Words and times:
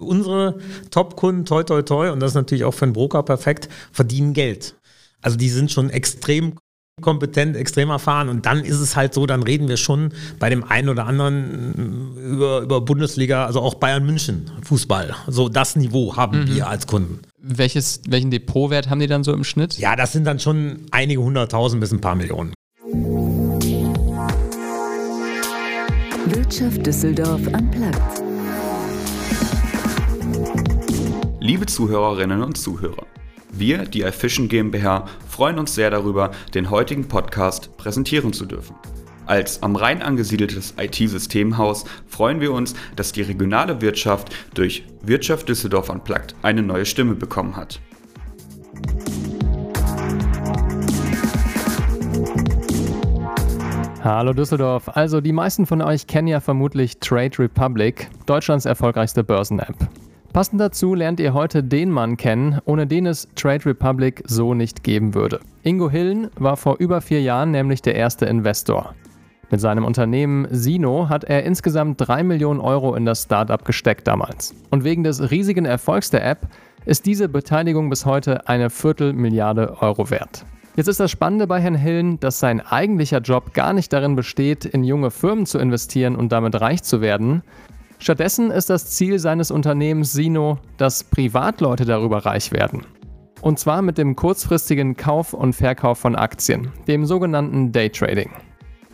Unsere 0.00 0.58
Top-Kunden, 0.90 1.44
toi, 1.44 1.64
toi, 1.64 1.82
toi, 1.82 2.10
und 2.12 2.20
das 2.20 2.30
ist 2.30 2.36
natürlich 2.36 2.64
auch 2.64 2.72
für 2.72 2.84
einen 2.84 2.92
Broker 2.92 3.24
perfekt, 3.24 3.68
verdienen 3.90 4.32
Geld. 4.32 4.76
Also 5.22 5.36
die 5.36 5.48
sind 5.48 5.72
schon 5.72 5.90
extrem 5.90 6.54
kompetent, 7.00 7.56
extrem 7.56 7.90
erfahren 7.90 8.28
und 8.28 8.46
dann 8.46 8.64
ist 8.64 8.78
es 8.78 8.96
halt 8.96 9.14
so, 9.14 9.26
dann 9.26 9.42
reden 9.42 9.68
wir 9.68 9.76
schon 9.76 10.12
bei 10.38 10.50
dem 10.50 10.64
einen 10.64 10.88
oder 10.88 11.06
anderen 11.06 12.16
über, 12.16 12.60
über 12.60 12.80
Bundesliga, 12.80 13.46
also 13.46 13.60
auch 13.60 13.74
Bayern 13.74 14.06
München, 14.06 14.50
Fußball. 14.62 15.14
So 15.26 15.48
das 15.48 15.76
Niveau 15.76 16.16
haben 16.16 16.42
mhm. 16.42 16.54
wir 16.54 16.68
als 16.68 16.86
Kunden. 16.86 17.20
Welches, 17.40 18.00
welchen 18.08 18.30
Depotwert 18.30 18.90
haben 18.90 19.00
die 19.00 19.06
dann 19.06 19.24
so 19.24 19.32
im 19.32 19.44
Schnitt? 19.44 19.78
Ja, 19.78 19.96
das 19.96 20.12
sind 20.12 20.24
dann 20.24 20.38
schon 20.38 20.86
einige 20.92 21.20
hunderttausend 21.22 21.80
bis 21.80 21.92
ein 21.92 22.00
paar 22.00 22.14
Millionen. 22.14 22.52
Wirtschaft 26.26 26.86
Düsseldorf 26.86 27.40
am 27.52 27.70
Platz. 27.70 28.27
Liebe 31.48 31.64
Zuhörerinnen 31.64 32.42
und 32.42 32.58
Zuhörer, 32.58 33.06
wir, 33.50 33.86
die 33.86 34.02
iFishing 34.02 34.48
GmbH, 34.48 35.06
freuen 35.26 35.58
uns 35.58 35.74
sehr 35.74 35.88
darüber, 35.90 36.30
den 36.52 36.68
heutigen 36.68 37.08
Podcast 37.08 37.74
präsentieren 37.78 38.34
zu 38.34 38.44
dürfen. 38.44 38.76
Als 39.24 39.62
am 39.62 39.74
Rhein 39.74 40.02
angesiedeltes 40.02 40.74
IT-Systemhaus 40.76 41.86
freuen 42.06 42.42
wir 42.42 42.52
uns, 42.52 42.74
dass 42.96 43.12
die 43.12 43.22
regionale 43.22 43.80
Wirtschaft 43.80 44.28
durch 44.52 44.84
Wirtschaft 45.00 45.48
Düsseldorf 45.48 45.88
Unplugged 45.88 46.34
eine 46.42 46.60
neue 46.60 46.84
Stimme 46.84 47.14
bekommen 47.14 47.56
hat. 47.56 47.80
Hallo 54.04 54.34
Düsseldorf. 54.34 54.90
Also 54.94 55.22
die 55.22 55.32
meisten 55.32 55.64
von 55.64 55.80
euch 55.80 56.06
kennen 56.06 56.28
ja 56.28 56.40
vermutlich 56.40 56.98
Trade 56.98 57.38
Republic, 57.38 58.10
Deutschlands 58.26 58.66
erfolgreichste 58.66 59.24
Börsen-App. 59.24 59.88
Passend 60.32 60.60
dazu 60.60 60.94
lernt 60.94 61.20
ihr 61.20 61.32
heute 61.32 61.64
den 61.64 61.90
Mann 61.90 62.16
kennen, 62.16 62.58
ohne 62.64 62.86
den 62.86 63.06
es 63.06 63.28
Trade 63.34 63.64
Republic 63.66 64.22
so 64.26 64.54
nicht 64.54 64.84
geben 64.84 65.14
würde. 65.14 65.40
Ingo 65.62 65.90
Hillen 65.90 66.28
war 66.36 66.56
vor 66.56 66.76
über 66.78 67.00
vier 67.00 67.22
Jahren 67.22 67.50
nämlich 67.50 67.82
der 67.82 67.94
erste 67.94 68.26
Investor. 68.26 68.94
Mit 69.50 69.60
seinem 69.60 69.86
Unternehmen 69.86 70.46
Sino 70.50 71.08
hat 71.08 71.24
er 71.24 71.44
insgesamt 71.44 72.06
3 72.06 72.22
Millionen 72.22 72.60
Euro 72.60 72.94
in 72.94 73.06
das 73.06 73.22
Startup 73.22 73.64
gesteckt 73.64 74.06
damals. 74.06 74.54
Und 74.70 74.84
wegen 74.84 75.02
des 75.02 75.30
riesigen 75.30 75.64
Erfolgs 75.64 76.10
der 76.10 76.24
App 76.26 76.46
ist 76.84 77.06
diese 77.06 77.30
Beteiligung 77.30 77.88
bis 77.88 78.04
heute 78.04 78.46
eine 78.46 78.68
Viertelmilliarde 78.68 79.80
Euro 79.80 80.10
wert. 80.10 80.44
Jetzt 80.76 80.88
ist 80.88 81.00
das 81.00 81.10
Spannende 81.10 81.46
bei 81.46 81.60
Herrn 81.60 81.74
Hillen, 81.74 82.20
dass 82.20 82.38
sein 82.38 82.60
eigentlicher 82.60 83.20
Job 83.20 83.54
gar 83.54 83.72
nicht 83.72 83.92
darin 83.92 84.14
besteht, 84.14 84.66
in 84.66 84.84
junge 84.84 85.10
Firmen 85.10 85.46
zu 85.46 85.58
investieren 85.58 86.14
und 86.14 86.30
damit 86.30 86.60
reich 86.60 86.82
zu 86.82 87.00
werden, 87.00 87.42
Stattdessen 87.98 88.50
ist 88.50 88.70
das 88.70 88.90
Ziel 88.90 89.18
seines 89.18 89.50
Unternehmens 89.50 90.12
Sino, 90.12 90.58
dass 90.76 91.02
Privatleute 91.02 91.84
darüber 91.84 92.24
reich 92.24 92.52
werden. 92.52 92.82
Und 93.40 93.58
zwar 93.58 93.82
mit 93.82 93.98
dem 93.98 94.16
kurzfristigen 94.16 94.96
Kauf 94.96 95.32
und 95.32 95.52
Verkauf 95.52 95.98
von 95.98 96.16
Aktien, 96.16 96.70
dem 96.86 97.06
sogenannten 97.06 97.72
Daytrading. 97.72 98.30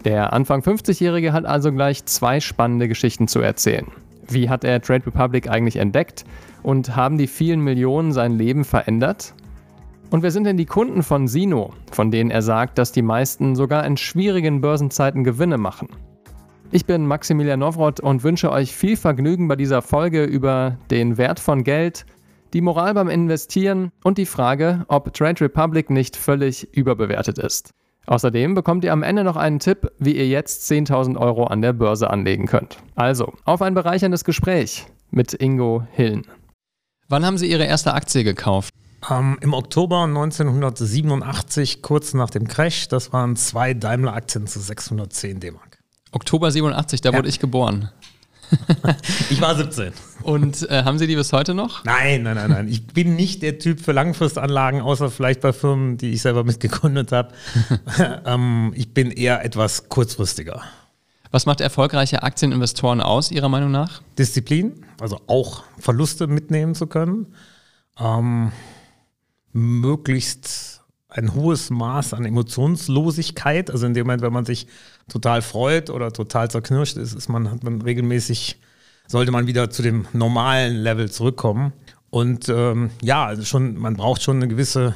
Der 0.04 0.32
Anfang 0.32 0.60
50-Jährige 0.60 1.32
hat 1.32 1.46
also 1.46 1.72
gleich 1.72 2.04
zwei 2.04 2.40
spannende 2.40 2.88
Geschichten 2.88 3.28
zu 3.28 3.40
erzählen. 3.40 3.86
Wie 4.28 4.48
hat 4.48 4.64
er 4.64 4.80
Trade 4.80 5.06
Republic 5.06 5.48
eigentlich 5.48 5.76
entdeckt 5.76 6.24
und 6.62 6.96
haben 6.96 7.18
die 7.18 7.26
vielen 7.26 7.60
Millionen 7.60 8.12
sein 8.12 8.32
Leben 8.32 8.64
verändert? 8.64 9.34
Und 10.10 10.22
wer 10.22 10.30
sind 10.30 10.44
denn 10.44 10.56
die 10.56 10.66
Kunden 10.66 11.02
von 11.02 11.26
Sino, 11.28 11.72
von 11.90 12.10
denen 12.10 12.30
er 12.30 12.42
sagt, 12.42 12.78
dass 12.78 12.92
die 12.92 13.02
meisten 13.02 13.56
sogar 13.56 13.84
in 13.84 13.96
schwierigen 13.96 14.60
Börsenzeiten 14.60 15.24
Gewinne 15.24 15.58
machen? 15.58 15.88
Ich 16.70 16.86
bin 16.86 17.06
Maximilian 17.06 17.60
Nowroth 17.60 18.00
und 18.00 18.24
wünsche 18.24 18.50
euch 18.50 18.74
viel 18.74 18.96
Vergnügen 18.96 19.48
bei 19.48 19.56
dieser 19.56 19.82
Folge 19.82 20.24
über 20.24 20.78
den 20.90 21.18
Wert 21.18 21.38
von 21.38 21.62
Geld, 21.62 22.04
die 22.52 22.60
Moral 22.60 22.94
beim 22.94 23.08
Investieren 23.08 23.90
und 24.02 24.18
die 24.18 24.26
Frage, 24.26 24.84
ob 24.88 25.12
Trade 25.12 25.40
Republic 25.42 25.90
nicht 25.90 26.16
völlig 26.16 26.74
überbewertet 26.76 27.38
ist. 27.38 27.70
Außerdem 28.06 28.54
bekommt 28.54 28.84
ihr 28.84 28.92
am 28.92 29.02
Ende 29.02 29.24
noch 29.24 29.36
einen 29.36 29.60
Tipp, 29.60 29.90
wie 29.98 30.16
ihr 30.16 30.28
jetzt 30.28 30.70
10.000 30.70 31.16
Euro 31.16 31.44
an 31.44 31.62
der 31.62 31.72
Börse 31.72 32.10
anlegen 32.10 32.46
könnt. 32.46 32.78
Also, 32.94 33.32
auf 33.44 33.62
ein 33.62 33.74
bereicherndes 33.74 34.24
Gespräch 34.24 34.86
mit 35.10 35.32
Ingo 35.32 35.86
Hillen. 35.92 36.26
Wann 37.08 37.24
haben 37.24 37.38
Sie 37.38 37.50
Ihre 37.50 37.64
erste 37.64 37.94
Aktie 37.94 38.24
gekauft? 38.24 38.74
Ähm, 39.10 39.38
Im 39.40 39.52
Oktober 39.54 40.04
1987, 40.04 41.82
kurz 41.82 42.14
nach 42.14 42.30
dem 42.30 42.48
Crash. 42.48 42.88
Das 42.88 43.12
waren 43.12 43.36
zwei 43.36 43.74
Daimler-Aktien 43.74 44.46
zu 44.46 44.60
610 44.60 45.40
D-Mark. 45.40 45.73
Oktober 46.14 46.50
87, 46.50 47.00
da 47.00 47.10
ja. 47.10 47.16
wurde 47.16 47.28
ich 47.28 47.40
geboren. 47.40 47.90
ich 49.30 49.40
war 49.40 49.56
17. 49.56 49.92
Und 50.22 50.68
äh, 50.70 50.84
haben 50.84 50.98
Sie 50.98 51.06
die 51.06 51.16
bis 51.16 51.32
heute 51.32 51.54
noch? 51.54 51.84
Nein, 51.84 52.22
nein, 52.22 52.36
nein, 52.36 52.50
nein. 52.50 52.68
Ich 52.68 52.86
bin 52.86 53.16
nicht 53.16 53.42
der 53.42 53.58
Typ 53.58 53.80
für 53.80 53.92
Langfristanlagen, 53.92 54.80
außer 54.80 55.10
vielleicht 55.10 55.40
bei 55.40 55.52
Firmen, 55.52 55.96
die 55.96 56.12
ich 56.12 56.22
selber 56.22 56.44
mitgegründet 56.44 57.12
habe. 57.12 57.34
ähm, 58.26 58.72
ich 58.76 58.94
bin 58.94 59.10
eher 59.10 59.44
etwas 59.44 59.88
kurzfristiger. 59.88 60.62
Was 61.30 61.46
macht 61.46 61.60
erfolgreiche 61.60 62.22
Aktieninvestoren 62.22 63.00
aus, 63.00 63.32
Ihrer 63.32 63.48
Meinung 63.48 63.72
nach? 63.72 64.02
Disziplin, 64.18 64.84
also 65.00 65.20
auch 65.26 65.64
Verluste 65.78 66.28
mitnehmen 66.28 66.76
zu 66.76 66.86
können. 66.86 67.34
Ähm, 67.98 68.52
möglichst 69.52 70.73
ein 71.14 71.34
hohes 71.34 71.70
Maß 71.70 72.12
an 72.12 72.24
Emotionslosigkeit. 72.24 73.70
Also 73.70 73.86
in 73.86 73.94
dem 73.94 74.06
Moment, 74.06 74.22
wenn 74.22 74.32
man 74.32 74.44
sich 74.44 74.66
total 75.08 75.42
freut 75.42 75.88
oder 75.90 76.12
total 76.12 76.50
zerknirscht 76.50 76.96
ist, 76.96 77.14
ist 77.14 77.28
man, 77.28 77.50
hat 77.50 77.62
man 77.62 77.80
regelmäßig, 77.80 78.60
sollte 79.06 79.30
man 79.30 79.46
wieder 79.46 79.70
zu 79.70 79.82
dem 79.82 80.06
normalen 80.12 80.76
Level 80.76 81.10
zurückkommen. 81.10 81.72
Und 82.10 82.48
ähm, 82.48 82.90
ja, 83.00 83.24
also 83.24 83.44
schon, 83.44 83.76
man 83.76 83.96
braucht 83.96 84.22
schon 84.22 84.36
eine 84.36 84.48
gewisse 84.48 84.94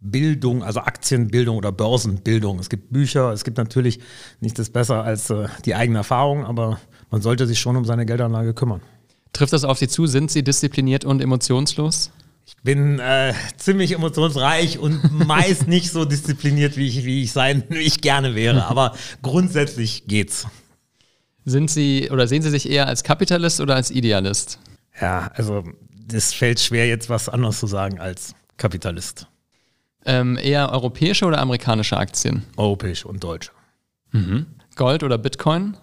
Bildung, 0.00 0.64
also 0.64 0.80
Aktienbildung 0.80 1.56
oder 1.56 1.70
Börsenbildung. 1.70 2.58
Es 2.58 2.68
gibt 2.68 2.92
Bücher, 2.92 3.32
es 3.32 3.44
gibt 3.44 3.58
natürlich 3.58 4.00
nichts 4.40 4.70
besser 4.70 5.04
als 5.04 5.30
äh, 5.30 5.46
die 5.64 5.76
eigene 5.76 5.98
Erfahrung, 5.98 6.44
aber 6.44 6.80
man 7.10 7.22
sollte 7.22 7.46
sich 7.46 7.60
schon 7.60 7.76
um 7.76 7.84
seine 7.84 8.06
Geldanlage 8.06 8.54
kümmern. 8.54 8.80
Trifft 9.32 9.52
das 9.52 9.64
auf 9.64 9.78
Sie 9.78 9.88
zu? 9.88 10.06
Sind 10.06 10.32
Sie 10.32 10.42
diszipliniert 10.42 11.04
und 11.04 11.22
emotionslos? 11.22 12.10
Ich 12.44 12.56
bin 12.62 12.98
äh, 12.98 13.34
ziemlich 13.56 13.92
emotionsreich 13.92 14.78
und 14.78 15.12
meist 15.26 15.68
nicht 15.68 15.90
so 15.90 16.04
diszipliniert, 16.04 16.76
wie 16.76 16.88
ich, 16.88 17.04
wie 17.04 17.22
ich 17.22 17.32
sein, 17.32 17.64
wie 17.68 17.78
ich 17.78 18.00
gerne 18.00 18.34
wäre. 18.34 18.66
Aber 18.68 18.94
grundsätzlich 19.22 20.06
geht's. 20.06 20.46
Sind 21.44 21.70
Sie 21.70 22.08
oder 22.10 22.28
sehen 22.28 22.42
Sie 22.42 22.50
sich 22.50 22.70
eher 22.70 22.86
als 22.86 23.02
Kapitalist 23.02 23.60
oder 23.60 23.74
als 23.74 23.90
Idealist? 23.90 24.60
Ja, 25.00 25.30
also 25.34 25.64
es 26.12 26.32
fällt 26.32 26.60
schwer, 26.60 26.86
jetzt 26.86 27.08
was 27.08 27.28
anderes 27.28 27.58
zu 27.58 27.66
sagen 27.66 27.98
als 27.98 28.34
Kapitalist. 28.56 29.26
Ähm, 30.04 30.36
eher 30.36 30.70
europäische 30.70 31.24
oder 31.26 31.40
amerikanische 31.40 31.96
Aktien? 31.96 32.44
Europäische 32.56 33.08
und 33.08 33.22
deutsche. 33.24 33.50
Mhm. 34.12 34.46
Gold 34.76 35.02
oder 35.02 35.18
Bitcoin? 35.18 35.76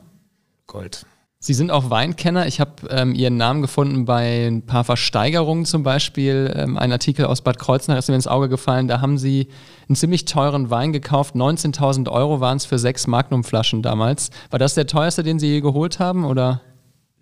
Gold. 0.67 1.05
Sie 1.41 1.53
sind 1.53 1.71
auch 1.71 1.89
Weinkenner. 1.89 2.47
Ich 2.47 2.59
habe 2.59 2.73
ähm, 2.89 3.15
Ihren 3.15 3.37
Namen 3.37 3.61
gefunden 3.61 4.03
bei 4.03 4.45
ein 4.45 4.61
paar 4.61 4.83
Versteigerungen 4.83 5.63
zum 5.63 5.83
Beispiel. 5.83 6.53
Ähm, 6.53 6.77
ein 6.77 6.91
Artikel 6.91 7.25
aus 7.25 7.41
Bad 7.41 7.57
Kreuznach 7.57 7.97
ist 7.97 8.09
mir 8.09 8.15
ins 8.15 8.27
Auge 8.27 8.49
gefallen. 8.49 8.89
Da 8.89 8.99
haben 8.99 9.17
Sie 9.17 9.47
einen 9.87 9.95
ziemlich 9.95 10.25
teuren 10.25 10.69
Wein 10.69 10.91
gekauft. 10.91 11.35
19.000 11.35 12.11
Euro 12.11 12.41
waren 12.41 12.57
es 12.57 12.65
für 12.65 12.77
sechs 12.77 13.07
Magnumflaschen 13.07 13.81
damals. 13.81 14.31
War 14.49 14.59
das 14.59 14.73
der 14.73 14.85
teuerste, 14.85 15.23
den 15.23 15.39
Sie 15.39 15.47
je 15.47 15.61
geholt 15.61 15.99
haben? 15.99 16.25
Oder? 16.25 16.61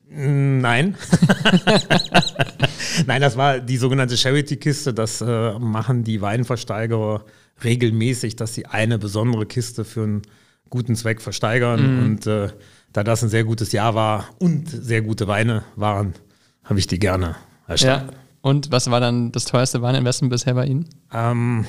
Nein. 0.10 0.96
Nein, 3.06 3.22
das 3.22 3.38
war 3.38 3.60
die 3.60 3.78
sogenannte 3.78 4.18
Charity-Kiste. 4.18 4.96
Das 4.96 5.22
äh, 5.22 5.60
machen 5.60 6.04
die 6.04 6.22
Weinversteigerer 6.22 7.24
regelmäßig, 7.64 8.36
dass 8.36 8.56
sie 8.56 8.66
eine 8.66 8.98
besondere 8.98 9.46
Kiste 9.46 9.86
für 9.86 10.04
einen 10.04 10.22
guten 10.72 10.96
Zweck 10.96 11.22
versteigern. 11.22 12.00
Mhm. 12.00 12.04
Und 12.04 12.26
äh, 12.26 12.50
da 12.94 13.04
das 13.04 13.24
ein 13.24 13.30
sehr 13.30 13.44
gutes 13.44 13.72
Jahr 13.72 13.96
war 13.96 14.30
und 14.40 14.70
sehr 14.70 15.02
gute 15.02 15.28
Weine 15.28 15.64
waren, 15.76 16.14
habe 16.64 16.80
ich 16.80 16.88
die 16.88 17.00
gerne 17.00 17.36
erstellt. 17.68 18.04
Ja. 18.12 18.18
Und 18.42 18.72
was 18.72 18.90
war 18.90 19.00
dann 19.00 19.32
das 19.32 19.46
teuerste 19.46 19.82
Weininvestment 19.82 20.32
bisher 20.32 20.54
bei 20.54 20.66
Ihnen? 20.66 20.88
Ähm, 21.12 21.66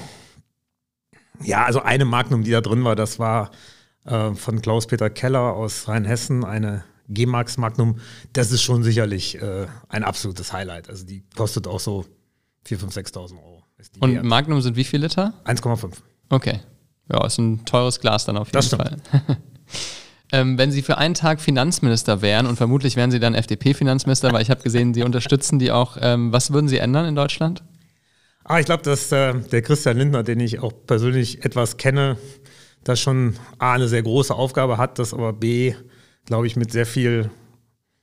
ja, 1.42 1.64
also 1.64 1.82
eine 1.82 2.04
Magnum, 2.04 2.44
die 2.44 2.50
da 2.50 2.60
drin 2.60 2.84
war, 2.84 2.96
das 2.96 3.18
war 3.18 3.50
äh, 4.04 4.34
von 4.34 4.60
Klaus-Peter 4.62 5.10
Keller 5.10 5.54
aus 5.54 5.88
Rheinhessen, 5.88 6.44
eine 6.44 6.84
G-Max 7.08 7.56
Magnum. 7.56 7.98
Das 8.32 8.52
ist 8.52 8.62
schon 8.62 8.82
sicherlich 8.82 9.40
äh, 9.40 9.66
ein 9.88 10.04
absolutes 10.04 10.52
Highlight. 10.52 10.88
Also 10.88 11.04
die 11.04 11.24
kostet 11.36 11.66
auch 11.66 11.80
so 11.80 12.04
4.000, 12.66 12.92
5.000, 12.92 13.12
6.000 13.14 13.42
Euro. 13.42 13.64
Und 14.00 14.14
wert. 14.14 14.24
Magnum 14.24 14.60
sind 14.60 14.76
wie 14.76 14.84
viel 14.84 15.00
Liter? 15.00 15.34
1,5. 15.44 15.92
Okay. 16.28 16.60
Ja, 17.10 17.24
ist 17.24 17.38
ein 17.38 17.64
teures 17.64 18.00
Glas 18.00 18.24
dann 18.24 18.36
auf 18.36 18.48
jeden 18.48 18.56
das 18.56 18.68
Fall. 18.68 18.98
Ähm, 20.30 20.58
wenn 20.58 20.70
Sie 20.70 20.82
für 20.82 20.98
einen 20.98 21.14
Tag 21.14 21.40
Finanzminister 21.40 22.20
wären, 22.20 22.46
und 22.46 22.56
vermutlich 22.56 22.96
wären 22.96 23.10
Sie 23.10 23.20
dann 23.20 23.34
FDP-Finanzminister, 23.34 24.32
weil 24.32 24.42
ich 24.42 24.50
habe 24.50 24.62
gesehen, 24.62 24.92
Sie 24.92 25.02
unterstützen 25.02 25.58
die 25.58 25.72
auch, 25.72 25.96
ähm, 26.00 26.32
was 26.32 26.52
würden 26.52 26.68
Sie 26.68 26.78
ändern 26.78 27.06
in 27.06 27.14
Deutschland? 27.14 27.62
Ah, 28.44 28.60
ich 28.60 28.66
glaube, 28.66 28.82
dass 28.82 29.10
äh, 29.12 29.34
der 29.34 29.62
Christian 29.62 29.96
Lindner, 29.96 30.22
den 30.22 30.40
ich 30.40 30.60
auch 30.60 30.72
persönlich 30.86 31.44
etwas 31.44 31.76
kenne, 31.76 32.16
das 32.84 33.00
schon 33.00 33.36
A, 33.58 33.74
eine 33.74 33.88
sehr 33.88 34.02
große 34.02 34.34
Aufgabe 34.34 34.78
hat, 34.78 34.98
das 34.98 35.12
aber 35.12 35.32
B, 35.32 35.74
glaube 36.24 36.46
ich, 36.46 36.56
mit 36.56 36.72
sehr 36.72 36.86
viel 36.86 37.30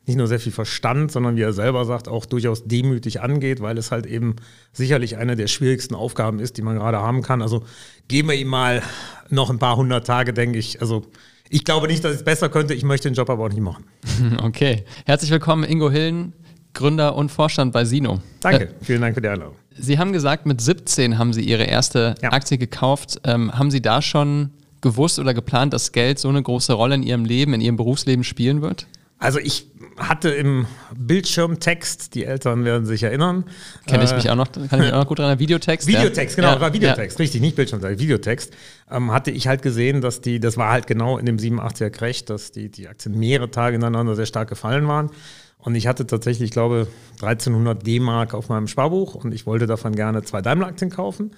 nicht 0.08 0.18
nur 0.18 0.28
sehr 0.28 0.40
viel 0.40 0.52
Verstand, 0.52 1.12
sondern 1.12 1.36
wie 1.36 1.42
er 1.42 1.54
selber 1.54 1.84
sagt, 1.86 2.08
auch 2.08 2.26
durchaus 2.26 2.66
demütig 2.66 3.22
angeht, 3.22 3.60
weil 3.60 3.78
es 3.78 3.92
halt 3.92 4.06
eben 4.06 4.36
sicherlich 4.72 5.18
eine 5.18 5.36
der 5.36 5.48
schwierigsten 5.48 5.96
Aufgaben 5.96 6.40
ist, 6.40 6.58
die 6.58 6.62
man 6.62 6.76
gerade 6.76 7.00
haben 7.00 7.24
kann. 7.24 7.42
Also 7.42 7.64
geben 8.08 8.30
wir 8.30 8.36
ihm 8.36 8.48
mal 8.48 8.84
noch 9.30 9.50
ein 9.50 9.60
paar 9.60 9.78
hundert 9.78 10.06
Tage, 10.06 10.32
denke 10.34 10.60
ich. 10.60 10.80
Also 10.82 11.08
ich 11.50 11.64
glaube 11.64 11.88
nicht, 11.88 12.04
dass 12.04 12.14
ich 12.14 12.20
es 12.20 12.24
besser 12.24 12.50
könnte. 12.50 12.74
Ich 12.74 12.84
möchte 12.84 13.10
den 13.10 13.16
Job 13.16 13.30
aber 13.30 13.46
auch 13.46 13.50
nicht 13.50 13.62
machen. 13.62 13.86
Okay. 14.42 14.86
Herzlich 15.06 15.32
willkommen, 15.32 15.64
Ingo 15.64 15.90
Hillen, 15.90 16.34
Gründer 16.74 17.16
und 17.16 17.32
Vorstand 17.32 17.74
bei 17.74 17.86
Sino. 17.86 18.22
Danke. 18.40 18.66
Äh, 18.66 18.74
Vielen 18.82 19.02
Dank 19.02 19.16
für 19.16 19.22
die 19.22 19.28
Einladung. 19.28 19.56
Sie 19.78 20.00
haben 20.00 20.14
gesagt, 20.14 20.46
mit 20.46 20.62
17 20.62 21.18
haben 21.18 21.34
Sie 21.34 21.42
Ihre 21.42 21.64
erste 21.64 22.16
ja. 22.22 22.32
Aktie 22.32 22.58
gekauft. 22.58 23.20
Ähm, 23.26 23.52
haben 23.52 23.72
Sie 23.72 23.82
da 23.82 24.02
schon 24.02 24.52
gewusst 24.82 25.20
oder 25.20 25.34
geplant, 25.34 25.74
dass 25.74 25.92
Geld 25.92 26.20
so 26.20 26.30
eine 26.30 26.42
große 26.42 26.74
Rolle 26.74 26.96
in 26.96 27.04
Ihrem 27.04 27.26
Leben, 27.26 27.54
in 27.54 27.62
Ihrem 27.62 27.76
Berufsleben 27.76 28.24
spielen 28.24 28.62
wird? 28.62 28.88
Also 29.18 29.40
ich 29.40 29.68
hatte 29.98 30.30
im 30.30 30.66
Bildschirmtext, 30.96 32.16
die 32.16 32.26
Eltern 32.26 32.66
werden 32.66 32.86
sich 32.86 33.04
erinnern. 33.04 33.46
Kenne 33.88 34.04
ich 34.04 34.14
mich 34.14 34.30
auch 34.30 34.36
noch, 34.36 34.52
kann 34.52 34.66
ich 34.66 34.72
mich 34.72 34.94
auch 34.94 35.00
noch 35.00 35.08
gut 35.08 35.20
dran 35.20 35.40
Videotext. 35.40 35.88
Videotext, 35.88 36.38
ja. 36.38 36.44
genau, 36.44 36.56
ja. 36.56 36.62
war 36.62 36.74
Videotext, 36.74 37.18
ja. 37.18 37.24
richtig, 37.24 37.42
nicht 37.42 37.56
Bildschirmtext, 37.56 38.02
Videotext. 38.02 38.54
Ähm, 38.92 39.12
hatte 39.12 39.32
ich 39.32 39.48
halt 39.48 39.62
gesehen, 39.62 40.02
dass 40.02 40.22
die, 40.22 40.40
das 40.40 40.58
war 40.58 40.72
halt 40.72 40.88
genau 40.88 41.18
in 41.18 41.26
dem 41.26 41.38
87er 41.38 41.90
Crash, 41.90 42.26
dass 42.26 42.52
die, 42.52 42.70
die 42.70 42.88
Aktien 42.88 43.18
mehrere 43.18 43.50
Tage 43.50 43.78
ineinander 43.78 44.16
sehr 44.16 44.26
stark 44.26 44.50
gefallen 44.50 44.88
waren. 44.88 45.12
Und 45.58 45.76
ich 45.76 45.88
hatte 45.88 46.06
tatsächlich, 46.06 46.50
ich 46.50 46.52
glaube, 46.52 46.88
1300 47.22 47.86
D-Mark 47.86 48.34
auf 48.34 48.50
meinem 48.50 48.68
Sparbuch 48.68 49.16
und 49.16 49.34
ich 49.34 49.48
wollte 49.48 49.66
davon 49.66 49.96
gerne 49.96 50.24
zwei 50.24 50.42
Daimler-Aktien 50.42 50.92
kaufen. 50.92 51.32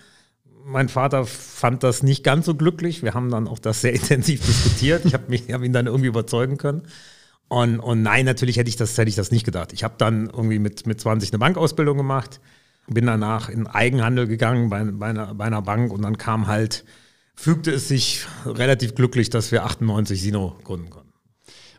Mein 0.66 0.90
Vater 0.90 1.26
fand 1.26 1.84
das 1.84 2.04
nicht 2.04 2.26
ganz 2.26 2.46
so 2.46 2.56
glücklich. 2.56 3.04
Wir 3.04 3.14
haben 3.14 3.30
dann 3.30 3.48
auch 3.48 3.60
das 3.60 3.82
sehr 3.82 3.94
intensiv 3.94 4.46
diskutiert. 4.46 5.06
Ich 5.06 5.14
habe 5.14 5.34
hab 5.34 5.64
ihn 5.64 5.74
dann 5.74 5.86
irgendwie 5.86 6.08
überzeugen 6.08 6.58
können. 6.58 6.84
Und, 7.50 7.80
und 7.80 8.02
nein, 8.02 8.26
natürlich 8.26 8.58
hätte 8.58 8.70
ich 8.70 8.76
das, 8.76 8.98
hätte 8.98 9.10
ich 9.10 9.16
das 9.16 9.32
nicht 9.32 9.46
gedacht. 9.46 9.72
Ich 9.74 9.84
habe 9.84 9.96
dann 9.98 10.28
irgendwie 10.28 10.60
mit, 10.60 10.86
mit 10.86 11.00
20 11.00 11.32
eine 11.32 11.40
Bankausbildung 11.40 11.98
gemacht, 11.98 12.42
bin 12.88 13.06
danach 13.06 13.50
in 13.50 13.68
Eigenhandel 13.68 14.28
gegangen 14.28 14.70
bei, 14.70 14.84
bei, 14.84 15.08
einer, 15.08 15.34
bei 15.34 15.46
einer 15.46 15.62
Bank 15.62 15.92
und 15.92 16.02
dann 16.02 16.18
kam 16.18 16.48
halt, 16.48 16.84
fügte 17.36 17.72
es 17.72 17.88
sich 17.88 18.26
relativ 18.46 18.96
glücklich, 18.96 19.30
dass 19.30 19.52
wir 19.52 19.66
98 19.66 20.22
Sino 20.22 20.58
gründen 20.64 20.90
konnten. 20.90 21.14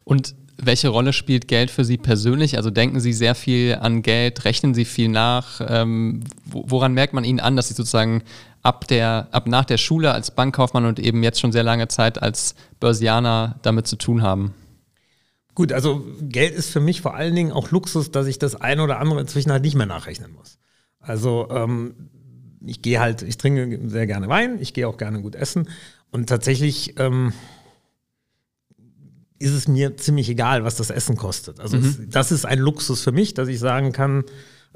Und 0.04 0.34
welche 0.60 0.88
Rolle 0.88 1.12
spielt 1.12 1.48
Geld 1.48 1.70
für 1.70 1.84
Sie 1.84 1.98
persönlich? 1.98 2.56
Also 2.56 2.70
denken 2.70 2.98
Sie 2.98 3.12
sehr 3.12 3.34
viel 3.34 3.76
an 3.80 4.02
Geld, 4.02 4.44
rechnen 4.44 4.74
Sie 4.74 4.84
viel 4.84 5.08
nach? 5.08 5.60
Ähm, 5.66 6.24
woran 6.46 6.94
merkt 6.94 7.12
man 7.12 7.24
Ihnen 7.24 7.40
an, 7.40 7.56
dass 7.56 7.68
Sie 7.68 7.74
sozusagen 7.74 8.22
ab, 8.62 8.88
der, 8.88 9.28
ab 9.30 9.46
nach 9.46 9.64
der 9.64 9.78
Schule 9.78 10.12
als 10.12 10.34
Bankkaufmann 10.34 10.84
und 10.84 10.98
eben 10.98 11.22
jetzt 11.22 11.40
schon 11.40 11.52
sehr 11.52 11.62
lange 11.62 11.88
Zeit 11.88 12.20
als 12.20 12.54
Börsianer 12.80 13.60
damit 13.62 13.86
zu 13.86 13.96
tun 13.96 14.22
haben? 14.22 14.54
Gut, 15.58 15.72
also 15.72 16.06
Geld 16.20 16.54
ist 16.54 16.70
für 16.70 16.78
mich 16.78 17.00
vor 17.00 17.16
allen 17.16 17.34
Dingen 17.34 17.50
auch 17.50 17.72
Luxus, 17.72 18.12
dass 18.12 18.28
ich 18.28 18.38
das 18.38 18.54
eine 18.54 18.80
oder 18.80 19.00
andere 19.00 19.20
inzwischen 19.20 19.50
halt 19.50 19.64
nicht 19.64 19.74
mehr 19.74 19.86
nachrechnen 19.86 20.32
muss. 20.32 20.60
Also 21.00 21.48
ähm, 21.50 21.96
ich 22.64 22.80
gehe 22.80 23.00
halt, 23.00 23.22
ich 23.22 23.38
trinke 23.38 23.80
sehr 23.88 24.06
gerne 24.06 24.28
Wein, 24.28 24.58
ich 24.60 24.72
gehe 24.72 24.86
auch 24.86 24.98
gerne 24.98 25.20
gut 25.20 25.34
essen 25.34 25.68
und 26.12 26.28
tatsächlich 26.28 26.94
ähm, 27.00 27.32
ist 29.40 29.50
es 29.50 29.66
mir 29.66 29.96
ziemlich 29.96 30.28
egal, 30.28 30.62
was 30.62 30.76
das 30.76 30.90
Essen 30.90 31.16
kostet. 31.16 31.58
Also 31.58 31.76
mhm. 31.76 31.86
es, 31.86 31.98
das 32.08 32.30
ist 32.30 32.46
ein 32.46 32.60
Luxus 32.60 33.02
für 33.02 33.10
mich, 33.10 33.34
dass 33.34 33.48
ich 33.48 33.58
sagen 33.58 33.90
kann, 33.90 34.22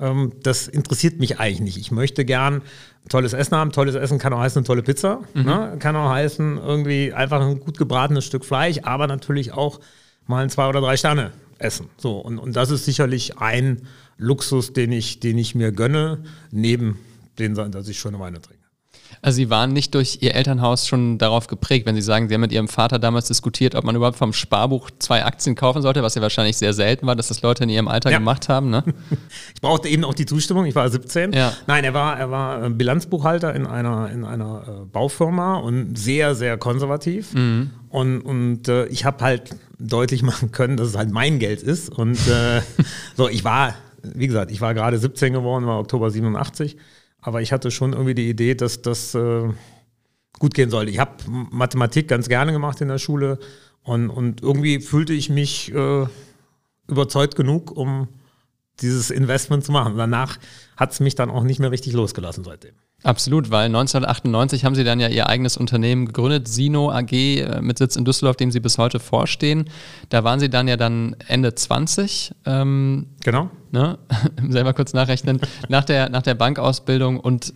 ähm, 0.00 0.32
das 0.42 0.66
interessiert 0.66 1.20
mich 1.20 1.38
eigentlich 1.38 1.60
nicht. 1.60 1.78
Ich 1.78 1.92
möchte 1.92 2.24
gern 2.24 2.60
tolles 3.08 3.34
Essen 3.34 3.56
haben. 3.56 3.70
Tolles 3.70 3.94
Essen 3.94 4.18
kann 4.18 4.32
auch 4.32 4.40
heißen 4.40 4.58
eine 4.58 4.66
tolle 4.66 4.82
Pizza, 4.82 5.20
mhm. 5.34 5.44
ne? 5.44 5.76
kann 5.78 5.94
auch 5.94 6.10
heißen 6.10 6.58
irgendwie 6.58 7.12
einfach 7.12 7.40
ein 7.40 7.60
gut 7.60 7.78
gebratenes 7.78 8.24
Stück 8.24 8.44
Fleisch, 8.44 8.80
aber 8.82 9.06
natürlich 9.06 9.52
auch 9.52 9.78
mal 10.26 10.42
ein 10.42 10.50
zwei 10.50 10.68
oder 10.68 10.80
drei 10.80 10.96
Sterne 10.96 11.32
essen. 11.58 11.88
So, 11.96 12.18
und, 12.18 12.38
und 12.38 12.56
das 12.56 12.70
ist 12.70 12.84
sicherlich 12.84 13.38
ein 13.38 13.82
Luxus, 14.16 14.72
den 14.72 14.92
ich, 14.92 15.20
den 15.20 15.38
ich 15.38 15.54
mir 15.54 15.72
gönne, 15.72 16.24
neben 16.50 16.98
dem, 17.38 17.54
dass 17.54 17.88
ich 17.88 17.98
schöne 17.98 18.18
Weine 18.18 18.40
trinke. 18.40 18.62
Also 19.20 19.36
Sie 19.36 19.50
waren 19.50 19.72
nicht 19.72 19.94
durch 19.94 20.18
Ihr 20.20 20.34
Elternhaus 20.34 20.88
schon 20.88 21.18
darauf 21.18 21.46
geprägt, 21.46 21.86
wenn 21.86 21.94
Sie 21.94 22.02
sagen, 22.02 22.28
Sie 22.28 22.34
haben 22.34 22.40
mit 22.40 22.52
Ihrem 22.52 22.68
Vater 22.68 22.98
damals 22.98 23.28
diskutiert, 23.28 23.74
ob 23.74 23.84
man 23.84 23.94
überhaupt 23.94 24.16
vom 24.16 24.32
Sparbuch 24.32 24.90
zwei 24.98 25.24
Aktien 25.24 25.54
kaufen 25.54 25.82
sollte, 25.82 26.02
was 26.02 26.14
ja 26.14 26.22
wahrscheinlich 26.22 26.56
sehr 26.56 26.72
selten 26.72 27.06
war, 27.06 27.14
dass 27.14 27.28
das 27.28 27.42
Leute 27.42 27.64
in 27.64 27.70
ihrem 27.70 27.88
Alter 27.88 28.10
ja. 28.10 28.18
gemacht 28.18 28.48
haben. 28.48 28.70
Ne? 28.70 28.82
Ich 29.54 29.60
brauchte 29.60 29.88
eben 29.88 30.04
auch 30.04 30.14
die 30.14 30.26
Zustimmung, 30.26 30.66
ich 30.66 30.74
war 30.74 30.88
17. 30.88 31.32
Ja. 31.32 31.52
Nein, 31.66 31.84
er 31.84 31.94
war, 31.94 32.18
er 32.18 32.30
war 32.30 32.64
äh, 32.64 32.70
Bilanzbuchhalter 32.70 33.54
in 33.54 33.66
einer, 33.66 34.10
in 34.10 34.24
einer 34.24 34.64
äh, 34.66 34.84
Baufirma 34.86 35.56
und 35.56 35.96
sehr, 35.96 36.34
sehr 36.34 36.58
konservativ. 36.58 37.32
Mhm. 37.34 37.70
Und, 37.90 38.22
und 38.22 38.68
äh, 38.68 38.86
ich 38.86 39.04
habe 39.04 39.22
halt 39.22 39.54
deutlich 39.82 40.22
machen 40.22 40.52
können, 40.52 40.76
dass 40.76 40.88
es 40.88 40.96
halt 40.96 41.10
mein 41.10 41.38
Geld 41.38 41.62
ist. 41.62 41.88
Und 41.90 42.18
äh, 42.28 42.62
so, 43.16 43.28
ich 43.28 43.44
war, 43.44 43.74
wie 44.02 44.26
gesagt, 44.26 44.50
ich 44.50 44.60
war 44.60 44.74
gerade 44.74 44.98
17 44.98 45.32
geworden, 45.32 45.66
war 45.66 45.78
Oktober 45.78 46.10
87. 46.10 46.76
Aber 47.20 47.40
ich 47.40 47.52
hatte 47.52 47.70
schon 47.70 47.92
irgendwie 47.92 48.14
die 48.14 48.28
Idee, 48.28 48.54
dass 48.54 48.82
das 48.82 49.14
äh, 49.14 49.48
gut 50.38 50.54
gehen 50.54 50.70
sollte. 50.70 50.90
Ich 50.90 50.98
habe 50.98 51.12
Mathematik 51.28 52.08
ganz 52.08 52.28
gerne 52.28 52.52
gemacht 52.52 52.80
in 52.80 52.88
der 52.88 52.98
Schule 52.98 53.38
und, 53.82 54.10
und 54.10 54.42
irgendwie 54.42 54.80
fühlte 54.80 55.12
ich 55.12 55.30
mich 55.30 55.72
äh, 55.72 56.06
überzeugt 56.88 57.36
genug, 57.36 57.70
um 57.70 58.08
dieses 58.80 59.10
Investment 59.10 59.64
zu 59.64 59.72
machen. 59.72 59.96
Danach 59.96 60.38
hat 60.76 60.92
es 60.92 61.00
mich 61.00 61.14
dann 61.14 61.30
auch 61.30 61.44
nicht 61.44 61.60
mehr 61.60 61.70
richtig 61.70 61.92
losgelassen 61.92 62.44
seitdem. 62.44 62.74
Absolut, 63.04 63.50
weil 63.50 63.66
1998 63.66 64.64
haben 64.64 64.74
Sie 64.74 64.84
dann 64.84 65.00
ja 65.00 65.08
Ihr 65.08 65.28
eigenes 65.28 65.56
Unternehmen 65.56 66.06
gegründet, 66.06 66.46
Sino 66.46 66.90
AG 66.90 67.12
äh, 67.12 67.60
mit 67.60 67.78
Sitz 67.78 67.96
in 67.96 68.04
Düsseldorf, 68.04 68.36
dem 68.36 68.52
Sie 68.52 68.60
bis 68.60 68.78
heute 68.78 69.00
vorstehen. 69.00 69.68
Da 70.08 70.22
waren 70.22 70.38
Sie 70.38 70.48
dann 70.48 70.68
ja 70.68 70.76
dann 70.76 71.16
Ende 71.26 71.54
20. 71.54 72.32
Ähm, 72.46 73.06
genau. 73.24 73.50
Ne? 73.72 73.98
Selber 74.48 74.72
kurz 74.72 74.92
nachrechnen. 74.92 75.40
nach, 75.68 75.84
der, 75.84 76.10
nach 76.10 76.22
der 76.22 76.34
Bankausbildung 76.34 77.18
und 77.18 77.52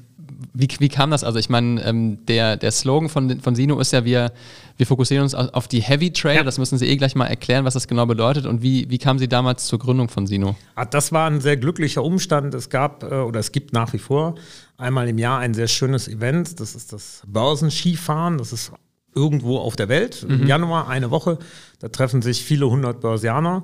wie, 0.59 0.69
wie 0.79 0.89
kam 0.89 1.11
das? 1.11 1.23
Also 1.23 1.39
ich 1.39 1.49
meine, 1.49 1.83
ähm, 1.85 2.25
der, 2.27 2.57
der 2.57 2.71
Slogan 2.71 3.09
von, 3.09 3.41
von 3.41 3.55
Sino 3.55 3.79
ist 3.79 3.93
ja, 3.93 4.05
wir, 4.05 4.33
wir 4.77 4.87
fokussieren 4.87 5.23
uns 5.23 5.35
auf 5.35 5.69
die 5.69 5.83
Heavy 5.83 6.13
Trail. 6.13 6.37
Ja. 6.37 6.43
Das 6.45 6.59
müssen 6.59 6.79
Sie 6.79 6.87
eh 6.87 6.97
gleich 6.97 7.15
mal 7.15 7.27
erklären, 7.27 7.65
was 7.65 7.75
das 7.75 7.87
genau 7.87 8.07
bedeutet. 8.07 8.47
Und 8.47 8.63
wie, 8.63 8.89
wie 8.89 8.99
kam 8.99 9.19
Sie 9.19 9.29
damals 9.29 9.67
zur 9.67 9.79
Gründung 9.79 10.09
von 10.09 10.27
Sino? 10.27 10.57
Ah, 10.75 10.87
das 10.87 11.13
war 11.13 11.29
ein 11.29 11.41
sehr 11.41 11.57
glücklicher 11.57 12.03
Umstand. 12.03 12.55
Es 12.55 12.71
gab 12.71 13.03
äh, 13.03 13.17
oder 13.17 13.41
es 13.41 13.53
gibt 13.53 13.73
nach 13.73 13.93
wie 13.93 13.99
vor 13.99 14.35
einmal 14.79 15.09
im 15.09 15.19
Jahr 15.19 15.39
ein 15.41 15.55
sehr 15.55 15.69
schönes 15.69 16.09
Event. 16.09 16.59
Das 16.61 16.75
ist 16.75 16.93
das 16.93 17.23
Börsenskifahren. 17.27 18.39
Das 18.39 18.53
ist 18.53 18.73
irgendwo 19.15 19.59
auf 19.59 19.77
der 19.77 19.89
Welt. 19.89 20.25
Mhm. 20.27 20.43
Im 20.43 20.47
Januar 20.47 20.89
eine 20.89 21.11
Woche. 21.11 21.39
Da 21.81 21.89
treffen 21.89 22.23
sich 22.23 22.45
viele 22.45 22.69
hundert 22.69 23.01
Börsianer. 23.01 23.63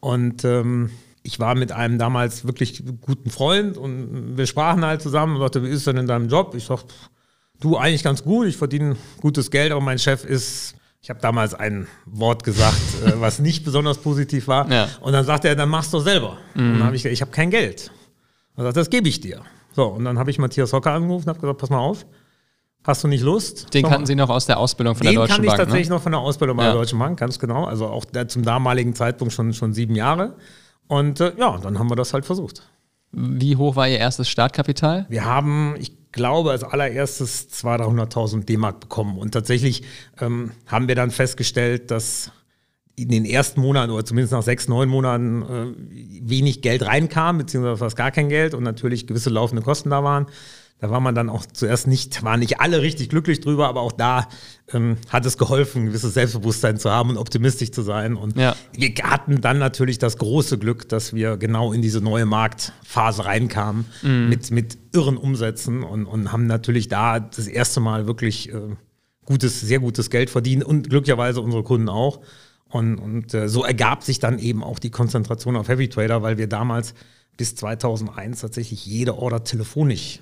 Und 0.00 0.44
ähm, 0.44 0.90
ich 1.26 1.40
war 1.40 1.54
mit 1.54 1.72
einem 1.72 1.98
damals 1.98 2.46
wirklich 2.46 2.82
guten 3.00 3.30
Freund 3.30 3.76
und 3.76 4.36
wir 4.36 4.46
sprachen 4.46 4.84
halt 4.84 5.02
zusammen 5.02 5.34
und 5.34 5.42
sagte, 5.42 5.62
wie 5.62 5.68
ist 5.68 5.86
denn 5.86 5.96
in 5.96 6.06
deinem 6.06 6.28
Job? 6.28 6.54
Ich 6.54 6.64
sagte, 6.64 6.94
du 7.60 7.76
eigentlich 7.76 8.04
ganz 8.04 8.22
gut, 8.22 8.46
ich 8.46 8.56
verdiene 8.56 8.96
gutes 9.20 9.50
Geld, 9.50 9.72
aber 9.72 9.80
mein 9.80 9.98
Chef 9.98 10.24
ist, 10.24 10.76
ich 11.02 11.10
habe 11.10 11.20
damals 11.20 11.54
ein 11.54 11.86
Wort 12.06 12.44
gesagt, 12.44 12.80
äh, 13.06 13.20
was 13.20 13.38
nicht 13.38 13.64
besonders 13.64 13.98
positiv 13.98 14.48
war. 14.48 14.70
Ja. 14.70 14.88
Und 15.00 15.12
dann 15.12 15.24
sagte 15.24 15.48
er, 15.48 15.56
dann 15.56 15.68
machst 15.68 15.92
du 15.92 15.98
selber. 15.98 16.38
Mhm. 16.54 16.62
Und 16.62 16.72
dann 16.78 16.84
habe 16.84 16.96
ich 16.96 17.02
gesagt, 17.02 17.14
ich 17.14 17.22
habe 17.22 17.32
kein 17.32 17.50
Geld. 17.50 17.90
Und 18.54 18.62
er 18.62 18.66
sagt, 18.66 18.76
das 18.76 18.90
gebe 18.90 19.08
ich 19.08 19.20
dir. 19.20 19.42
So, 19.74 19.84
und 19.86 20.04
dann 20.04 20.18
habe 20.18 20.30
ich 20.30 20.38
Matthias 20.38 20.72
Hocker 20.72 20.92
angerufen 20.92 21.24
und 21.24 21.28
habe 21.30 21.40
gesagt, 21.40 21.58
pass 21.58 21.70
mal 21.70 21.78
auf, 21.78 22.06
Hast 22.86 23.02
du 23.02 23.08
nicht 23.08 23.22
Lust? 23.22 23.74
Den 23.74 23.84
kannten 23.84 24.06
Sie 24.06 24.14
noch 24.14 24.30
aus 24.30 24.46
der 24.46 24.58
Ausbildung 24.60 24.94
von 24.94 25.04
der 25.04 25.14
Deutschen 25.14 25.28
Bank? 25.28 25.28
Den 25.28 25.46
kannte 25.48 25.52
ich 25.52 25.58
tatsächlich 25.58 25.88
ne? 25.88 25.96
noch 25.96 26.02
von 26.02 26.12
der 26.12 26.20
Ausbildung 26.20 26.56
bei 26.56 26.62
ja. 26.62 26.70
der 26.70 26.78
Deutschen 26.78 27.00
Bank, 27.00 27.18
ganz 27.18 27.40
genau. 27.40 27.64
Also 27.64 27.86
auch 27.86 28.04
zum 28.28 28.44
damaligen 28.44 28.94
Zeitpunkt 28.94 29.34
schon, 29.34 29.52
schon 29.54 29.72
sieben 29.72 29.96
Jahre. 29.96 30.36
Und 30.88 31.20
äh, 31.20 31.32
ja, 31.36 31.58
dann 31.58 31.78
haben 31.78 31.90
wir 31.90 31.96
das 31.96 32.14
halt 32.14 32.24
versucht. 32.24 32.62
Wie 33.12 33.56
hoch 33.56 33.76
war 33.76 33.88
Ihr 33.88 33.98
erstes 33.98 34.28
Startkapital? 34.28 35.06
Wir 35.08 35.24
haben, 35.24 35.74
ich 35.78 35.92
glaube, 36.12 36.50
als 36.50 36.64
allererstes 36.64 37.48
200.000, 37.50 38.12
300.000 38.12 38.44
D-Mark 38.44 38.80
bekommen. 38.80 39.18
Und 39.18 39.32
tatsächlich 39.32 39.82
ähm, 40.20 40.52
haben 40.66 40.88
wir 40.88 40.94
dann 40.94 41.10
festgestellt, 41.10 41.90
dass 41.90 42.30
in 42.96 43.10
den 43.10 43.26
ersten 43.26 43.60
Monaten 43.60 43.92
oder 43.92 44.04
zumindest 44.04 44.32
nach 44.32 44.42
sechs, 44.42 44.68
neun 44.68 44.88
Monaten 44.88 45.42
äh, 45.42 46.28
wenig 46.28 46.62
Geld 46.62 46.84
reinkam, 46.84 47.38
beziehungsweise 47.38 47.76
fast 47.76 47.96
gar 47.96 48.10
kein 48.10 48.30
Geld 48.30 48.54
und 48.54 48.62
natürlich 48.62 49.06
gewisse 49.06 49.28
laufende 49.28 49.62
Kosten 49.62 49.90
da 49.90 50.02
waren. 50.02 50.26
Da 50.78 50.90
war 50.90 51.00
man 51.00 51.14
dann 51.14 51.30
auch 51.30 51.46
zuerst 51.46 51.86
nicht, 51.86 52.22
waren 52.22 52.40
nicht 52.40 52.60
alle 52.60 52.82
richtig 52.82 53.08
glücklich 53.08 53.40
drüber, 53.40 53.66
aber 53.66 53.80
auch 53.80 53.92
da 53.92 54.28
ähm, 54.72 54.98
hat 55.08 55.24
es 55.24 55.38
geholfen, 55.38 55.82
ein 55.82 55.86
gewisses 55.86 56.12
Selbstbewusstsein 56.12 56.76
zu 56.76 56.90
haben 56.90 57.08
und 57.10 57.16
optimistisch 57.16 57.70
zu 57.70 57.80
sein. 57.80 58.14
Und 58.14 58.36
ja. 58.36 58.54
wir 58.74 58.92
hatten 59.04 59.40
dann 59.40 59.58
natürlich 59.58 59.98
das 59.98 60.18
große 60.18 60.58
Glück, 60.58 60.86
dass 60.90 61.14
wir 61.14 61.38
genau 61.38 61.72
in 61.72 61.80
diese 61.80 62.02
neue 62.02 62.26
Marktphase 62.26 63.24
reinkamen 63.24 63.86
mhm. 64.02 64.28
mit, 64.28 64.50
mit 64.50 64.76
irren 64.92 65.16
Umsätzen 65.16 65.82
und, 65.82 66.04
und 66.04 66.30
haben 66.30 66.46
natürlich 66.46 66.88
da 66.88 67.20
das 67.20 67.46
erste 67.46 67.80
Mal 67.80 68.06
wirklich 68.06 68.52
äh, 68.52 68.76
gutes, 69.24 69.62
sehr 69.62 69.78
gutes 69.78 70.10
Geld 70.10 70.28
verdient 70.28 70.62
und 70.62 70.90
glücklicherweise 70.90 71.40
unsere 71.40 71.62
Kunden 71.62 71.88
auch. 71.88 72.20
Und, 72.68 72.98
und 72.98 73.32
äh, 73.32 73.48
so 73.48 73.64
ergab 73.64 74.02
sich 74.02 74.18
dann 74.18 74.38
eben 74.38 74.62
auch 74.62 74.78
die 74.78 74.90
Konzentration 74.90 75.56
auf 75.56 75.68
Heavy 75.68 75.88
Trader, 75.88 76.22
weil 76.22 76.36
wir 76.36 76.48
damals 76.48 76.92
bis 77.38 77.54
2001 77.54 78.40
tatsächlich 78.40 78.84
jede 78.84 79.16
Order 79.16 79.42
telefonisch 79.42 80.20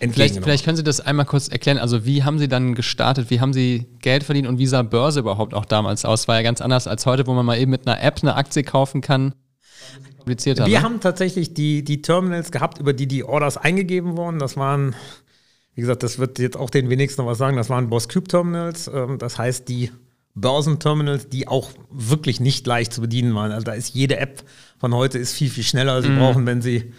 Vielleicht, 0.00 0.36
vielleicht 0.42 0.64
können 0.64 0.76
Sie 0.76 0.84
das 0.84 1.00
einmal 1.00 1.26
kurz 1.26 1.48
erklären. 1.48 1.78
Also 1.78 2.04
wie 2.04 2.22
haben 2.22 2.38
Sie 2.38 2.48
dann 2.48 2.74
gestartet? 2.74 3.30
Wie 3.30 3.40
haben 3.40 3.52
Sie 3.52 3.86
Geld 4.00 4.22
verdient 4.22 4.46
und 4.46 4.58
wie 4.58 4.66
sah 4.66 4.82
Börse 4.82 5.20
überhaupt 5.20 5.54
auch 5.54 5.64
damals 5.64 6.04
aus? 6.04 6.28
War 6.28 6.36
ja 6.36 6.42
ganz 6.42 6.60
anders 6.60 6.86
als 6.86 7.04
heute, 7.04 7.26
wo 7.26 7.34
man 7.34 7.44
mal 7.44 7.58
eben 7.58 7.70
mit 7.70 7.86
einer 7.86 8.00
App 8.00 8.20
eine 8.22 8.36
Aktie 8.36 8.62
kaufen 8.62 9.00
kann. 9.00 9.34
Komplizierter, 10.16 10.66
Wir 10.66 10.78
ne? 10.78 10.84
haben 10.84 11.00
tatsächlich 11.00 11.54
die, 11.54 11.82
die 11.82 12.02
Terminals 12.02 12.50
gehabt, 12.50 12.78
über 12.78 12.92
die 12.92 13.08
die 13.08 13.24
Orders 13.24 13.56
eingegeben 13.56 14.16
wurden. 14.16 14.38
Das 14.38 14.56
waren, 14.56 14.94
wie 15.74 15.80
gesagt, 15.80 16.02
das 16.02 16.18
wird 16.18 16.38
jetzt 16.38 16.56
auch 16.56 16.70
den 16.70 16.90
wenigsten 16.90 17.22
noch 17.22 17.30
was 17.30 17.38
sagen, 17.38 17.56
das 17.56 17.70
waren 17.70 17.88
Boss 17.88 18.08
Cube 18.08 18.28
Terminals. 18.28 18.88
Ähm, 18.92 19.18
das 19.18 19.38
heißt, 19.38 19.68
die 19.68 19.90
Börsenterminals, 20.34 21.28
die 21.28 21.48
auch 21.48 21.70
wirklich 21.90 22.40
nicht 22.40 22.66
leicht 22.66 22.92
zu 22.92 23.00
bedienen 23.00 23.34
waren. 23.34 23.52
Also 23.52 23.64
da 23.64 23.72
ist 23.72 23.94
jede 23.94 24.18
App 24.18 24.44
von 24.78 24.94
heute 24.94 25.18
ist 25.18 25.32
viel, 25.32 25.50
viel 25.50 25.64
schneller. 25.64 26.02
Sie 26.02 26.10
mhm. 26.10 26.18
brauchen, 26.18 26.46
wenn 26.46 26.62
Sie 26.62 26.92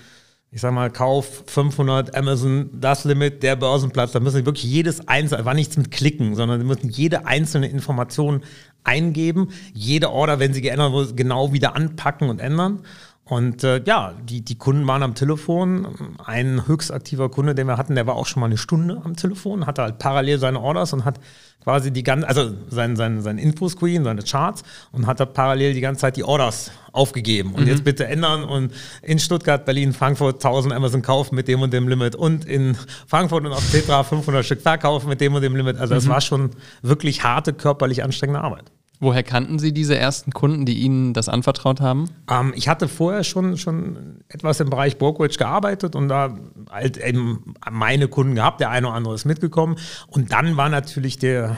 ich 0.51 0.62
sag 0.62 0.74
mal, 0.74 0.89
Kauf 0.89 1.44
500 1.46 2.15
Amazon, 2.15 2.70
das 2.74 3.06
Limit, 3.06 3.44
der 3.44 3.56
Börsenplatz, 3.56 4.13
da 4.13 4.20
müssen 4.20 4.38
Sie 4.38 4.46
wirklich 4.46 4.65
jedes 4.65 5.08
einzelne, 5.08 5.46
war 5.46 5.53
nichts 5.53 5.77
mit 5.77 5.91
Klicken, 5.91 6.36
sondern 6.36 6.60
Sie 6.60 6.65
müssen 6.65 6.89
jede 6.89 7.27
einzelne 7.27 7.68
Information 7.68 8.41
eingeben, 8.84 9.50
jede 9.74 10.12
Order, 10.12 10.39
wenn 10.39 10.53
sie 10.53 10.62
geändert 10.62 10.91
wurde, 10.91 11.13
genau 11.13 11.53
wieder 11.53 11.75
anpacken 11.75 12.29
und 12.29 12.39
ändern. 12.39 12.79
Und 13.25 13.63
äh, 13.63 13.84
ja, 13.86 14.15
die, 14.24 14.41
die 14.41 14.58
Kunden 14.58 14.88
waren 14.88 15.03
am 15.03 15.13
Telefon. 15.13 16.18
Ein 16.25 16.68
höchst 16.68 16.91
aktiver 16.91 17.29
Kunde, 17.29 17.53
den 17.53 17.68
wir 17.68 17.77
hatten, 17.77 17.94
der 17.94 18.08
war 18.08 18.15
auch 18.15 18.25
schon 18.25 18.39
mal 18.39 18.48
eine 18.48 18.58
Stunde 18.58 19.01
am 19.03 19.15
Telefon, 19.15 19.68
hatte 19.68 19.84
halt 19.84 20.00
parallel 20.00 20.39
seine 20.39 20.60
Orders 20.60 20.94
und 20.94 21.06
hat 21.06 21.20
quasi 21.63 21.91
die 21.91 22.03
ganze, 22.03 22.27
also 22.27 22.51
sein, 22.69 22.95
sein, 22.95 23.21
sein 23.21 23.37
Infoscreen, 23.37 24.03
seine 24.03 24.23
Charts 24.23 24.63
und 24.91 25.07
hat 25.07 25.19
da 25.19 25.25
parallel 25.25 25.73
die 25.73 25.81
ganze 25.81 26.01
Zeit 26.01 26.17
die 26.17 26.23
Orders 26.23 26.71
aufgegeben. 26.91 27.53
Und 27.53 27.63
mhm. 27.63 27.69
jetzt 27.69 27.83
bitte 27.83 28.07
ändern 28.07 28.43
und 28.43 28.73
in 29.01 29.19
Stuttgart, 29.19 29.65
Berlin, 29.65 29.93
Frankfurt 29.93 30.35
1000 30.35 30.73
Amazon 30.73 31.01
kaufen 31.01 31.35
mit 31.35 31.47
dem 31.47 31.61
und 31.61 31.71
dem 31.73 31.87
Limit 31.87 32.15
und 32.15 32.45
in 32.45 32.75
Frankfurt 33.07 33.45
und 33.45 33.51
auf 33.51 33.69
Tetra 33.71 34.03
500 34.03 34.45
Stück 34.45 34.61
verkaufen 34.61 35.09
mit 35.09 35.21
dem 35.21 35.35
und 35.35 35.41
dem 35.41 35.55
Limit. 35.55 35.77
Also 35.77 35.95
es 35.95 36.05
mhm. 36.05 36.09
war 36.09 36.21
schon 36.21 36.51
wirklich 36.81 37.23
harte, 37.23 37.53
körperlich 37.53 38.03
anstrengende 38.03 38.41
Arbeit. 38.41 38.71
Woher 39.01 39.24
kannten 39.24 39.60
Sie 39.60 39.74
diese 39.74 39.98
ersten 39.98 40.32
Kunden, 40.32 40.65
die 40.65 40.79
Ihnen 40.79 41.13
das 41.13 41.29
anvertraut 41.29 41.79
haben? 41.79 42.10
Ähm, 42.29 42.51
ich 42.56 42.68
hatte 42.68 42.89
vorher 42.89 43.24
schon, 43.24 43.58
schon 43.58 44.22
etwas 44.27 44.60
im 44.60 44.70
Bereich 44.70 44.98
Brokerage 44.98 45.38
gearbeitet 45.38 45.96
und 45.96 46.10
da 46.10 46.38
halt 46.70 46.98
eben 46.98 47.53
meine 47.72 48.10
Kunden 48.10 48.36
gehabt. 48.36 48.60
Der 48.60 48.72
eine 48.72 48.88
oder 48.88 48.96
andere 48.98 49.15
ist 49.15 49.24
mitgekommen. 49.24 49.77
Und 50.08 50.34
dann 50.34 50.58
war 50.58 50.68
natürlich 50.68 51.18
der, 51.18 51.56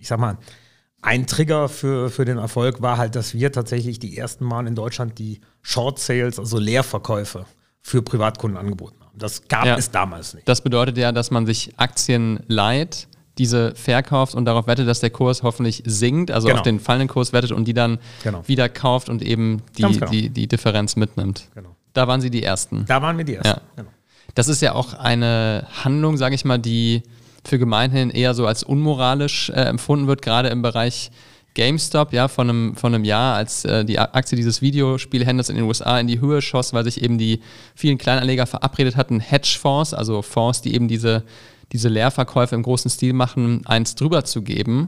ich 0.00 0.08
sag 0.08 0.18
mal, 0.18 0.38
ein 1.02 1.26
Trigger 1.28 1.68
für, 1.68 2.10
für 2.10 2.24
den 2.24 2.38
Erfolg 2.38 2.82
war 2.82 2.96
halt, 2.96 3.14
dass 3.14 3.34
wir 3.34 3.52
tatsächlich 3.52 4.00
die 4.00 4.16
ersten 4.16 4.44
Mal 4.44 4.66
in 4.66 4.74
Deutschland 4.74 5.18
die 5.18 5.40
Short 5.60 6.00
Sales, 6.00 6.38
also 6.38 6.58
Leerverkäufe 6.58 7.46
für 7.80 8.02
Privatkunden 8.02 8.58
angeboten 8.58 8.96
haben. 9.00 9.18
Das 9.18 9.46
gab 9.48 9.66
ja. 9.66 9.76
es 9.76 9.90
damals 9.90 10.34
nicht. 10.34 10.48
Das 10.48 10.62
bedeutet 10.62 10.96
ja, 10.98 11.12
dass 11.12 11.30
man 11.30 11.46
sich 11.46 11.74
Aktien 11.76 12.40
leiht 12.46 13.08
diese 13.38 13.74
verkauft 13.74 14.34
und 14.34 14.44
darauf 14.44 14.66
wettet, 14.66 14.86
dass 14.86 15.00
der 15.00 15.10
Kurs 15.10 15.42
hoffentlich 15.42 15.82
sinkt, 15.86 16.30
also 16.30 16.48
genau. 16.48 16.58
auf 16.58 16.62
den 16.62 16.80
fallenden 16.80 17.08
Kurs 17.08 17.32
wettet 17.32 17.52
und 17.52 17.66
die 17.66 17.74
dann 17.74 17.98
genau. 18.22 18.46
wieder 18.46 18.68
kauft 18.68 19.08
und 19.08 19.22
eben 19.22 19.62
die, 19.78 19.82
genau. 19.82 20.06
die, 20.06 20.28
die 20.28 20.46
Differenz 20.46 20.96
mitnimmt. 20.96 21.48
Genau. 21.54 21.74
Da 21.94 22.08
waren 22.08 22.20
Sie 22.20 22.30
die 22.30 22.42
Ersten. 22.42 22.84
Da 22.86 23.00
waren 23.02 23.16
wir 23.16 23.24
die 23.24 23.36
Ersten. 23.36 23.48
Ja. 23.48 23.60
Genau. 23.76 23.90
Das 24.34 24.48
ist 24.48 24.62
ja 24.62 24.74
auch 24.74 24.94
eine 24.94 25.66
Handlung, 25.84 26.16
sage 26.16 26.34
ich 26.34 26.44
mal, 26.44 26.58
die 26.58 27.02
für 27.44 27.58
gemeinhin 27.58 28.10
eher 28.10 28.34
so 28.34 28.46
als 28.46 28.62
unmoralisch 28.62 29.50
äh, 29.50 29.62
empfunden 29.62 30.06
wird, 30.06 30.22
gerade 30.22 30.48
im 30.48 30.62
Bereich 30.62 31.10
GameStop, 31.54 32.12
ja, 32.12 32.28
von 32.28 32.48
einem, 32.48 32.76
von 32.76 32.94
einem 32.94 33.04
Jahr, 33.04 33.36
als 33.36 33.64
äh, 33.64 33.84
die 33.84 33.98
Aktie 33.98 34.36
dieses 34.36 34.62
Videospielhändlers 34.62 35.50
in 35.50 35.56
den 35.56 35.64
USA 35.64 35.98
in 36.00 36.06
die 36.06 36.20
Höhe 36.20 36.40
schoss, 36.40 36.72
weil 36.72 36.84
sich 36.84 37.02
eben 37.02 37.18
die 37.18 37.40
vielen 37.74 37.98
Kleinanleger 37.98 38.46
verabredet 38.46 38.96
hatten, 38.96 39.20
Hedgefonds, 39.20 39.92
also 39.92 40.22
Fonds, 40.22 40.62
die 40.62 40.74
eben 40.74 40.88
diese 40.88 41.24
diese 41.70 41.88
Leerverkäufe 41.88 42.54
im 42.54 42.62
großen 42.62 42.90
Stil 42.90 43.12
machen, 43.12 43.66
eins 43.66 43.94
drüber 43.94 44.24
zu 44.24 44.42
geben. 44.42 44.86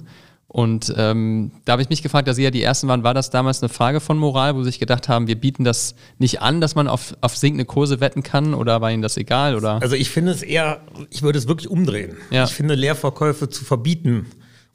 Und 0.54 0.95
ähm, 0.97 1.50
da 1.64 1.73
habe 1.73 1.83
ich 1.83 1.88
mich 1.88 2.02
gefragt, 2.02 2.28
da 2.28 2.35
Sie 2.35 2.45
ja 2.45 2.52
die 2.52 2.62
Ersten 2.62 2.87
waren, 2.87 3.02
war 3.02 3.12
das 3.12 3.31
damals 3.31 3.61
eine 3.61 3.69
Frage 3.69 3.99
von 3.99 4.19
Moral, 4.19 4.54
wo 4.54 4.61
Sie 4.61 4.71
sich 4.71 4.78
gedacht 4.78 5.09
haben, 5.09 5.26
wir 5.26 5.35
bieten 5.35 5.64
das 5.64 5.97
nicht 6.19 6.43
an, 6.43 6.61
dass 6.61 6.76
man 6.76 6.87
auf, 6.87 7.16
auf 7.23 7.37
sinkende 7.37 7.64
Kurse 7.64 8.00
wetten 8.00 8.23
kann 8.23 8.54
oder 8.54 8.81
war 8.81 8.93
Ihnen 8.93 9.02
das 9.02 9.16
egal? 9.16 9.57
Oder? 9.57 9.83
Also 9.83 9.97
ich 9.97 10.11
finde 10.11 10.31
es 10.31 10.43
eher, 10.43 10.81
ich 11.11 11.23
würde 11.23 11.40
es 11.40 11.49
wirklich 11.49 11.69
umdrehen. 11.69 12.16
Ja. 12.31 12.45
Ich 12.45 12.52
finde 12.52 12.76
Leerverkäufe 12.76 13.49
zu 13.49 13.64
verbieten 13.64 14.26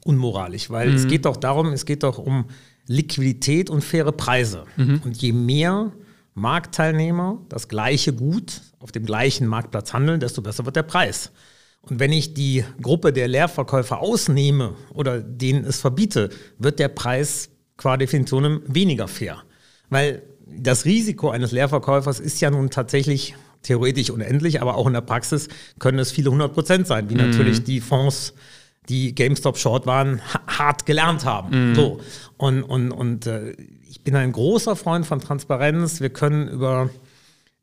unmoralisch, 0.04 0.70
weil 0.70 0.90
mhm. 0.90 0.96
es 0.96 1.06
geht 1.06 1.24
doch 1.24 1.36
darum, 1.36 1.72
es 1.72 1.86
geht 1.86 2.02
doch 2.02 2.18
um 2.18 2.46
Liquidität 2.86 3.70
und 3.70 3.82
faire 3.82 4.12
Preise. 4.12 4.64
Mhm. 4.76 5.00
Und 5.04 5.16
je 5.22 5.32
mehr 5.32 5.92
Marktteilnehmer 6.34 7.38
das 7.48 7.68
gleiche 7.68 8.12
Gut 8.12 8.60
auf 8.80 8.92
dem 8.92 9.04
gleichen 9.04 9.46
Marktplatz 9.46 9.92
handeln, 9.92 10.20
desto 10.20 10.42
besser 10.42 10.64
wird 10.64 10.76
der 10.76 10.82
Preis. 10.82 11.32
Und 11.82 11.98
wenn 11.98 12.12
ich 12.12 12.34
die 12.34 12.64
Gruppe 12.82 13.12
der 13.12 13.28
Leerverkäufer 13.28 14.00
ausnehme 14.00 14.74
oder 14.92 15.20
denen 15.20 15.64
es 15.64 15.80
verbiete, 15.80 16.30
wird 16.58 16.78
der 16.78 16.88
Preis 16.88 17.50
qua 17.76 17.96
Definition 17.96 18.62
weniger 18.66 19.08
fair. 19.08 19.42
Weil 19.88 20.22
das 20.46 20.84
Risiko 20.84 21.30
eines 21.30 21.52
Leerverkäufers 21.52 22.20
ist 22.20 22.40
ja 22.40 22.50
nun 22.50 22.70
tatsächlich 22.70 23.34
theoretisch 23.62 24.10
unendlich, 24.10 24.60
aber 24.60 24.76
auch 24.76 24.86
in 24.86 24.92
der 24.92 25.00
Praxis 25.00 25.48
können 25.78 25.98
es 25.98 26.12
viele 26.12 26.30
hundert 26.30 26.54
Prozent 26.54 26.86
sein, 26.86 27.08
wie 27.10 27.14
mhm. 27.14 27.30
natürlich 27.30 27.64
die 27.64 27.80
Fonds, 27.80 28.34
die 28.88 29.14
GameStop 29.14 29.58
Short 29.58 29.86
waren, 29.86 30.20
hart 30.46 30.86
gelernt 30.86 31.24
haben. 31.24 31.70
Mhm. 31.70 31.74
So. 31.74 32.00
Und, 32.36 32.62
und, 32.62 32.90
und 32.90 33.26
äh, 33.26 33.52
ich 33.88 34.02
bin 34.02 34.16
ein 34.16 34.32
großer 34.32 34.76
Freund 34.76 35.06
von 35.06 35.20
Transparenz. 35.20 36.00
Wir 36.00 36.10
können 36.10 36.48
über 36.48 36.90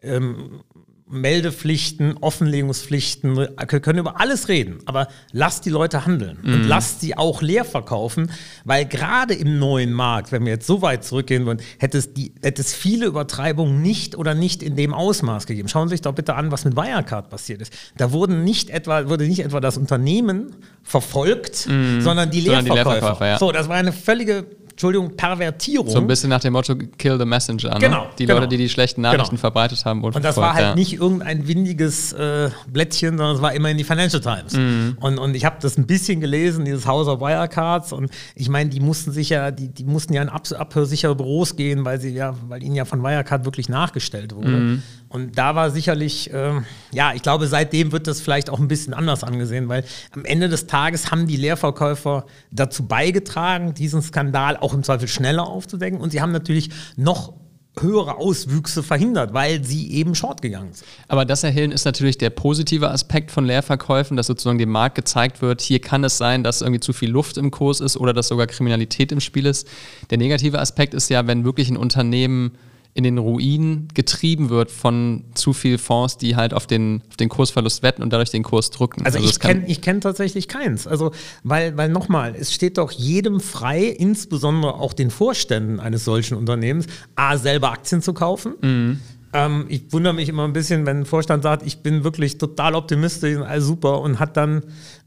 ähm, 0.02 0.62
Meldepflichten, 1.10 2.18
Offenlegungspflichten, 2.20 3.38
wir 3.38 3.48
können 3.48 4.00
über 4.00 4.20
alles 4.20 4.50
reden, 4.50 4.80
aber 4.86 5.08
lasst 5.32 5.66
die 5.66 5.70
Leute 5.70 6.06
handeln 6.06 6.38
mhm. 6.42 6.54
und 6.54 6.64
lasst 6.68 7.00
sie 7.00 7.18
auch 7.18 7.42
leer 7.42 7.64
verkaufen, 7.64 8.30
weil 8.66 8.86
gerade 8.86 9.34
im 9.34 9.58
neuen 9.58 9.94
Markt, 9.94 10.34
wenn 10.34 10.44
wir 10.44 10.54
jetzt 10.54 10.68
so 10.68 10.82
weit 10.82 11.06
zurückgehen 11.06 11.46
wollen, 11.46 11.62
hätte 11.80 11.98
es, 11.98 12.14
die, 12.14 12.34
hätte 12.42 12.62
es 12.62 12.74
viele 12.74 13.06
Übertreibungen 13.06 13.82
nicht 13.82 14.18
oder 14.18 14.34
nicht 14.34 14.62
in 14.62 14.76
dem 14.76 14.94
Ausmaß 14.94 15.48
gegeben. 15.48 15.70
Schauen 15.70 15.88
Sie 15.88 15.94
sich 15.94 16.02
doch 16.02 16.14
bitte 16.14 16.36
an, 16.36 16.52
was 16.52 16.66
mit 16.66 16.76
Wirecard 16.76 17.30
passiert 17.30 17.62
ist. 17.62 17.74
Da 17.96 18.12
wurden 18.12 18.44
nicht 18.44 18.70
etwa, 18.70 19.08
wurde 19.08 19.28
nicht 19.28 19.40
etwa 19.40 19.62
das 19.62 19.78
Unternehmen 19.78 20.58
verfolgt, 20.84 21.68
mhm. 21.68 22.02
sondern 22.02 22.32
die 22.32 22.42
Leerverkäufer. 22.42 22.68
Sondern 22.68 22.86
die 22.86 22.92
Leerverkäufer 22.92 23.28
ja. 23.28 23.40
So, 23.40 23.52
das 23.54 23.70
war 23.70 23.78
eine 23.78 23.94
völlige 23.94 24.46
Entschuldigung, 24.78 25.18
Pervertierung. 25.18 25.90
So 25.90 25.98
ein 25.98 26.06
bisschen 26.06 26.30
nach 26.30 26.40
dem 26.40 26.54
Motto 26.54 26.76
Kill 26.76 27.18
the 27.18 27.26
Messenger. 27.26 27.74
Ne? 27.74 27.80
Genau. 27.80 28.10
Die 28.20 28.28
genau. 28.28 28.38
Leute, 28.38 28.50
die 28.50 28.58
die 28.58 28.70
schlechten 28.70 29.02
Nachrichten 29.02 29.30
genau. 29.32 29.40
verbreitet 29.40 29.84
haben. 29.86 30.04
Und 30.04 30.24
das 30.24 30.38
war 30.38 30.54
halt 30.54 30.64
ja. 30.64 30.76
nicht 30.76 30.94
irgendein 30.94 31.48
windiges 31.48 32.14
äh, 32.14 32.52
Blättchen, 32.72 33.18
sondern 33.18 33.38
es 33.38 33.42
war 33.42 33.56
immer 33.56 33.72
in 33.72 33.80
die 33.80 33.84
Financial 33.84 34.22
Times. 34.22 34.54
Mhm. 34.54 34.98
Und, 35.00 35.18
und 35.18 35.34
ich 35.34 35.46
habe 35.46 35.56
das 35.62 35.80
ein 35.80 35.88
bisschen 35.88 36.22
gelesen, 36.22 36.64
dieses 36.64 36.86
House 36.86 37.08
of 37.08 37.22
Wirecards. 37.22 37.92
Und 37.92 38.12
ich 38.36 38.50
meine, 38.50 38.70
die 38.70 38.80
mussten 38.80 39.12
sich 39.12 39.30
ja, 39.30 39.50
die, 39.50 39.70
die 39.70 39.84
mussten 39.84 40.14
ja 40.14 40.22
in 40.22 40.30
ab, 40.30 40.44
abhörsichere 40.56 41.16
Büros 41.16 41.56
gehen, 41.56 41.84
weil 41.84 42.00
sie 42.00 42.14
ja, 42.14 42.36
weil 42.48 42.62
ihnen 42.62 42.76
ja 42.76 42.86
von 42.86 43.02
Wirecard 43.02 43.46
wirklich 43.46 43.70
nachgestellt 43.70 44.36
wurde. 44.36 44.50
Mhm. 44.50 44.84
Und 45.18 45.36
da 45.36 45.56
war 45.56 45.72
sicherlich, 45.72 46.32
äh, 46.32 46.62
ja, 46.94 47.12
ich 47.16 47.24
glaube, 47.24 47.48
seitdem 47.48 47.92
wird 47.92 48.06
das 48.06 48.22
vielleicht 48.22 48.52
auch 48.52 48.60
ein 48.60 48.68
bisschen 48.68 48.94
anders 48.94 49.24
angesehen, 49.24 49.68
weil 49.68 49.84
am 50.12 50.26
Ende 50.26 50.48
des 50.48 50.68
Tages 50.68 51.10
haben 51.10 51.26
die 51.26 51.38
Leerverkäufer 51.38 52.28
dazu 52.52 52.88
beigetragen, 52.88 53.74
diesen 53.74 54.04
Skandal 54.04 54.58
auch 54.58 54.76
im 54.76 54.84
Zweifel 54.84 55.08
schneller 55.08 55.48
aufzudecken. 55.48 56.00
Und 56.00 56.12
sie 56.12 56.22
haben 56.22 56.32
natürlich 56.32 56.70
noch 56.98 57.34
höhere 57.82 58.18
Auswüchse 58.18 58.84
verhindert, 58.84 59.34
weil 59.34 59.64
sie 59.64 59.92
eben 59.92 60.14
short 60.14 60.44
gegangen 60.44 60.74
sind. 60.74 60.88
Aber 61.08 61.26
das, 61.26 61.42
Herr 61.42 61.50
Hillen, 61.50 61.72
ist 61.72 61.86
natürlich 61.86 62.20
der 62.20 62.30
positive 62.30 62.92
Aspekt 62.92 63.32
von 63.32 63.44
Leerverkäufen, 63.46 64.18
dass 64.18 64.28
sozusagen 64.28 64.60
dem 64.60 64.70
Markt 64.70 64.96
gezeigt 64.96 65.42
wird, 65.42 65.62
hier 65.62 65.80
kann 65.82 66.04
es 66.04 66.18
sein, 66.18 66.44
dass 66.44 66.62
irgendwie 66.62 66.80
zu 66.80 66.94
viel 66.94 67.10
Luft 67.10 67.38
im 67.38 67.50
Kurs 67.50 67.80
ist 67.80 67.98
oder 67.98 68.14
dass 68.14 68.28
sogar 68.28 68.46
Kriminalität 68.46 69.12
im 69.12 69.20
Spiel 69.20 69.48
ist. 69.48 69.68
Der 70.12 70.20
negative 70.20 70.60
Aspekt 70.60 70.94
ist 70.94 71.10
ja, 71.10 71.26
wenn 71.26 71.44
wirklich 71.44 71.70
ein 71.70 71.78
Unternehmen 71.78 72.52
in 72.98 73.04
den 73.04 73.20
Ruin 73.20 73.90
getrieben 73.94 74.50
wird 74.50 74.72
von 74.72 75.24
zu 75.36 75.54
viel 75.54 75.78
Fonds, 75.78 76.18
die 76.18 76.36
halt 76.36 76.52
auf 76.52 76.66
den, 76.66 77.04
auf 77.10 77.16
den 77.16 77.30
Kursverlust 77.30 77.84
wetten 77.84 78.02
und 78.02 78.12
dadurch 78.12 78.32
den 78.32 78.42
Kurs 78.42 78.72
drücken. 78.72 79.06
Also, 79.06 79.20
also 79.20 79.30
ich 79.30 79.40
kenne 79.40 79.68
kenn 79.76 80.02
tatsächlich 80.02 80.48
keins. 80.48 80.88
Also, 80.88 81.12
weil, 81.44 81.78
weil 81.78 81.90
nochmal, 81.90 82.34
es 82.36 82.52
steht 82.52 82.80
doch 82.80 82.92
jedem 82.92 83.40
frei, 83.40 83.84
insbesondere 83.84 84.74
auch 84.74 84.94
den 84.94 85.12
Vorständen 85.12 85.80
eines 85.80 86.06
solchen 86.06 86.36
Unternehmens, 86.36 86.88
A, 87.16 87.38
selber 87.38 87.72
Aktien 87.72 88.02
zu 88.02 88.14
kaufen. 88.14 88.56
Mhm. 88.64 89.00
Ähm, 89.32 89.66
ich 89.68 89.94
wundere 89.94 90.16
mich 90.16 90.28
immer 90.28 90.46
ein 90.46 90.54
bisschen, 90.54 90.88
wenn 90.88 91.02
ein 91.02 91.06
Vorstand 91.06 91.44
sagt, 91.44 91.68
ich 91.68 91.84
bin 91.84 92.04
wirklich 92.04 92.40
total 92.40 92.74
optimistisch 92.74 93.38
und 93.38 93.44
alles 93.44 93.68
super 93.68 94.02
und 94.02 94.20
hat 94.20 94.38
dann, 94.38 94.64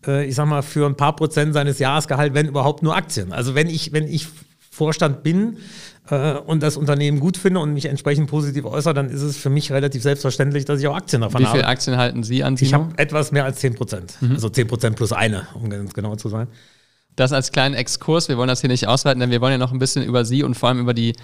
äh, 0.06 0.26
ich 0.26 0.36
sag 0.36 0.46
mal, 0.46 0.62
für 0.62 0.86
ein 0.86 0.96
paar 0.96 1.16
Prozent 1.16 1.54
seines 1.54 1.80
Jahresgehalts, 1.80 2.36
wenn 2.36 2.46
überhaupt 2.46 2.84
nur 2.84 2.94
Aktien. 2.94 3.32
Also 3.32 3.56
wenn 3.56 3.66
ich, 3.66 3.92
wenn 3.92 4.06
ich 4.06 4.28
Vorstand 4.70 5.24
bin, 5.24 5.56
äh, 6.10 6.34
und 6.34 6.62
das 6.62 6.76
Unternehmen 6.76 7.20
gut 7.20 7.36
finde 7.36 7.60
und 7.60 7.72
mich 7.72 7.86
entsprechend 7.86 8.28
positiv 8.28 8.64
äußere, 8.64 8.94
dann 8.94 9.08
ist 9.08 9.22
es 9.22 9.36
für 9.36 9.50
mich 9.50 9.72
relativ 9.72 10.02
selbstverständlich, 10.02 10.64
dass 10.64 10.80
ich 10.80 10.88
auch 10.88 10.96
Aktien 10.96 11.22
davon 11.22 11.44
habe. 11.44 11.54
Wie 11.54 11.58
viele 11.58 11.68
Aktien 11.68 11.96
halten 11.96 12.22
Sie 12.22 12.42
an? 12.42 12.56
Simo? 12.56 12.68
Ich 12.68 12.74
habe 12.74 12.98
etwas 12.98 13.32
mehr 13.32 13.44
als 13.44 13.60
10 13.60 13.74
Prozent. 13.74 14.14
Mhm. 14.20 14.32
Also 14.32 14.48
10 14.48 14.66
Prozent 14.66 14.96
plus 14.96 15.12
eine, 15.12 15.46
um 15.54 15.70
ganz 15.70 15.94
genau 15.94 16.16
zu 16.16 16.28
sein. 16.28 16.48
Das 17.16 17.32
als 17.32 17.52
kleinen 17.52 17.74
Exkurs. 17.74 18.28
Wir 18.28 18.38
wollen 18.38 18.48
das 18.48 18.60
hier 18.60 18.70
nicht 18.70 18.86
ausweiten, 18.86 19.20
denn 19.20 19.30
wir 19.30 19.40
wollen 19.40 19.52
ja 19.52 19.58
noch 19.58 19.72
ein 19.72 19.78
bisschen 19.78 20.02
über 20.04 20.24
Sie 20.24 20.42
und 20.42 20.54
vor 20.54 20.68
allem 20.68 20.78
über 20.78 20.94
die 20.94 21.14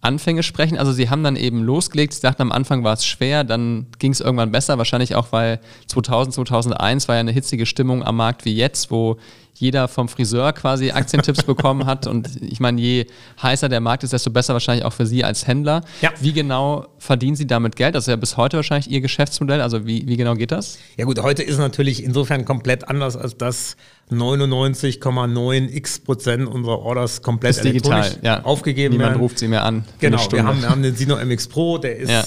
Anfänge 0.00 0.42
sprechen. 0.42 0.78
Also 0.78 0.92
Sie 0.92 1.10
haben 1.10 1.22
dann 1.22 1.36
eben 1.36 1.62
losgelegt, 1.62 2.12
Sie 2.12 2.20
dachten 2.20 2.42
am 2.42 2.52
Anfang 2.52 2.84
war 2.84 2.94
es 2.94 3.06
schwer, 3.06 3.44
dann 3.44 3.86
ging 3.98 4.12
es 4.12 4.20
irgendwann 4.20 4.52
besser, 4.52 4.78
wahrscheinlich 4.78 5.14
auch, 5.14 5.32
weil 5.32 5.60
2000, 5.86 6.34
2001 6.34 7.08
war 7.08 7.16
ja 7.16 7.20
eine 7.20 7.32
hitzige 7.32 7.66
Stimmung 7.66 8.02
am 8.02 8.16
Markt 8.16 8.44
wie 8.44 8.54
jetzt, 8.54 8.90
wo 8.90 9.16
jeder 9.54 9.88
vom 9.88 10.08
Friseur 10.08 10.52
quasi 10.52 10.90
Aktientipps 10.90 11.42
bekommen 11.46 11.86
hat. 11.86 12.06
Und 12.06 12.28
ich 12.42 12.60
meine, 12.60 12.80
je 12.80 13.06
heißer 13.42 13.68
der 13.68 13.80
Markt 13.80 14.02
ist, 14.02 14.12
desto 14.12 14.30
besser 14.30 14.52
wahrscheinlich 14.52 14.84
auch 14.84 14.92
für 14.92 15.06
Sie 15.06 15.24
als 15.24 15.46
Händler. 15.46 15.82
Ja. 16.02 16.10
Wie 16.20 16.32
genau 16.32 16.86
verdienen 16.98 17.36
Sie 17.36 17.46
damit 17.46 17.76
Geld? 17.76 17.94
Das 17.94 18.04
ist 18.04 18.08
ja 18.08 18.16
bis 18.16 18.36
heute 18.36 18.56
wahrscheinlich 18.56 18.90
Ihr 18.90 19.00
Geschäftsmodell. 19.00 19.60
Also 19.60 19.86
wie, 19.86 20.06
wie 20.06 20.16
genau 20.16 20.34
geht 20.34 20.50
das? 20.52 20.78
Ja 20.96 21.04
gut, 21.04 21.22
heute 21.22 21.42
ist 21.42 21.58
natürlich 21.58 22.02
insofern 22.02 22.44
komplett 22.44 22.88
anders, 22.88 23.16
als 23.16 23.36
dass 23.36 23.76
99,9 24.10 25.74
x 25.74 25.98
Prozent 26.00 26.46
unserer 26.48 26.80
Orders 26.80 27.22
komplett 27.22 27.56
Ist 27.56 27.64
digital, 27.64 28.10
ja. 28.22 28.42
aufgegeben 28.44 28.92
Niemand 28.94 29.12
werden. 29.12 29.20
ruft 29.22 29.38
Sie 29.38 29.48
mehr 29.48 29.64
an. 29.64 29.84
Genau, 29.98 30.20
wir 30.30 30.44
haben, 30.44 30.60
wir 30.60 30.68
haben 30.68 30.82
den 30.82 30.94
Sino 30.94 31.16
MX 31.16 31.48
Pro, 31.48 31.78
der 31.78 31.96
ist 31.96 32.10
Ja. 32.10 32.24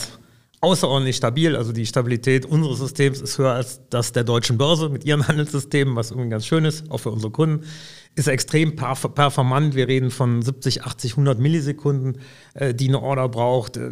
Außerordentlich 0.62 1.16
stabil. 1.16 1.56
Also 1.56 1.72
die 1.72 1.86
Stabilität 1.86 2.46
unseres 2.46 2.80
Systems 2.80 3.22
ist 3.22 3.38
höher 3.38 3.54
als 3.54 3.82
das 3.90 4.12
der 4.12 4.24
deutschen 4.24 4.58
Börse 4.58 4.90
mit 4.90 5.06
ihren 5.06 5.28
Handelssystemen, 5.28 5.96
was 5.96 6.12
irgendwie 6.12 6.30
ganz 6.30 6.46
schön 6.46 6.66
ist, 6.66 6.90
auch 6.92 6.98
für 7.00 7.12
unsere 7.12 7.32
Kunden. 7.32 7.66
Ist 8.16 8.28
extrem 8.28 8.72
perf- 8.72 9.10
performant. 9.10 9.76
Wir 9.76 9.88
reden 9.88 10.10
von 10.10 10.42
70, 10.42 10.84
80, 10.84 11.12
100 11.12 11.40
Millisekunden, 11.40 12.20
äh, 12.56 12.74
die 12.74 12.88
eine 12.88 13.02
Order 13.02 13.30
braucht. 13.30 13.78
Äh, 13.78 13.92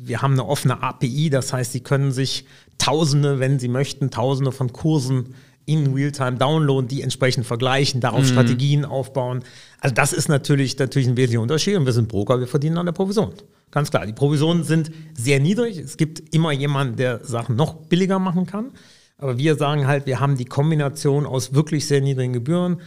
Wir 0.00 0.22
haben 0.22 0.32
eine 0.32 0.46
offene 0.46 0.82
API, 0.82 1.28
das 1.28 1.52
heißt, 1.52 1.72
Sie 1.72 1.80
können 1.80 2.10
sich 2.12 2.46
Tausende, 2.78 3.40
wenn 3.40 3.58
Sie 3.58 3.68
möchten, 3.68 4.10
Tausende 4.10 4.52
von 4.52 4.72
Kursen 4.72 5.34
in 5.66 5.92
Realtime 5.92 6.38
downloaden, 6.38 6.88
die 6.88 7.02
entsprechend 7.02 7.44
vergleichen, 7.44 8.00
darauf 8.00 8.24
Strategien 8.26 8.86
aufbauen. 8.86 9.42
Also 9.80 9.94
das 9.94 10.14
ist 10.14 10.28
natürlich, 10.28 10.78
natürlich 10.78 11.08
ein 11.08 11.18
wesentlicher 11.18 11.42
Unterschied 11.42 11.76
und 11.76 11.84
wir 11.84 11.92
sind 11.92 12.08
Broker, 12.08 12.40
wir 12.40 12.46
verdienen 12.46 12.78
an 12.78 12.86
der 12.86 12.92
Provision. 12.94 13.34
Ganz 13.70 13.90
klar, 13.90 14.06
die 14.06 14.12
Provisionen 14.12 14.64
sind 14.64 14.90
sehr 15.14 15.40
niedrig. 15.40 15.78
Es 15.78 15.96
gibt 15.96 16.34
immer 16.34 16.52
jemanden, 16.52 16.96
der 16.96 17.24
Sachen 17.24 17.56
noch 17.56 17.74
billiger 17.74 18.18
machen 18.18 18.46
kann. 18.46 18.72
Aber 19.18 19.36
wir 19.36 19.56
sagen 19.56 19.86
halt, 19.86 20.06
wir 20.06 20.20
haben 20.20 20.36
die 20.36 20.44
Kombination 20.44 21.26
aus 21.26 21.52
wirklich 21.52 21.86
sehr 21.86 22.00
niedrigen 22.00 22.32
Gebühren, 22.32 22.80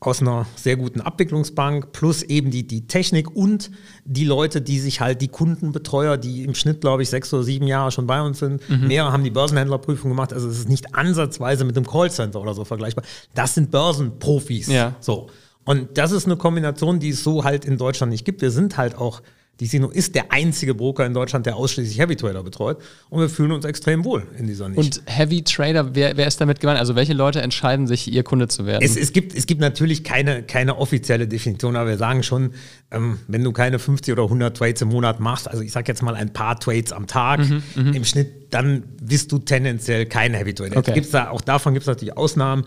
aus 0.00 0.20
einer 0.20 0.46
sehr 0.54 0.76
guten 0.76 1.00
Abwicklungsbank, 1.00 1.90
plus 1.92 2.22
eben 2.22 2.50
die, 2.50 2.66
die 2.66 2.86
Technik 2.86 3.34
und 3.34 3.70
die 4.04 4.24
Leute, 4.24 4.60
die 4.60 4.78
sich 4.78 5.00
halt, 5.00 5.20
die 5.22 5.28
Kundenbetreuer, 5.28 6.16
die 6.16 6.44
im 6.44 6.54
Schnitt, 6.54 6.80
glaube 6.82 7.02
ich, 7.02 7.08
sechs 7.08 7.34
oder 7.34 7.42
sieben 7.42 7.66
Jahre 7.66 7.90
schon 7.90 8.06
bei 8.06 8.22
uns 8.22 8.38
sind. 8.38 8.62
Mehrere 8.68 9.10
haben 9.10 9.24
die 9.24 9.30
Börsenhändlerprüfung 9.30 10.10
gemacht. 10.10 10.32
Also 10.32 10.48
es 10.48 10.58
ist 10.60 10.68
nicht 10.68 10.94
ansatzweise 10.94 11.64
mit 11.64 11.74
dem 11.74 11.86
Callcenter 11.86 12.40
oder 12.40 12.54
so 12.54 12.64
vergleichbar. 12.64 13.04
Das 13.34 13.54
sind 13.54 13.72
Börsenprofis. 13.72 14.68
Ja. 14.68 14.94
So. 15.00 15.30
Und 15.64 15.98
das 15.98 16.12
ist 16.12 16.26
eine 16.26 16.36
Kombination, 16.36 17.00
die 17.00 17.10
es 17.10 17.24
so 17.24 17.42
halt 17.44 17.64
in 17.64 17.76
Deutschland 17.76 18.12
nicht 18.12 18.24
gibt. 18.24 18.40
Wir 18.40 18.52
sind 18.52 18.76
halt 18.76 18.96
auch, 18.96 19.20
die 19.60 19.66
Sino 19.66 19.88
ist 19.88 20.14
der 20.14 20.30
einzige 20.30 20.74
Broker 20.74 21.04
in 21.04 21.14
Deutschland, 21.14 21.46
der 21.46 21.56
ausschließlich 21.56 21.98
Heavy 21.98 22.14
Trader 22.14 22.44
betreut. 22.44 22.78
Und 23.10 23.20
wir 23.20 23.28
fühlen 23.28 23.50
uns 23.50 23.64
extrem 23.64 24.04
wohl 24.04 24.24
in 24.38 24.46
dieser 24.46 24.68
Nische. 24.68 24.80
Und 24.80 25.02
Heavy 25.06 25.42
Trader, 25.42 25.94
wer, 25.96 26.16
wer 26.16 26.28
ist 26.28 26.40
damit 26.40 26.60
gemeint? 26.60 26.78
Also 26.78 26.94
welche 26.94 27.12
Leute 27.12 27.42
entscheiden 27.42 27.88
sich, 27.88 28.12
ihr 28.12 28.22
Kunde 28.22 28.46
zu 28.46 28.66
werden? 28.66 28.84
Es, 28.84 28.96
es, 28.96 29.12
gibt, 29.12 29.34
es 29.34 29.46
gibt 29.46 29.60
natürlich 29.60 30.04
keine, 30.04 30.44
keine 30.44 30.78
offizielle 30.78 31.26
Definition, 31.26 31.74
aber 31.74 31.90
wir 31.90 31.98
sagen 31.98 32.22
schon, 32.22 32.52
ähm, 32.92 33.18
wenn 33.26 33.42
du 33.42 33.52
keine 33.52 33.80
50 33.80 34.12
oder 34.12 34.24
100 34.24 34.56
Trades 34.56 34.82
im 34.82 34.88
Monat 34.88 35.18
machst, 35.18 35.48
also 35.48 35.62
ich 35.62 35.72
sage 35.72 35.86
jetzt 35.88 36.02
mal 36.02 36.14
ein 36.14 36.32
paar 36.32 36.58
Trades 36.58 36.92
am 36.92 37.06
Tag 37.06 37.38
Mhm, 37.48 37.94
im 37.94 38.04
Schnitt, 38.04 38.54
dann 38.54 38.82
bist 39.02 39.30
du 39.32 39.38
tendenziell 39.38 40.06
kein 40.06 40.34
Heavy 40.34 40.54
Trader. 40.54 40.76
Okay. 40.78 40.92
Gibt's 40.92 41.10
da, 41.10 41.30
auch 41.30 41.40
davon 41.40 41.74
gibt 41.74 41.82
es 41.82 41.86
natürlich 41.88 42.16
Ausnahmen. 42.16 42.64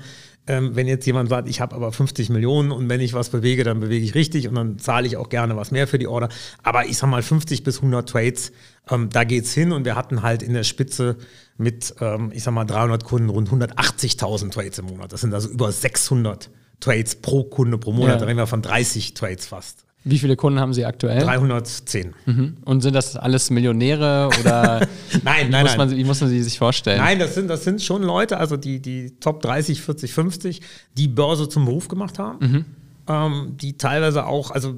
Ähm, 0.47 0.75
wenn 0.75 0.87
jetzt 0.87 1.05
jemand 1.05 1.29
sagt, 1.29 1.47
ich 1.47 1.61
habe 1.61 1.75
aber 1.75 1.91
50 1.91 2.29
Millionen 2.29 2.71
und 2.71 2.89
wenn 2.89 2.99
ich 2.99 3.13
was 3.13 3.29
bewege, 3.29 3.63
dann 3.63 3.79
bewege 3.79 4.03
ich 4.03 4.15
richtig 4.15 4.47
und 4.47 4.55
dann 4.55 4.79
zahle 4.79 5.05
ich 5.05 5.17
auch 5.17 5.29
gerne 5.29 5.55
was 5.55 5.69
mehr 5.69 5.87
für 5.87 5.99
die 5.99 6.07
Order. 6.07 6.29
Aber 6.63 6.85
ich 6.85 6.97
sag 6.97 7.09
mal 7.09 7.21
50 7.21 7.63
bis 7.63 7.77
100 7.77 8.09
Trades, 8.09 8.51
ähm, 8.89 9.09
da 9.09 9.23
geht's 9.23 9.53
hin 9.53 9.71
und 9.71 9.85
wir 9.85 9.95
hatten 9.95 10.23
halt 10.23 10.41
in 10.41 10.53
der 10.53 10.63
Spitze 10.63 11.17
mit, 11.57 11.93
ähm, 12.01 12.31
ich 12.33 12.43
sag 12.43 12.53
mal 12.53 12.65
300 12.65 13.03
Kunden 13.03 13.29
rund 13.29 13.49
180.000 13.49 14.51
Trades 14.51 14.79
im 14.79 14.85
Monat. 14.85 15.13
Das 15.13 15.21
sind 15.21 15.33
also 15.33 15.47
über 15.47 15.71
600 15.71 16.49
Trades 16.79 17.15
pro 17.15 17.43
Kunde 17.43 17.77
pro 17.77 17.91
Monat. 17.91 18.15
Ja. 18.15 18.17
Da 18.17 18.25
reden 18.25 18.39
wir 18.39 18.47
von 18.47 18.63
30 18.63 19.13
Trades 19.13 19.45
fast. 19.45 19.85
Wie 20.03 20.17
viele 20.17 20.35
Kunden 20.35 20.59
haben 20.59 20.73
Sie 20.73 20.85
aktuell? 20.85 21.23
310. 21.23 22.13
Mhm. 22.25 22.57
Und 22.65 22.81
sind 22.81 22.95
das 22.95 23.15
alles 23.15 23.51
Millionäre 23.51 24.29
oder 24.39 24.87
Nein, 25.23 25.47
wie, 25.47 25.51
nein, 25.51 25.63
muss 25.63 25.77
man, 25.77 25.89
nein. 25.89 25.97
wie 25.97 26.03
muss 26.03 26.21
man 26.21 26.29
sie 26.29 26.41
sich 26.41 26.57
vorstellen? 26.57 26.99
Nein, 26.99 27.19
das 27.19 27.35
sind, 27.35 27.47
das 27.47 27.63
sind 27.63 27.81
schon 27.81 28.01
Leute, 28.01 28.37
also 28.37 28.57
die, 28.57 28.81
die 28.81 29.11
Top 29.19 29.41
30, 29.41 29.81
40, 29.81 30.13
50, 30.13 30.61
die 30.97 31.07
Börse 31.07 31.47
zum 31.49 31.65
Beruf 31.65 31.87
gemacht 31.87 32.17
haben. 32.17 32.65
Ähm, 33.07 33.57
die 33.57 33.77
teilweise 33.77 34.25
auch, 34.25 34.51
also 34.51 34.75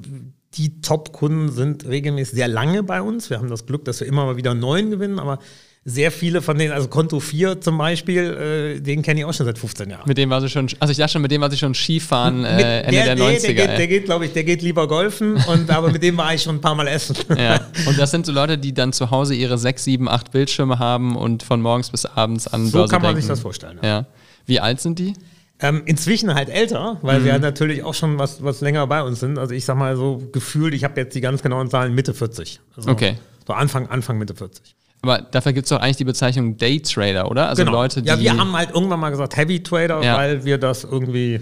die 0.54 0.80
Top-Kunden 0.80 1.50
sind 1.50 1.86
regelmäßig 1.86 2.34
sehr 2.34 2.48
lange 2.48 2.82
bei 2.82 3.02
uns. 3.02 3.30
Wir 3.30 3.38
haben 3.38 3.50
das 3.50 3.66
Glück, 3.66 3.84
dass 3.84 4.00
wir 4.00 4.06
immer 4.06 4.24
mal 4.26 4.36
wieder 4.36 4.54
neuen 4.54 4.90
gewinnen, 4.90 5.18
aber 5.18 5.38
sehr 5.86 6.10
viele 6.10 6.40
von 6.40 6.56
denen, 6.56 6.72
also 6.72 6.88
Konto 6.88 7.20
4 7.20 7.60
zum 7.60 7.76
Beispiel, 7.76 8.76
äh, 8.78 8.80
den 8.80 9.02
kenne 9.02 9.20
ich 9.20 9.26
auch 9.26 9.34
schon 9.34 9.44
seit 9.44 9.58
15 9.58 9.90
Jahren. 9.90 10.08
Mit 10.08 10.16
dem 10.16 10.30
war 10.30 10.40
sie 10.40 10.48
schon, 10.48 10.66
also 10.80 10.90
ich 10.90 10.96
dachte 10.96 11.12
schon, 11.12 11.22
mit 11.22 11.30
dem 11.30 11.42
war 11.42 11.50
sie 11.50 11.58
schon 11.58 11.74
Skifahren 11.74 12.42
äh, 12.44 12.80
Ende 12.80 12.92
der, 13.02 13.14
nee, 13.16 13.20
90er. 13.36 13.40
Der 13.42 13.54
geht, 13.54 13.78
der 13.78 13.86
geht 13.88 14.04
glaube 14.06 14.24
ich, 14.24 14.32
der 14.32 14.44
geht 14.44 14.62
lieber 14.62 14.88
golfen, 14.88 15.34
und, 15.46 15.70
aber 15.70 15.92
mit 15.92 16.02
dem 16.02 16.16
war 16.16 16.32
ich 16.34 16.42
schon 16.42 16.56
ein 16.56 16.60
paar 16.62 16.74
Mal 16.74 16.86
essen. 16.88 17.16
Ja. 17.36 17.60
Und 17.86 17.98
das 17.98 18.10
sind 18.12 18.24
so 18.24 18.32
Leute, 18.32 18.56
die 18.56 18.72
dann 18.72 18.92
zu 18.94 19.10
Hause 19.10 19.34
ihre 19.34 19.58
sechs, 19.58 19.84
sieben, 19.84 20.08
acht 20.08 20.30
Bildschirme 20.32 20.78
haben 20.78 21.16
und 21.16 21.42
von 21.42 21.60
morgens 21.60 21.90
bis 21.90 22.06
abends 22.06 22.46
an 22.48 22.66
So 22.66 22.78
Börse 22.78 22.90
kann 22.92 23.02
man 23.02 23.10
denken. 23.10 23.20
sich 23.22 23.28
das 23.28 23.40
vorstellen, 23.40 23.78
ja. 23.82 23.88
Ja. 23.88 24.06
Wie 24.46 24.60
alt 24.60 24.80
sind 24.80 24.98
die? 24.98 25.12
Ähm, 25.60 25.82
inzwischen 25.84 26.34
halt 26.34 26.48
älter, 26.48 26.98
weil 27.02 27.20
Mhm. 27.20 27.24
sie 27.24 27.32
halt 27.32 27.42
natürlich 27.42 27.82
auch 27.82 27.94
schon 27.94 28.18
was, 28.18 28.42
was 28.42 28.60
länger 28.62 28.86
bei 28.86 29.02
uns 29.02 29.20
sind. 29.20 29.38
Also 29.38 29.54
ich 29.54 29.64
sag 29.64 29.76
mal 29.76 29.96
so 29.96 30.22
gefühlt, 30.32 30.72
ich 30.74 30.82
habe 30.84 30.98
jetzt 31.00 31.14
die 31.14 31.20
ganz 31.20 31.42
genauen 31.42 31.68
Zahlen 31.70 31.94
Mitte 31.94 32.14
40. 32.14 32.60
Also 32.76 32.90
Okay. 32.90 33.16
So 33.46 33.52
Anfang, 33.52 33.86
Anfang 33.88 34.16
Mitte 34.18 34.34
40. 34.34 34.74
Aber 35.04 35.22
dafür 35.22 35.52
gibt 35.52 35.66
es 35.66 35.68
doch 35.70 35.80
eigentlich 35.80 35.98
die 35.98 36.04
Bezeichnung 36.04 36.56
Daytrader, 36.56 37.30
oder? 37.30 37.48
Also 37.48 37.62
Leute, 37.64 38.00
die. 38.02 38.08
ja, 38.08 38.18
wir 38.18 38.36
haben 38.36 38.52
halt 38.56 38.70
irgendwann 38.70 39.00
mal 39.00 39.10
gesagt 39.10 39.36
Heavy 39.36 39.62
Trader, 39.62 40.02
Ja. 40.02 40.16
weil 40.16 40.44
wir 40.44 40.58
das 40.58 40.84
irgendwie 40.84 41.40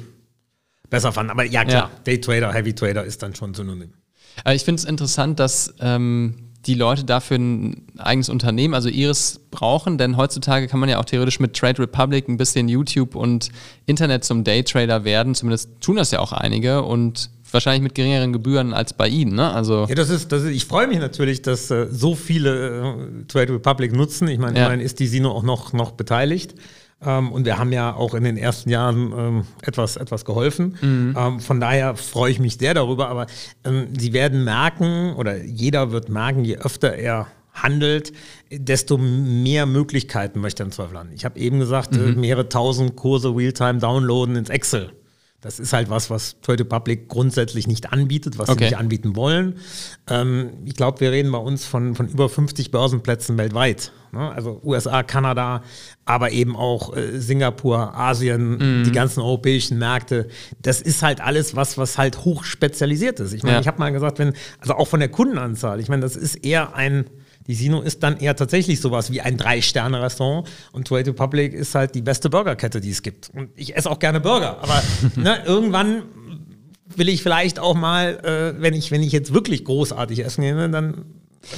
besser 0.91 1.13
fanden. 1.13 1.31
Aber 1.31 1.45
ja 1.45 1.65
klar, 1.65 1.91
Ja. 1.95 2.01
Day 2.05 2.21
Trader, 2.21 2.53
Heavy 2.53 2.75
Trader 2.75 3.05
ist 3.05 3.23
dann 3.23 3.35
schon 3.35 3.55
synonym. 3.55 3.93
Aber 4.45 4.55
ich 4.55 4.65
finde 4.65 4.81
es 4.81 4.85
interessant, 4.85 5.39
dass 5.39 5.75
ähm, 5.81 6.51
die 6.67 6.75
Leute 6.75 7.05
dafür 7.05 7.39
ein 7.39 7.87
eigenes 7.99 8.29
Unternehmen, 8.29 8.75
also 8.75 8.89
ihres, 8.89 9.41
brauchen, 9.51 9.99
denn 9.99 10.17
heutzutage 10.17 10.69
kann 10.69 10.81
man 10.81 10.89
ja 10.89 10.99
auch 10.99 11.05
theoretisch 11.05 11.41
mit 11.41 11.55
Trade 11.55 11.81
Republic 11.83 12.29
ein 12.29 12.37
bisschen 12.37 12.69
YouTube 12.69 13.15
und 13.15 13.51
Internet 13.87 14.25
zum 14.25 14.45
Daytrader 14.45 15.05
werden. 15.05 15.35
Zumindest 15.35 15.81
tun 15.81 15.97
das 15.97 16.11
ja 16.13 16.21
auch 16.21 16.33
einige 16.33 16.83
und 16.83 17.31
wahrscheinlich 17.53 17.83
mit 17.83 17.95
geringeren 17.95 18.33
Gebühren 18.33 18.73
als 18.75 18.93
bei 18.93 19.09
Ihnen. 19.09 19.35
Ne? 19.35 19.53
Also 19.53 19.87
Ja, 19.89 19.95
das 19.95 20.11
ist, 20.11 20.33
das 20.33 20.43
ist, 20.43 20.51
ich 20.51 20.65
freue 20.67 20.87
mich 20.87 20.99
natürlich, 20.99 21.43
dass 21.43 21.71
äh, 21.71 21.87
so 21.91 22.15
viele 22.15 22.97
äh, 23.23 23.25
Trade 23.29 23.55
Republic 23.55 23.93
nutzen. 23.93 24.29
Ich 24.29 24.39
meine, 24.39 24.59
Ja. 24.59 24.67
immerhin 24.67 24.81
ist 24.85 24.99
die 25.01 25.07
Sino 25.07 25.31
auch 25.31 25.43
noch, 25.43 25.73
noch 25.73 25.93
beteiligt. 25.93 26.55
Ähm, 27.05 27.33
und 27.33 27.45
wir 27.47 27.59
haben 27.59 27.73
ja 27.73 27.95
auch 27.95 28.15
in 28.15 28.23
den 28.25 28.37
ersten 28.37 28.71
Jahren 28.71 29.13
ähm, 29.17 29.45
etwas, 29.63 29.97
etwas 29.97 30.25
geholfen. 30.25 30.77
Mhm. 30.81 31.17
Ähm, 31.19 31.41
von 31.41 31.59
daher 31.61 31.97
freue 31.97 32.31
ich 32.31 32.39
mich 32.39 32.59
sehr 32.59 32.75
darüber. 32.75 33.09
Aber 33.09 33.27
ähm, 33.65 33.89
Sie 33.99 34.13
werden 34.13 34.45
merken, 34.45 35.15
oder 35.17 35.43
jeder 35.43 35.91
wird 35.93 36.09
merken, 36.09 36.45
je 36.45 36.59
öfter 36.59 36.95
er 36.95 37.27
handelt, 37.53 38.13
desto 38.51 38.97
mehr 38.97 39.67
Möglichkeiten 39.67 40.41
möchte 40.41 40.63
er 40.63 40.67
im 40.67 40.73
Zweifel 40.73 40.97
haben. 40.99 41.11
Ich 41.15 41.25
habe 41.27 41.39
eben 41.39 41.59
gesagt, 41.59 41.93
Mhm. 41.95 42.01
äh, 42.09 42.13
mehrere 42.13 42.49
tausend 42.49 42.97
Kurse 42.97 43.29
Realtime 43.37 43.79
downloaden 43.79 44.37
ins 44.37 44.49
Excel. 44.49 44.91
Das 45.43 45.59
ist 45.59 45.73
halt 45.73 45.91
was, 45.91 46.09
was 46.09 46.41
Trade 46.41 46.61
Republic 46.65 47.09
grundsätzlich 47.09 47.67
nicht 47.67 47.93
anbietet, 47.93 48.39
was 48.39 48.49
Okay. 48.49 48.59
sie 48.61 48.65
nicht 48.71 48.77
anbieten 48.79 49.17
wollen. 49.17 49.57
Ähm, 50.09 50.51
ich 50.65 50.75
glaube, 50.77 51.01
wir 51.01 51.11
reden 51.11 51.33
bei 51.33 51.39
uns 51.39 51.65
von, 51.67 51.95
von 51.97 52.07
über 52.09 52.29
50 52.29 52.71
Börsenplätzen 52.71 53.37
weltweit. 53.39 53.91
Ne? 54.13 54.31
Also 54.31 54.61
USA, 54.63 55.03
Kanada, 55.03 55.63
aber 56.05 56.31
eben 56.31 56.55
auch 56.57 56.97
äh, 56.97 57.19
Singapur, 57.19 57.93
Asien, 57.97 58.85
die 58.85 58.93
ganzen 58.93 59.21
europäischen 59.21 59.79
Märkte. 59.79 60.29
Das 60.63 60.81
ist 60.81 61.03
halt 61.03 61.21
alles 61.21 61.57
was, 61.57 61.77
was 61.77 61.99
halt 61.99 62.25
hoch 62.25 62.45
spezialisiert 62.45 63.19
ist. 63.19 63.33
Ich 63.33 63.43
meine, 63.43 63.55
Ja. 63.57 63.61
ich 63.61 63.67
habe 63.67 63.81
mal 63.81 63.91
gesagt, 63.91 64.21
wenn, 64.21 64.35
also 64.61 64.75
auch 64.75 64.87
von 64.87 65.01
der 65.01 65.09
Kundenanzahl, 65.09 65.81
ich 65.81 65.89
meine, 65.89 66.03
das 66.03 66.15
ist 66.15 66.37
eher 66.37 66.75
ein, 66.77 67.07
die 67.47 67.55
Sino 67.55 67.81
ist 67.81 68.03
dann 68.03 68.19
eher 68.19 68.37
tatsächlich 68.37 68.81
sowas 68.81 69.11
wie 69.11 69.21
ein 69.21 69.37
Drei-Sterne-Restaurant 69.37 70.49
und 70.73 70.87
Trade 70.87 71.11
Republic 71.11 71.53
ist 71.53 71.75
halt 71.75 71.95
die 71.95 72.03
beste 72.03 72.31
Burgerkette, 72.31 72.81
die 72.81 72.91
es 72.91 73.03
gibt. 73.03 73.31
Und 73.35 73.51
ich 73.57 73.77
esse 73.77 73.91
auch 73.91 73.99
gerne 73.99 74.21
Burger, 74.21 74.59
aber 74.61 74.83
ne, 75.17 75.43
irgendwann 75.45 76.03
will 76.97 77.09
ich 77.09 77.23
vielleicht 77.23 77.59
auch 77.59 77.75
mal, 77.75 78.19
äh, 78.25 78.61
wenn, 78.61 78.75
ich, 78.75 78.91
wenn 78.91 79.03
ich 79.03 79.13
jetzt 79.13 79.33
wirklich 79.33 79.65
großartig 79.65 80.25
essen 80.25 80.43
gehe, 80.43 80.69
dann 80.69 81.05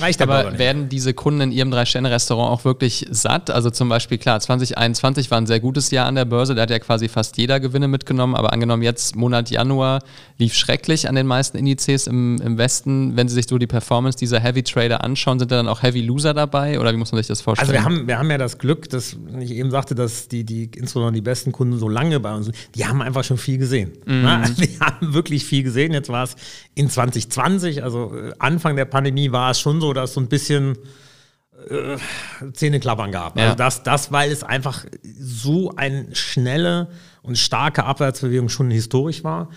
reicht 0.00 0.22
aber, 0.22 0.40
aber 0.40 0.58
werden 0.58 0.88
diese 0.88 1.14
Kunden 1.14 1.40
in 1.40 1.52
ihrem 1.52 1.70
Drei-Sterne-Restaurant 1.70 2.50
auch 2.50 2.64
wirklich 2.64 3.06
satt? 3.10 3.50
Also 3.50 3.70
zum 3.70 3.88
Beispiel, 3.88 4.18
klar, 4.18 4.40
2021 4.40 5.30
war 5.30 5.38
ein 5.38 5.46
sehr 5.46 5.60
gutes 5.60 5.90
Jahr 5.90 6.06
an 6.06 6.14
der 6.14 6.24
Börse, 6.24 6.54
da 6.54 6.62
hat 6.62 6.70
ja 6.70 6.78
quasi 6.78 7.08
fast 7.08 7.36
jeder 7.36 7.60
Gewinne 7.60 7.88
mitgenommen, 7.88 8.34
aber 8.34 8.52
angenommen 8.52 8.82
jetzt 8.82 9.16
Monat 9.16 9.50
Januar 9.50 10.00
lief 10.38 10.54
schrecklich 10.54 11.08
an 11.08 11.14
den 11.14 11.26
meisten 11.26 11.56
Indizes 11.56 12.06
im, 12.06 12.40
im 12.42 12.58
Westen. 12.58 13.16
Wenn 13.16 13.28
Sie 13.28 13.34
sich 13.34 13.46
so 13.48 13.58
die 13.58 13.66
Performance 13.66 14.18
dieser 14.18 14.40
Heavy 14.40 14.62
Trader 14.62 15.04
anschauen, 15.04 15.38
sind 15.38 15.50
da 15.50 15.56
dann 15.56 15.68
auch 15.68 15.82
Heavy 15.82 16.00
Loser 16.00 16.34
dabei 16.34 16.80
oder 16.80 16.92
wie 16.92 16.96
muss 16.96 17.12
man 17.12 17.18
sich 17.18 17.28
das 17.28 17.40
vorstellen? 17.40 17.70
Also 17.70 17.78
wir 17.78 17.84
haben, 17.84 18.08
wir 18.08 18.18
haben 18.18 18.30
ja 18.30 18.38
das 18.38 18.58
Glück, 18.58 18.88
dass 18.88 19.16
ich 19.40 19.52
eben 19.52 19.70
sagte, 19.70 19.94
dass 19.94 20.28
die, 20.28 20.44
die 20.44 20.70
insbesondere 20.76 21.12
die 21.12 21.20
besten 21.20 21.52
Kunden 21.52 21.78
so 21.78 21.88
lange 21.88 22.20
bei 22.20 22.34
uns 22.34 22.46
sind, 22.46 22.56
die 22.74 22.86
haben 22.86 23.02
einfach 23.02 23.24
schon 23.24 23.38
viel 23.38 23.58
gesehen. 23.58 23.92
Mhm. 24.06 24.26
Also 24.26 24.54
die 24.62 24.78
haben 24.80 25.14
wirklich 25.14 25.44
viel 25.44 25.62
gesehen. 25.62 25.92
Jetzt 25.92 26.08
war 26.08 26.24
es 26.24 26.36
in 26.74 26.88
2020, 26.88 27.82
also 27.82 28.12
äh, 28.14 28.32
Anfang 28.38 28.76
der 28.76 28.86
Pandemie 28.86 29.30
war 29.30 29.50
es 29.50 29.60
schon 29.60 29.73
so, 29.80 29.92
dass 29.92 30.14
so 30.14 30.20
ein 30.20 30.28
bisschen 30.28 30.76
äh, 31.68 31.96
Zähneklappern 32.52 33.12
gab. 33.12 33.38
Ja. 33.38 33.44
Also 33.44 33.56
das, 33.56 33.82
das, 33.82 34.12
weil 34.12 34.30
es 34.30 34.42
einfach 34.42 34.84
so 35.18 35.74
eine 35.76 36.14
schnelle 36.14 36.88
und 37.22 37.38
starke 37.38 37.84
Abwärtsbewegung 37.84 38.48
schon 38.48 38.70
historisch 38.70 39.24
war. 39.24 39.50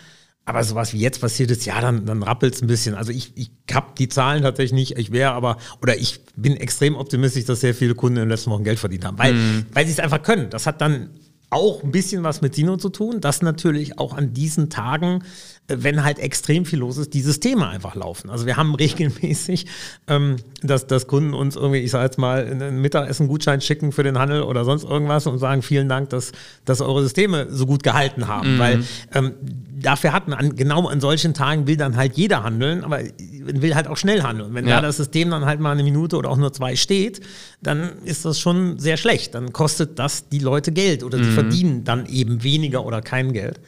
Aber 0.46 0.64
sowas 0.64 0.94
wie 0.94 1.00
jetzt 1.00 1.20
passiert 1.20 1.52
ist, 1.52 1.66
ja, 1.66 1.82
dann, 1.82 2.06
dann 2.06 2.24
rappelt 2.24 2.56
es 2.56 2.62
ein 2.62 2.68
bisschen. 2.68 2.96
Also 2.96 3.12
ich, 3.12 3.34
ich 3.36 3.52
habe 3.74 3.88
die 3.98 4.08
Zahlen 4.08 4.44
tatsächlich 4.44 4.72
nicht. 4.72 4.98
Ich 4.98 5.12
wäre 5.12 5.32
aber, 5.32 5.58
oder 5.82 5.98
ich 5.98 6.22
bin 6.38 6.56
extrem 6.56 6.96
optimistisch, 6.96 7.44
dass 7.44 7.60
sehr 7.60 7.76
viele 7.76 7.96
Kunden 7.96 8.16
in 8.16 8.24
den 8.24 8.30
letzten 8.30 8.52
Wochen 8.52 8.64
Geld 8.64 8.80
verdient 8.80 9.04
haben, 9.04 9.20
weil, 9.20 9.34
mhm. 9.34 9.66
weil 9.74 9.86
sie 9.86 9.92
es 9.92 10.00
einfach 10.00 10.24
können. 10.24 10.50
Das 10.50 10.66
hat 10.66 10.80
dann 10.80 11.10
auch 11.50 11.84
ein 11.84 11.92
bisschen 11.92 12.24
was 12.24 12.42
mit 12.42 12.56
Sino 12.56 12.78
zu 12.78 12.88
tun, 12.88 13.20
dass 13.20 13.42
natürlich 13.42 14.00
auch 14.00 14.14
an 14.14 14.34
diesen 14.34 14.70
Tagen, 14.70 15.24
wenn 15.68 16.04
halt 16.04 16.20
extrem 16.20 16.66
viel 16.66 16.80
los 16.80 16.98
ist, 16.98 17.14
die 17.14 17.22
Systeme 17.22 17.68
einfach 17.68 17.96
laufen. 17.96 18.30
Also 18.30 18.46
wir 18.46 18.58
haben 18.58 18.74
regelmäßig, 18.76 19.66
ähm, 20.08 20.38
dass, 20.64 20.88
dass 20.88 21.08
Kunden 21.08 21.34
uns 21.34 21.56
irgendwie, 21.56 21.80
ich 21.80 21.92
sage 21.92 22.06
jetzt 22.06 22.18
mal, 22.18 22.46
einen 22.46 22.82
Mittagessen-Gutschein 22.82 23.62
schicken 23.62 23.92
für 23.92 24.04
den 24.04 24.18
Handel 24.18 24.44
oder 24.44 24.64
sonst 24.64 24.84
irgendwas 24.84 25.28
und 25.28 25.40
sagen, 25.40 25.62
vielen 25.62 25.90
Dank, 25.90 26.10
dass, 26.10 26.32
dass 26.66 26.82
eure 26.82 27.04
Systeme 27.04 27.48
so 27.50 27.66
gut 27.66 27.84
gehalten 27.84 28.28
haben. 28.28 28.56
Mhm. 28.56 28.60
Weil 28.60 28.84
ähm, 29.14 29.34
dafür 29.82 30.14
hat 30.14 30.28
man, 30.28 30.56
genau 30.56 30.88
an 30.88 31.02
solchen 31.02 31.34
Tagen 31.34 31.68
will 31.68 31.78
dann 31.78 31.98
halt 31.98 32.16
jeder 32.16 32.44
handeln, 32.44 32.84
aber 32.84 33.02
will 33.20 33.76
halt 33.76 33.88
auch 33.88 33.98
schnell 33.98 34.24
handeln. 34.24 34.54
Wenn 34.54 34.68
ja. 34.68 34.78
da 34.78 34.88
das 34.88 34.98
System 34.98 35.30
dann 35.30 35.46
halt 35.46 35.60
mal 35.60 35.72
eine 35.72 35.84
Minute 35.84 36.16
oder 36.16 36.30
auch 36.30 36.38
nur 36.38 36.54
zwei 36.54 36.76
steht, 36.76 37.22
dann 37.62 37.92
ist 38.06 38.24
das 38.26 38.40
schon 38.40 38.80
sehr 38.80 38.96
schlecht. 38.98 39.36
Dann 39.36 39.52
kostet 39.52 40.00
das 40.00 40.30
die 40.30 40.40
Leute 40.40 40.72
Geld 40.72 41.04
oder 41.04 41.18
die 41.18 41.26
mhm. 41.26 41.34
verdienen 41.34 41.84
dann 41.84 42.06
eben 42.06 42.44
weniger 42.44 42.86
oder 42.86 43.02
kein 43.02 43.34
Geld. 43.34 43.60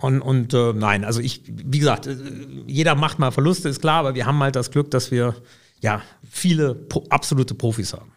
Und, 0.00 0.22
und 0.22 0.54
äh, 0.54 0.72
nein, 0.72 1.04
also 1.04 1.20
ich, 1.20 1.42
wie 1.46 1.78
gesagt, 1.78 2.06
äh, 2.06 2.16
jeder 2.66 2.94
macht 2.94 3.18
mal 3.18 3.30
Verluste, 3.30 3.68
ist 3.68 3.80
klar, 3.80 4.00
aber 4.00 4.14
wir 4.14 4.26
haben 4.26 4.40
halt 4.40 4.56
das 4.56 4.70
Glück, 4.70 4.90
dass 4.90 5.10
wir 5.10 5.34
ja 5.80 6.02
viele 6.30 6.74
pro, 6.74 7.04
absolute 7.08 7.54
Profis 7.54 7.92
haben. 7.92 8.12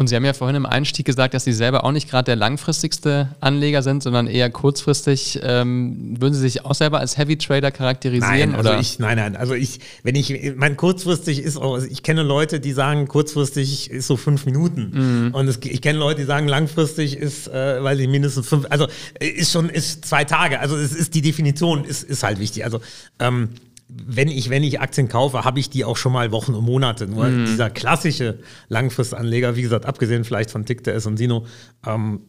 Und 0.00 0.06
Sie 0.06 0.14
haben 0.14 0.24
ja 0.24 0.32
vorhin 0.32 0.54
im 0.54 0.64
Einstieg 0.64 1.04
gesagt, 1.04 1.34
dass 1.34 1.42
Sie 1.42 1.52
selber 1.52 1.82
auch 1.82 1.90
nicht 1.90 2.08
gerade 2.08 2.26
der 2.26 2.36
langfristigste 2.36 3.34
Anleger 3.40 3.82
sind, 3.82 4.04
sondern 4.04 4.28
eher 4.28 4.48
kurzfristig. 4.48 5.40
Ähm, 5.42 6.14
würden 6.20 6.34
Sie 6.34 6.40
sich 6.40 6.64
auch 6.64 6.76
selber 6.76 7.00
als 7.00 7.18
Heavy 7.18 7.36
Trader 7.36 7.72
charakterisieren? 7.72 8.52
Nein, 8.52 8.54
also 8.54 8.70
oder? 8.70 8.78
ich, 8.78 9.00
nein, 9.00 9.16
nein. 9.16 9.34
Also 9.34 9.54
ich, 9.54 9.80
wenn 10.04 10.14
ich, 10.14 10.54
mein 10.54 10.76
kurzfristig 10.76 11.42
ist 11.42 11.56
auch, 11.56 11.74
also 11.74 11.88
ich 11.90 12.04
kenne 12.04 12.22
Leute, 12.22 12.60
die 12.60 12.70
sagen, 12.70 13.08
kurzfristig 13.08 13.90
ist 13.90 14.06
so 14.06 14.16
fünf 14.16 14.46
Minuten. 14.46 15.26
Mhm. 15.26 15.34
Und 15.34 15.48
es, 15.48 15.58
ich 15.64 15.82
kenne 15.82 15.98
Leute, 15.98 16.20
die 16.20 16.26
sagen, 16.26 16.46
langfristig 16.46 17.16
ist, 17.16 17.48
äh, 17.48 17.82
weil 17.82 17.96
sie 17.96 18.06
mindestens 18.06 18.46
fünf, 18.46 18.66
also 18.70 18.86
ist 19.18 19.50
schon, 19.50 19.68
ist 19.68 20.04
zwei 20.04 20.22
Tage. 20.22 20.60
Also 20.60 20.76
es 20.76 20.92
ist 20.94 21.16
die 21.16 21.22
Definition, 21.22 21.82
ist, 21.82 22.04
ist 22.04 22.22
halt 22.22 22.38
wichtig. 22.38 22.64
Also 22.64 22.80
ähm, 23.18 23.48
wenn 23.88 24.28
ich, 24.28 24.50
wenn 24.50 24.62
ich 24.62 24.80
Aktien 24.80 25.08
kaufe, 25.08 25.44
habe 25.44 25.60
ich 25.60 25.70
die 25.70 25.84
auch 25.84 25.96
schon 25.96 26.12
mal 26.12 26.30
Wochen 26.30 26.54
und 26.54 26.64
Monate. 26.64 27.06
Nur 27.06 27.26
mhm. 27.26 27.46
dieser 27.46 27.70
klassische 27.70 28.38
Langfristanleger, 28.68 29.56
wie 29.56 29.62
gesagt, 29.62 29.86
abgesehen 29.86 30.24
vielleicht 30.24 30.50
von 30.50 30.66
TickTS 30.66 31.06
und 31.06 31.16
Sino, 31.16 31.46
ähm, 31.86 32.20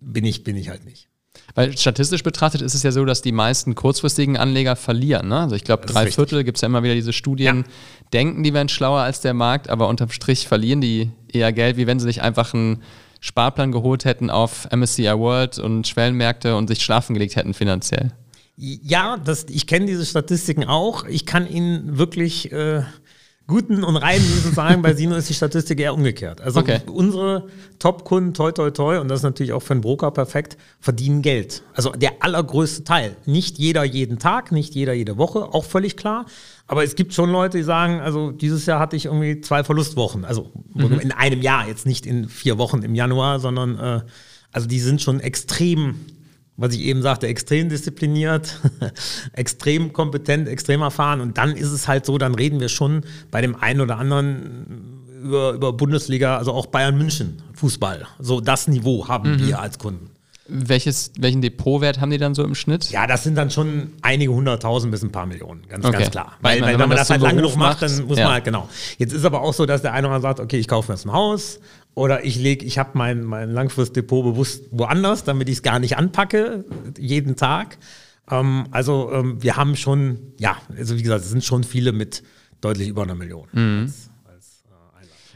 bin, 0.00 0.24
ich, 0.24 0.44
bin 0.44 0.56
ich 0.56 0.70
halt 0.70 0.84
nicht. 0.84 1.08
Weil 1.54 1.76
statistisch 1.76 2.22
betrachtet 2.22 2.62
ist 2.62 2.74
es 2.74 2.82
ja 2.82 2.90
so, 2.90 3.04
dass 3.04 3.22
die 3.22 3.32
meisten 3.32 3.74
kurzfristigen 3.74 4.36
Anleger 4.36 4.76
verlieren. 4.76 5.28
Ne? 5.28 5.40
Also 5.40 5.56
ich 5.56 5.64
glaube, 5.64 5.86
drei 5.86 6.10
Viertel 6.10 6.42
gibt 6.42 6.56
es 6.56 6.62
ja 6.62 6.66
immer 6.66 6.82
wieder 6.82 6.94
diese 6.94 7.12
Studien, 7.12 7.58
ja. 7.58 7.64
denken, 8.12 8.42
die 8.42 8.54
wären 8.54 8.68
schlauer 8.68 9.00
als 9.00 9.20
der 9.20 9.34
Markt, 9.34 9.68
aber 9.68 9.88
unterm 9.88 10.10
Strich 10.10 10.48
verlieren 10.48 10.80
die 10.80 11.10
eher 11.32 11.52
Geld, 11.52 11.76
wie 11.76 11.86
wenn 11.86 12.00
sie 12.00 12.06
sich 12.06 12.22
einfach 12.22 12.54
einen 12.54 12.82
Sparplan 13.20 13.72
geholt 13.72 14.04
hätten 14.04 14.30
auf 14.30 14.68
MSCI 14.74 15.18
World 15.18 15.58
und 15.58 15.86
Schwellenmärkte 15.86 16.56
und 16.56 16.68
sich 16.68 16.82
schlafen 16.82 17.14
gelegt 17.14 17.36
hätten 17.36 17.54
finanziell. 17.54 18.12
Ja, 18.56 19.16
das, 19.16 19.46
ich 19.48 19.66
kenne 19.66 19.86
diese 19.86 20.06
Statistiken 20.06 20.64
auch. 20.64 21.04
Ich 21.06 21.26
kann 21.26 21.48
Ihnen 21.48 21.98
wirklich 21.98 22.52
äh, 22.52 22.82
guten 23.46 23.84
und 23.84 23.96
reinen 23.96 24.24
sagen, 24.54 24.80
bei 24.80 24.94
Sino 24.94 25.16
ist 25.16 25.28
die 25.28 25.34
Statistik 25.34 25.80
eher 25.80 25.92
umgekehrt. 25.92 26.40
Also 26.40 26.60
okay. 26.60 26.80
unsere 26.86 27.48
Top-Kunden, 27.78 28.32
toi, 28.32 28.52
toi, 28.52 28.70
toi, 28.70 29.00
und 29.00 29.08
das 29.08 29.20
ist 29.20 29.24
natürlich 29.24 29.52
auch 29.52 29.60
für 29.60 29.72
einen 29.72 29.80
Broker 29.82 30.10
perfekt, 30.10 30.56
verdienen 30.80 31.20
Geld. 31.20 31.62
Also 31.74 31.90
der 31.90 32.22
allergrößte 32.22 32.84
Teil. 32.84 33.16
Nicht 33.26 33.58
jeder 33.58 33.84
jeden 33.84 34.18
Tag, 34.18 34.50
nicht 34.50 34.74
jeder 34.74 34.94
jede 34.94 35.18
Woche, 35.18 35.52
auch 35.52 35.64
völlig 35.64 35.96
klar. 35.96 36.24
Aber 36.66 36.84
es 36.84 36.94
gibt 36.94 37.12
schon 37.12 37.30
Leute, 37.30 37.58
die 37.58 37.64
sagen, 37.64 38.00
also 38.00 38.30
dieses 38.30 38.64
Jahr 38.64 38.80
hatte 38.80 38.96
ich 38.96 39.06
irgendwie 39.06 39.40
zwei 39.40 39.62
Verlustwochen. 39.64 40.24
Also 40.24 40.50
mhm. 40.72 41.00
in 41.00 41.12
einem 41.12 41.42
Jahr, 41.42 41.68
jetzt 41.68 41.86
nicht 41.86 42.06
in 42.06 42.28
vier 42.28 42.56
Wochen 42.56 42.82
im 42.82 42.94
Januar, 42.94 43.40
sondern 43.40 43.78
äh, 43.78 44.00
also 44.52 44.66
die 44.66 44.80
sind 44.80 45.02
schon 45.02 45.20
extrem 45.20 45.96
was 46.56 46.74
ich 46.74 46.80
eben 46.82 47.02
sagte, 47.02 47.26
extrem 47.26 47.68
diszipliniert, 47.68 48.60
extrem 49.32 49.92
kompetent, 49.92 50.48
extrem 50.48 50.82
erfahren. 50.82 51.20
Und 51.20 51.36
dann 51.38 51.56
ist 51.56 51.70
es 51.70 51.88
halt 51.88 52.06
so, 52.06 52.18
dann 52.18 52.34
reden 52.34 52.60
wir 52.60 52.68
schon 52.68 53.02
bei 53.30 53.40
dem 53.40 53.56
einen 53.56 53.80
oder 53.80 53.98
anderen 53.98 54.94
über, 55.22 55.52
über 55.52 55.72
Bundesliga, 55.72 56.36
also 56.36 56.52
auch 56.52 56.66
Bayern 56.66 56.96
München, 56.96 57.42
Fußball. 57.54 58.06
So 58.20 58.40
das 58.40 58.68
Niveau 58.68 59.08
haben 59.08 59.32
mhm. 59.32 59.46
wir 59.46 59.60
als 59.60 59.78
Kunden. 59.78 60.10
Welches, 60.46 61.10
welchen 61.18 61.40
Depotwert 61.40 62.02
haben 62.02 62.10
die 62.10 62.18
dann 62.18 62.34
so 62.34 62.44
im 62.44 62.54
Schnitt? 62.54 62.90
Ja, 62.90 63.06
das 63.06 63.24
sind 63.24 63.34
dann 63.34 63.50
schon 63.50 63.92
einige 64.02 64.30
hunderttausend 64.30 64.90
bis 64.92 65.02
ein 65.02 65.10
paar 65.10 65.24
Millionen, 65.24 65.62
ganz, 65.66 65.86
okay. 65.86 65.96
ganz 65.96 66.10
klar. 66.10 66.34
Weil, 66.42 66.60
weil, 66.60 66.78
wenn, 66.78 66.80
man, 66.80 66.90
das, 66.90 67.08
das 67.08 67.10
halt 67.10 67.22
lange 67.22 67.36
genug 67.36 67.56
macht, 67.56 67.80
dann 67.80 68.06
muss 68.06 68.18
ja. 68.18 68.24
man 68.24 68.34
halt, 68.34 68.44
genau. 68.44 68.68
Jetzt 68.98 69.14
ist 69.14 69.24
aber 69.24 69.40
auch 69.40 69.54
so, 69.54 69.64
dass 69.64 69.80
der 69.80 69.94
eine 69.94 70.06
oder 70.06 70.16
andere 70.16 70.34
sagt, 70.34 70.40
okay, 70.40 70.58
ich 70.58 70.68
kaufe 70.68 70.92
mir 70.92 70.96
jetzt 70.96 71.06
ein 71.06 71.12
Haus 71.14 71.60
oder 71.94 72.24
ich 72.24 72.36
lege, 72.36 72.64
ich 72.64 72.78
habe 72.78 72.90
mein, 72.94 73.22
mein 73.22 73.50
Langfristdepot 73.50 74.24
bewusst 74.24 74.64
woanders, 74.70 75.24
damit 75.24 75.48
ich 75.48 75.56
es 75.56 75.62
gar 75.62 75.78
nicht 75.78 75.96
anpacke, 75.96 76.64
jeden 76.98 77.36
Tag. 77.36 77.78
Ähm, 78.30 78.66
also 78.70 79.12
ähm, 79.12 79.42
wir 79.42 79.56
haben 79.56 79.76
schon, 79.76 80.32
ja, 80.38 80.56
also 80.76 80.96
wie 80.96 81.02
gesagt, 81.02 81.22
es 81.22 81.30
sind 81.30 81.44
schon 81.44 81.64
viele 81.64 81.92
mit 81.92 82.22
deutlich 82.60 82.88
über 82.88 83.02
einer 83.02 83.14
Million. 83.14 83.46
Mhm. 83.52 83.92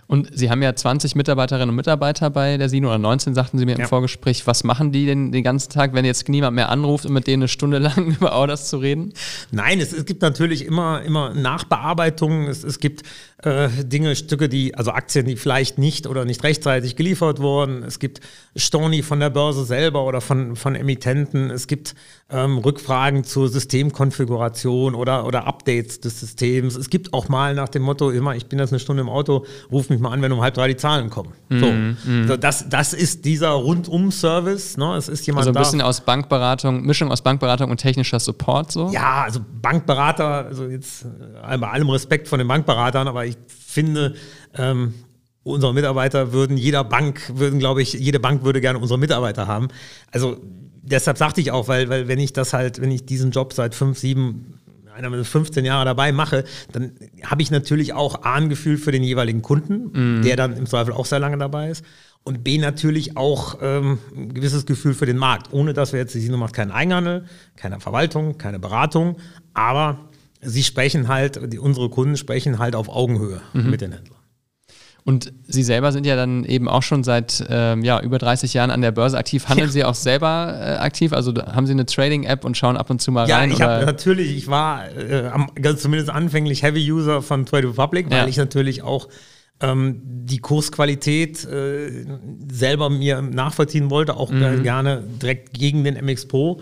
Und 0.09 0.31
Sie 0.33 0.51
haben 0.51 0.63
ja 0.63 0.75
20 0.75 1.15
Mitarbeiterinnen 1.17 1.69
und 1.69 1.77
Mitarbeiter 1.77 2.31
bei 2.31 2.57
der 2.57 2.71
Sino 2.71 2.89
oder 2.89 2.97
19, 2.97 3.35
sagten 3.35 3.59
Sie 3.59 3.67
mir 3.67 3.75
im 3.75 3.81
ja. 3.81 3.87
Vorgespräch. 3.87 4.47
Was 4.47 4.65
machen 4.65 4.91
die 4.91 5.05
denn 5.05 5.33
den 5.33 5.45
ganzen 5.45 5.71
Tag, 5.71 5.93
wenn 5.93 6.07
jetzt 6.07 6.27
niemand 6.31 6.57
mehr 6.57 6.71
anruft, 6.71 7.05
um 7.05 7.13
mit 7.13 7.27
denen 7.27 7.43
eine 7.43 7.49
Stunde 7.49 7.77
lang 7.79 8.07
über 8.07 8.33
Orders 8.33 8.71
zu 8.71 8.79
reden? 8.79 9.13
Nein, 9.51 9.81
es, 9.81 9.93
es 9.93 10.07
gibt 10.07 10.23
natürlich 10.23 10.65
immer, 10.65 11.03
immer 11.03 11.35
Nachbearbeitungen. 11.35 12.49
Es, 12.49 12.65
es 12.65 12.81
gibt 12.81 13.03
äh, 13.43 13.69
Dinge, 13.85 14.17
Stücke, 14.17 14.49
die, 14.49 14.75
also 14.75 14.93
Aktien, 14.93 15.27
die 15.27 15.37
vielleicht 15.37 15.77
nicht 15.77 16.07
oder 16.07 16.25
nicht 16.25 16.43
rechtzeitig 16.43 16.97
geliefert 16.97 17.41
wurden. 17.41 17.83
Es 17.83 17.99
gibt 17.99 18.21
Storni 18.57 19.03
von 19.03 19.21
der 19.21 19.29
Börse 19.29 19.67
selber 19.67 20.07
oder 20.07 20.23
von, 20.23 20.57
von 20.57 20.75
Emittenten. 20.75 21.51
Es 21.51 21.67
gibt 21.67 21.95
ähm, 22.31 22.59
Rückfragen 22.59 23.25
zur 23.25 23.49
Systemkonfiguration 23.49 24.95
oder, 24.95 25.27
oder 25.27 25.47
Updates 25.47 26.01
des 26.01 26.19
Systems. 26.19 26.77
Es 26.77 26.89
gibt 26.89 27.13
auch 27.13 27.29
mal 27.29 27.55
nach 27.55 27.69
dem 27.69 27.83
Motto 27.83 28.11
immer, 28.11 28.35
ich 28.35 28.47
bin 28.47 28.59
jetzt 28.59 28.73
eine 28.73 28.81
Stunde 28.81 29.03
im 29.03 29.11
Auto, 29.11 29.45
ruf 29.71 29.91
mich 29.91 29.98
mal 30.01 30.11
an, 30.11 30.23
wenn 30.23 30.33
um 30.33 30.41
halb 30.41 30.55
drei 30.55 30.69
die 30.69 30.77
Zahlen 30.77 31.11
kommen. 31.11 31.33
Mm, 31.49 31.59
so. 31.59 31.67
Mm. 31.67 32.29
so. 32.29 32.37
das, 32.37 32.69
das 32.69 32.93
ist 32.93 33.25
dieser 33.25 33.51
Rundum-Service. 33.51 34.77
Ne? 34.77 34.97
Es 34.97 35.09
ist 35.09 35.27
jemand 35.27 35.47
also 35.47 35.59
ein 35.59 35.63
bisschen 35.63 35.79
da. 35.81 35.87
aus 35.87 36.01
Bankberatung, 36.01 36.85
Mischung 36.85 37.11
aus 37.11 37.23
Bankberatung 37.23 37.71
und 37.71 37.79
technischer 37.79 38.21
Support 38.21 38.73
so? 38.73 38.91
Ja, 38.91 39.23
also 39.23 39.41
Bankberater, 39.63 40.47
also 40.47 40.67
jetzt 40.67 41.05
äh, 41.05 41.59
bei 41.59 41.69
allem 41.69 41.89
Respekt 41.91 42.29
von 42.29 42.39
den 42.39 42.49
Bankberatern, 42.49 43.09
aber 43.09 43.27
ich 43.27 43.37
finde, 43.49 44.15
ähm, 44.57 44.95
unsere 45.43 45.73
Mitarbeiter 45.75 46.33
würden 46.33 46.57
jeder 46.57 46.85
Bank, 46.85 47.33
würden, 47.35 47.59
glaube 47.59 47.83
ich, 47.83 47.93
jede 47.95 48.21
Bank 48.21 48.45
würde 48.45 48.61
gerne 48.61 48.79
unsere 48.79 48.99
Mitarbeiter 48.99 49.47
haben. 49.47 49.69
Also 50.11 50.39
deshalb 50.83 51.19
sagte 51.19 51.41
ich 51.41 51.51
auch, 51.51 51.69
weil, 51.69 51.89
weil 51.89 52.09
wenn 52.09 52.19
ich 52.19 52.33
das 52.33 52.53
halt, 52.53 52.81
wenn 52.81 52.91
ich 52.91 53.07
diesen 53.07 53.31
Job 53.31 53.53
seit 53.53 53.75
fünf, 53.75 53.99
sieben, 53.99 54.58
einer 54.99 55.11
mit 55.11 55.27
15 55.27 55.65
Jahren 55.65 55.87
dabei 55.87 56.13
mache, 56.13 56.45
dann 56.73 56.93
habe 57.25 57.43
ich 57.43 57.51
natürlich 57.51 57.93
auch 57.95 58.25
A, 58.25 58.35
ein 58.35 58.49
Gefühl 58.49 58.77
für 58.77 58.93
den 58.93 59.03
jeweiligen 59.03 59.43
Kunden, 59.43 60.19
mm. 60.19 60.23
der 60.23 60.37
dann 60.37 60.57
im 60.57 60.67
Zweifel 60.67 60.93
auch 60.93 61.07
sehr 61.07 61.21
lange 61.21 61.39
dabei 61.39 61.71
ist. 61.71 61.85
Und 62.25 62.45
B, 62.45 62.59
natürlich 62.59 63.17
auch 63.17 63.59
ähm, 63.63 63.99
ein 64.15 64.35
gewisses 64.35 64.67
Gefühl 64.67 64.93
für 64.93 65.07
den 65.07 65.17
Markt. 65.17 65.53
Ohne 65.53 65.73
dass 65.73 65.93
wir 65.93 66.01
jetzt, 66.01 66.15
die 66.15 66.21
Sino 66.21 66.37
macht 66.37 66.53
keinen 66.53 66.73
Einhandel, 66.73 67.25
keine 67.57 67.81
Verwaltung, 67.81 68.37
keine 68.37 68.59
Beratung, 68.59 69.17
aber 69.55 70.09
sie 70.43 70.63
sprechen 70.63 71.09
halt, 71.09 71.41
die, 71.53 71.59
unsere 71.59 71.89
Kunden 71.89 72.17
sprechen 72.17 72.59
halt 72.59 72.75
auf 72.75 72.89
Augenhöhe 72.89 73.41
mhm. 73.55 73.71
mit 73.71 73.81
den 73.81 73.93
Händlern. 73.93 74.18
Und 75.09 75.33
Sie 75.47 75.63
selber 75.63 75.91
sind 75.91 76.05
ja 76.05 76.17
dann 76.17 76.45
eben 76.45 76.69
auch 76.69 76.83
schon 76.83 77.03
seit 77.03 77.43
ähm, 77.49 77.83
ja, 77.83 77.99
über 77.99 78.19
30 78.19 78.53
Jahren 78.53 78.71
an 78.71 78.83
der 78.83 78.91
Börse 78.91 79.17
aktiv. 79.17 79.49
Handeln 79.49 79.69
ja. 79.69 79.73
Sie 79.73 79.85
auch 79.87 79.95
selber 79.95 80.55
äh, 80.61 80.75
aktiv? 80.75 81.15
Also 81.15 81.33
haben 81.35 81.67
Sie 81.67 81.73
eine 81.73 81.87
Trading-App 81.87 82.45
und 82.45 82.59
schauen 82.59 82.77
ab 82.77 82.91
und 82.91 83.01
zu 83.01 83.11
mal 83.11 83.27
ja, 83.27 83.39
rein? 83.39 83.49
Ja, 83.49 83.57
ich 83.57 83.63
habe 83.63 83.87
natürlich, 83.87 84.37
ich 84.37 84.49
war 84.49 84.87
äh, 84.95 85.29
am, 85.29 85.49
zumindest 85.79 86.11
anfänglich 86.11 86.63
Heavy-User 86.63 87.23
von 87.23 87.47
Trade 87.47 87.69
Republic, 87.69 88.11
weil 88.11 88.19
ja. 88.19 88.27
ich 88.27 88.37
natürlich 88.37 88.83
auch 88.83 89.09
ähm, 89.61 90.03
die 90.05 90.41
Kursqualität 90.41 91.43
äh, 91.47 92.05
selber 92.53 92.91
mir 92.91 93.23
nachvollziehen 93.23 93.89
wollte, 93.89 94.15
auch 94.15 94.31
mhm. 94.31 94.63
gerne 94.63 95.03
direkt 95.23 95.55
gegen 95.55 95.85
den 95.85 95.95
MX 96.05 96.29
Pro. 96.29 96.61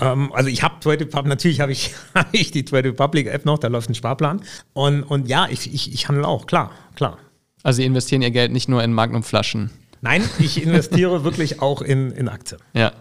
Ähm, 0.00 0.32
also 0.32 0.48
ich 0.48 0.64
habe 0.64 0.74
Trade 0.80 1.04
Republic, 1.04 1.28
natürlich 1.28 1.60
habe 1.60 1.70
ich, 1.70 1.94
hab 2.16 2.34
ich 2.34 2.50
die 2.50 2.64
Trade 2.64 2.88
Republic 2.88 3.28
App 3.28 3.44
noch, 3.44 3.60
da 3.60 3.68
läuft 3.68 3.90
ein 3.90 3.94
Sparplan. 3.94 4.42
Und, 4.72 5.04
und 5.04 5.28
ja, 5.28 5.46
ich, 5.48 5.72
ich, 5.72 5.94
ich 5.94 6.08
handle 6.08 6.26
auch, 6.26 6.48
klar, 6.48 6.72
klar. 6.96 7.16
Also 7.62 7.78
Sie 7.78 7.84
investieren 7.84 8.22
Ihr 8.22 8.30
Geld 8.30 8.52
nicht 8.52 8.68
nur 8.68 8.82
in 8.82 8.92
Magnumflaschen? 8.92 9.70
Nein, 10.00 10.22
ich 10.38 10.62
investiere 10.62 11.24
wirklich 11.24 11.60
auch 11.60 11.82
in, 11.82 12.10
in 12.12 12.28
Aktien. 12.28 12.60
Ja. 12.72 12.92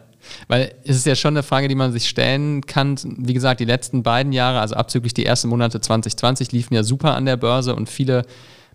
Weil 0.47 0.75
es 0.83 0.97
ist 0.97 1.05
ja 1.05 1.15
schon 1.15 1.33
eine 1.33 1.43
Frage, 1.43 1.69
die 1.69 1.75
man 1.75 1.93
sich 1.93 2.09
stellen 2.09 2.65
kann. 2.65 2.97
Wie 3.03 3.33
gesagt, 3.33 3.61
die 3.61 3.65
letzten 3.65 4.03
beiden 4.03 4.33
Jahre, 4.33 4.59
also 4.59 4.75
abzüglich 4.75 5.13
die 5.13 5.25
ersten 5.25 5.47
Monate 5.47 5.79
2020, 5.79 6.51
liefen 6.51 6.73
ja 6.73 6.83
super 6.83 7.15
an 7.15 7.25
der 7.25 7.37
Börse 7.37 7.73
und 7.73 7.89
viele 7.89 8.25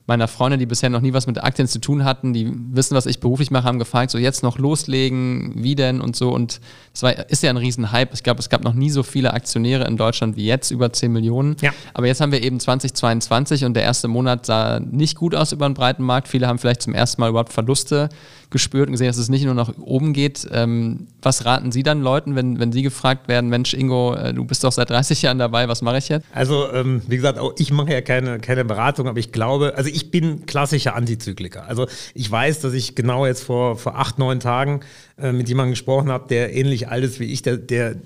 meiner 0.07 0.29
Freunde, 0.29 0.59
die 0.59 0.67
bisher 0.67 0.91
noch 0.91 1.01
nie 1.01 1.15
was 1.15 1.27
mit 1.27 1.43
Aktien 1.43 1.67
zu 1.67 1.81
tun 1.81 2.05
hatten, 2.05 2.35
die 2.35 2.53
wissen, 2.53 2.95
was 2.95 3.07
ich 3.07 3.21
beruflich 3.21 3.51
mache, 3.51 3.65
haben 3.65 3.79
gefragt, 3.79 4.11
so 4.11 4.19
jetzt 4.19 4.43
noch 4.43 4.59
loslegen, 4.59 5.53
wie 5.57 5.75
denn 5.75 6.03
und 6.03 6.15
so. 6.15 6.31
Und 6.31 6.61
es 6.93 7.03
war, 7.03 7.31
ist 7.31 7.43
ja 7.43 7.51
ein 7.51 7.57
Riesenhype. 7.57 8.13
Ich 8.13 8.23
glaube, 8.23 8.41
es 8.41 8.51
gab 8.51 8.65
noch 8.65 8.75
nie 8.75 8.91
so 8.91 9.03
viele 9.03 9.33
Aktionäre 9.33 9.85
in 9.85 9.97
Deutschland 9.97 10.37
wie 10.37 10.45
jetzt, 10.45 10.71
über 10.71 10.93
10 10.93 11.11
Millionen. 11.11 11.57
Ja. 11.63 11.73
Aber 11.95 12.07
jetzt 12.07 12.21
haben 12.21 12.33
wir 12.33 12.43
eben 12.43 12.61
2022 12.61 13.65
und 13.65 13.75
der 13.75 13.83
erste 13.83 14.09
Monat 14.09 14.45
sah 14.45 14.79
nicht 14.79 15.17
gut 15.17 15.35
aus 15.35 15.53
über 15.53 15.67
den 15.67 15.75
breiten 15.75 16.03
Markt. 16.03 16.29
Viele 16.29 16.49
haben 16.49 16.59
vielleicht 16.59 16.83
zum 16.83 16.95
ersten 16.95 17.23
Mal 17.23 17.31
überhaupt 17.31 17.53
Verluste 17.53 18.11
gespürt 18.55 18.87
und 18.87 18.93
gesehen, 18.93 19.09
dass 19.09 19.19
es 19.19 19.29
nicht 19.29 19.45
nur 19.45 19.53
nach 19.53 19.73
oben 19.81 20.13
geht. 20.13 20.47
Ähm, 20.53 21.09
was 21.21 21.45
raten 21.45 21.73
Sie 21.73 21.83
dann 21.83 22.03
Leuten, 22.03 22.37
wenn, 22.37 22.61
wenn 22.61 22.71
Sie 22.71 22.83
gefragt 22.83 23.27
werden, 23.27 23.51
Mensch 23.51 23.75
Ingo, 23.75 24.15
äh, 24.15 24.33
du 24.33 24.45
bist 24.45 24.63
doch 24.63 24.71
seit 24.71 24.91
30 24.91 25.21
Jahren 25.23 25.39
dabei, 25.39 25.69
was 25.69 25.83
mache 25.83 25.99
ich 25.99 26.09
jetzt? 26.09 26.25
Also 26.33 26.73
ähm, 26.73 27.03
wie 27.09 27.17
gesagt, 27.17 27.39
auch 27.39 27.53
ich 27.59 27.73
mache 27.73 27.93
ja 27.93 28.01
keine, 28.01 28.39
keine 28.39 28.65
Beratung, 28.65 29.09
aber 29.09 29.19
ich 29.19 29.33
glaube, 29.33 29.75
also 29.77 29.91
ich 29.91 30.13
bin 30.13 30.47
klassischer 30.47 30.95
Antizykliker. 30.95 31.67
Also 31.69 31.89
ich 32.15 32.31
weiß, 32.31 32.61
dass 32.61 32.73
ich 32.75 32.95
genau 32.95 33.27
jetzt 33.27 33.43
vor, 33.43 33.77
vor 33.77 33.99
acht, 33.99 34.21
neun 34.21 34.39
Tagen 34.39 34.81
äh, 35.19 35.33
mit 35.33 35.49
jemandem 35.49 35.73
gesprochen 35.73 36.11
habe, 36.11 36.29
der 36.29 36.55
ähnlich 36.55 36.89
alt 36.89 37.03
ist 37.03 37.19
wie 37.19 37.33
ich, 37.33 37.43
der, 37.43 37.57
der 37.57 37.97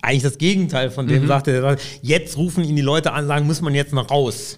eigentlich 0.00 0.22
das 0.22 0.38
Gegenteil 0.38 0.90
von 0.90 1.06
dem 1.06 1.24
mhm. 1.24 1.28
sagte, 1.28 1.52
der 1.52 1.60
sagt, 1.60 1.82
jetzt 2.00 2.38
rufen 2.38 2.64
ihn 2.64 2.74
die 2.74 2.82
Leute 2.82 3.12
an, 3.12 3.26
sagen, 3.26 3.46
muss 3.46 3.60
man 3.60 3.74
jetzt 3.74 3.92
noch 3.92 4.10
raus. 4.10 4.56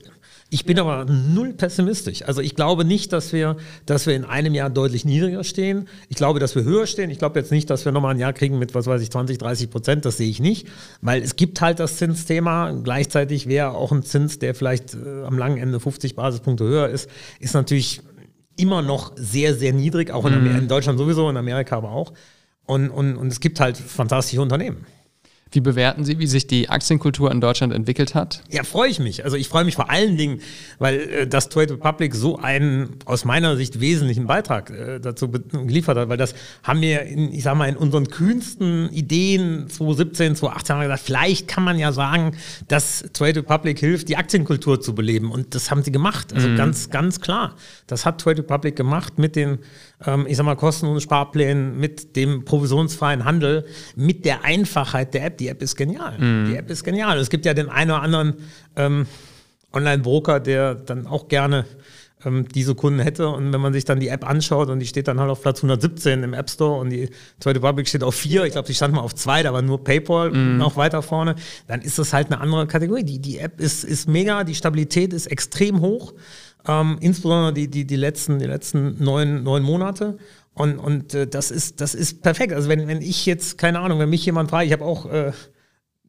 Ich 0.53 0.67
bin 0.67 0.79
aber 0.79 1.07
null 1.07 1.55
pessimistisch. 1.55 2.27
Also 2.27 2.43
ich 2.43 2.55
glaube 2.55 2.85
nicht, 2.85 3.15
dass 3.15 3.33
wir, 3.33 3.57
dass 3.87 4.07
wir 4.07 4.15
in 4.15 4.27
einem 4.27 4.53
Jahr 4.53 4.69
deutlich 4.69 5.07
niedriger 5.07 5.45
stehen. 5.45 5.89
Ich 6.11 6.17
glaube, 6.17 6.41
dass 6.41 6.55
wir 6.55 6.63
höher 6.63 6.87
stehen. 6.87 7.09
Ich 7.09 7.19
glaube 7.19 7.39
jetzt 7.41 7.51
nicht, 7.51 7.71
dass 7.71 7.87
wir 7.87 7.93
nochmal 7.93 8.15
ein 8.15 8.21
Jahr 8.21 8.35
kriegen 8.35 8.59
mit, 8.59 8.75
was 8.75 8.87
weiß 8.87 9.01
ich, 9.01 9.11
20, 9.11 9.39
30 9.39 9.71
Prozent. 9.71 10.05
Das 10.05 10.19
sehe 10.19 10.29
ich 10.29 10.41
nicht. 10.41 10.69
Weil 11.01 11.23
es 11.23 11.37
gibt 11.37 11.63
halt 11.63 11.81
das 11.81 11.97
Zinsthema. 11.97 12.73
Gleichzeitig 12.73 13.49
wäre 13.49 13.71
auch 13.71 13.93
ein 13.93 14.03
Zins, 14.03 14.41
der 14.41 14.55
vielleicht 14.55 14.93
äh, 14.93 15.25
am 15.25 15.39
langen 15.39 15.57
Ende 15.57 15.81
50 15.81 16.17
Basispunkte 16.17 16.65
höher 16.65 16.91
ist, 16.91 17.09
ist 17.41 17.55
natürlich 17.55 18.03
immer 18.59 18.83
noch 18.83 19.13
sehr, 19.17 19.55
sehr 19.55 19.73
niedrig. 19.73 20.11
Auch 20.11 20.27
in, 20.27 20.39
mhm. 20.39 20.59
in 20.59 20.69
Deutschland 20.69 20.99
sowieso, 20.99 21.31
in 21.31 21.39
Amerika 21.39 21.79
aber 21.79 21.93
auch. 21.93 22.13
Und, 22.67 22.91
und, 22.91 23.17
und 23.17 23.29
es 23.29 23.41
gibt 23.41 23.59
halt 23.59 23.79
fantastische 23.79 24.43
Unternehmen. 24.43 24.85
Wie 25.53 25.61
bewerten 25.61 26.05
Sie, 26.05 26.19
wie 26.19 26.27
sich 26.27 26.47
die 26.47 26.71
Aktienkultur 26.71 27.31
in 27.31 27.41
Deutschland 27.41 27.75
entwickelt 27.75 28.15
hat? 28.15 28.43
Ja, 28.51 28.65
freue 28.65 28.89
ich 28.89 28.99
mich. 28.99 29.25
Also 29.25 29.37
ich 29.37 29.49
freue 29.49 29.65
mich 29.65 29.75
vor 29.75 29.91
allen 29.91 30.17
Dingen, 30.17 30.41
weil 30.79 31.01
äh, 31.01 31.27
das 31.27 31.51
Trade 31.51 31.75
Republic 31.75 32.15
so 32.15 32.39
einen 32.39 32.97
aus 33.05 33.27
meiner 33.27 33.57
Sicht 33.57 33.79
wesentlichen 33.79 34.27
Beitrag 34.27 34.71
äh, 34.71 34.99
dazu 34.99 35.31
geliefert 35.31 35.99
hat, 35.99 36.09
weil 36.09 36.17
das 36.17 36.35
haben 36.63 36.81
wir, 36.81 37.03
in, 37.03 37.33
ich 37.33 37.43
sag 37.43 37.55
mal, 37.55 37.69
in 37.69 37.77
unseren 37.77 38.09
kühnsten 38.09 38.91
Ideen 38.93 39.69
2017, 39.69 40.37
2018 40.37 40.75
haben 40.75 40.81
wir 40.81 40.89
gesagt, 40.89 41.05
vielleicht 41.05 41.49
kann 41.49 41.65
man 41.65 41.79
ja 41.79 41.93
sagen, 41.93 42.35
dass 42.69 43.05
Trade 43.13 43.41
Republic 43.41 43.79
hilft, 43.79 44.09
die 44.09 44.17
Aktienkultur 44.17 44.81
zu 44.81 44.95
beleben. 44.95 45.31
Und 45.31 45.55
das 45.55 45.71
haben 45.71 45.83
sie 45.83 45.93
gemacht. 45.93 46.33
Also 46.33 46.49
mhm. 46.49 46.57
ganz, 46.57 46.89
ganz 46.89 47.21
klar. 47.21 47.57
Das 47.87 48.07
hat 48.07 48.23
Trade 48.23 48.39
Republic 48.39 48.75
gemacht 48.75 49.19
mit 49.19 49.37
den 49.37 49.59
ähm, 50.07 50.27
ich 50.29 50.37
sag 50.37 50.45
mal, 50.45 50.57
kostenlosen 50.57 51.01
Sparplänen, 51.01 51.79
mit 51.79 52.17
dem 52.17 52.45
provisionsfreien 52.45 53.25
Handel, 53.25 53.67
mit 53.97 54.25
der 54.25 54.45
Einfachheit 54.45 55.15
der 55.15 55.27
App. 55.27 55.39
Die 55.39 55.49
App 55.49 55.63
ist 55.63 55.77
genial. 55.77 56.19
Mhm. 56.19 56.47
Die 56.51 56.57
App 56.57 56.71
ist 56.71 56.85
genial. 56.85 57.19
Es 57.19 57.31
gibt 57.31 57.45
ja 57.45 57.55
den 57.55 57.69
einen 57.69 57.91
oder 57.91 58.03
anderen 58.03 58.35
ähm, 58.77 59.07
Online-Broker, 59.73 60.41
der 60.41 60.75
dann 60.75 61.07
auch 61.07 61.29
gerne 61.29 61.65
ähm, 62.25 62.47
diese 62.49 62.75
Kunden 62.75 63.01
hätte. 63.01 63.29
Und 63.29 63.53
wenn 63.53 63.61
man 63.61 63.73
sich 63.73 63.85
dann 63.85 64.01
die 64.01 64.09
App 64.09 64.29
anschaut 64.29 64.69
und 64.69 64.81
die 64.81 64.87
steht 64.87 65.09
dann 65.09 65.21
halt 65.21 65.31
auf 65.31 65.43
Platz 65.43 65.59
117 65.59 66.23
im 66.23 66.35
App 66.35 66.51
Store 66.51 66.81
und 66.81 66.91
die 66.91 67.09
Trade 67.41 67.57
Republic 67.57 67.89
steht 67.89 68.03
auf 68.03 68.15
4, 68.15 68.45
ich 68.45 68.53
glaube, 68.53 68.67
die 68.67 68.75
stand 68.75 68.95
mal 68.95 69.01
auf 69.01 69.15
2, 69.15 69.43
da 69.43 69.53
war 69.53 69.63
nur 69.63 69.83
PayPal 69.83 70.31
mm. 70.31 70.59
noch 70.59 70.77
weiter 70.77 71.03
vorne, 71.03 71.37
dann 71.67 71.81
ist 71.81 71.99
das 71.99 72.13
halt 72.13 72.29
eine 72.31 72.41
andere 72.41 72.67
Kategorie. 72.67 73.05
Die, 73.05 73.19
die 73.19 73.39
App 73.39 73.61
ist, 73.61 73.85
ist 73.85 74.09
mega, 74.09 74.45
die 74.45 74.55
Stabilität 74.55 75.13
ist 75.13 75.27
extrem 75.27 75.81
hoch. 75.81 76.13
Ähm, 76.67 76.99
insbesondere 77.01 77.53
die, 77.53 77.69
die, 77.69 77.85
die 77.85 77.97
letzten, 77.97 78.39
die 78.39 78.47
letzten 78.47 79.03
neun, 79.03 79.43
neun 79.43 79.63
Monate. 79.63 80.19
Und, 80.55 80.79
und 80.79 81.15
äh, 81.15 81.27
das, 81.27 81.51
ist, 81.51 81.81
das 81.81 81.95
ist 81.95 82.23
perfekt. 82.23 82.53
Also 82.53 82.69
wenn, 82.69 82.87
wenn 82.89 83.01
ich 83.01 83.27
jetzt, 83.27 83.59
keine 83.59 83.81
Ahnung, 83.81 83.99
wenn 83.99 84.11
mich 84.11 84.25
jemand 84.25 84.51
fragt, 84.51 84.67
ich 84.67 84.73
habe 84.73 84.85
auch 84.85 85.07
äh, 85.07 85.33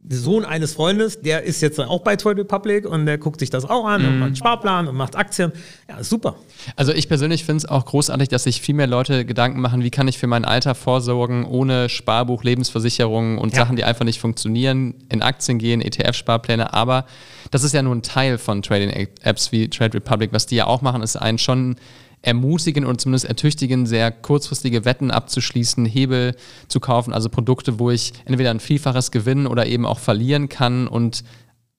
Sohn 0.10 0.44
eines 0.44 0.74
Freundes, 0.74 1.22
der 1.22 1.44
ist 1.44 1.62
jetzt 1.62 1.80
auch 1.80 2.02
bei 2.02 2.16
Trade 2.16 2.42
Republic 2.42 2.86
und 2.86 3.06
der 3.06 3.18
guckt 3.18 3.40
sich 3.40 3.50
das 3.50 3.64
auch 3.64 3.86
an 3.86 4.02
mhm. 4.02 4.08
und 4.08 4.20
macht 4.20 4.28
einen 4.28 4.36
Sparplan 4.36 4.88
und 4.88 4.96
macht 4.96 5.16
Aktien. 5.16 5.54
Ja, 5.88 6.04
super. 6.04 6.36
Also 6.76 6.92
ich 6.92 7.08
persönlich 7.08 7.46
finde 7.46 7.60
es 7.60 7.66
auch 7.66 7.86
großartig, 7.86 8.28
dass 8.28 8.44
sich 8.44 8.62
viel 8.62 8.76
mehr 8.76 8.88
Leute 8.88 9.26
Gedanken 9.26 9.62
machen, 9.62 9.84
wie 9.84 9.92
kann 9.92 10.08
ich 10.08 10.18
für 10.18 10.28
mein 10.28 10.44
Alter 10.44 10.76
vorsorgen, 10.76 11.46
ohne 11.46 11.88
Sparbuch, 11.88 12.44
Lebensversicherungen 12.44 13.38
und 13.38 13.54
ja. 13.54 13.60
Sachen, 13.60 13.76
die 13.76 13.86
einfach 13.86 14.06
nicht 14.06 14.20
funktionieren, 14.20 14.96
in 15.10 15.22
Aktien 15.22 15.58
gehen, 15.58 15.82
ETF-Sparpläne, 15.82 16.74
aber 16.74 17.06
das 17.52 17.64
ist 17.64 17.74
ja 17.74 17.82
nur 17.82 17.96
ein 17.96 18.02
Teil 18.02 18.38
von 18.38 18.62
Trading-Apps 18.62 19.52
wie 19.52 19.70
Trade 19.70 19.96
Republic. 19.96 20.34
Was 20.34 20.48
die 20.48 20.56
ja 20.56 20.68
auch 20.68 20.82
machen, 20.82 21.02
ist 21.02 21.16
einen 21.16 21.38
schon 21.38 21.76
ermutigen 22.24 22.86
und 22.86 23.02
zumindest 23.02 23.26
ertüchtigen, 23.26 23.86
sehr 23.86 24.10
kurzfristige 24.10 24.86
Wetten 24.86 25.12
abzuschließen, 25.12 25.86
Hebel 25.86 26.36
zu 26.70 26.80
kaufen, 26.80 27.14
also 27.14 27.30
Produkte, 27.30 27.80
wo 27.80 27.92
ich 27.92 28.14
entweder 28.26 28.50
ein 28.50 28.62
Vielfaches 28.62 29.12
gewinnen 29.12 29.46
oder 29.46 29.68
eben 29.68 29.86
auch 29.86 30.00
verlieren 30.00 30.50
kann 30.50 30.88
und 30.88 31.24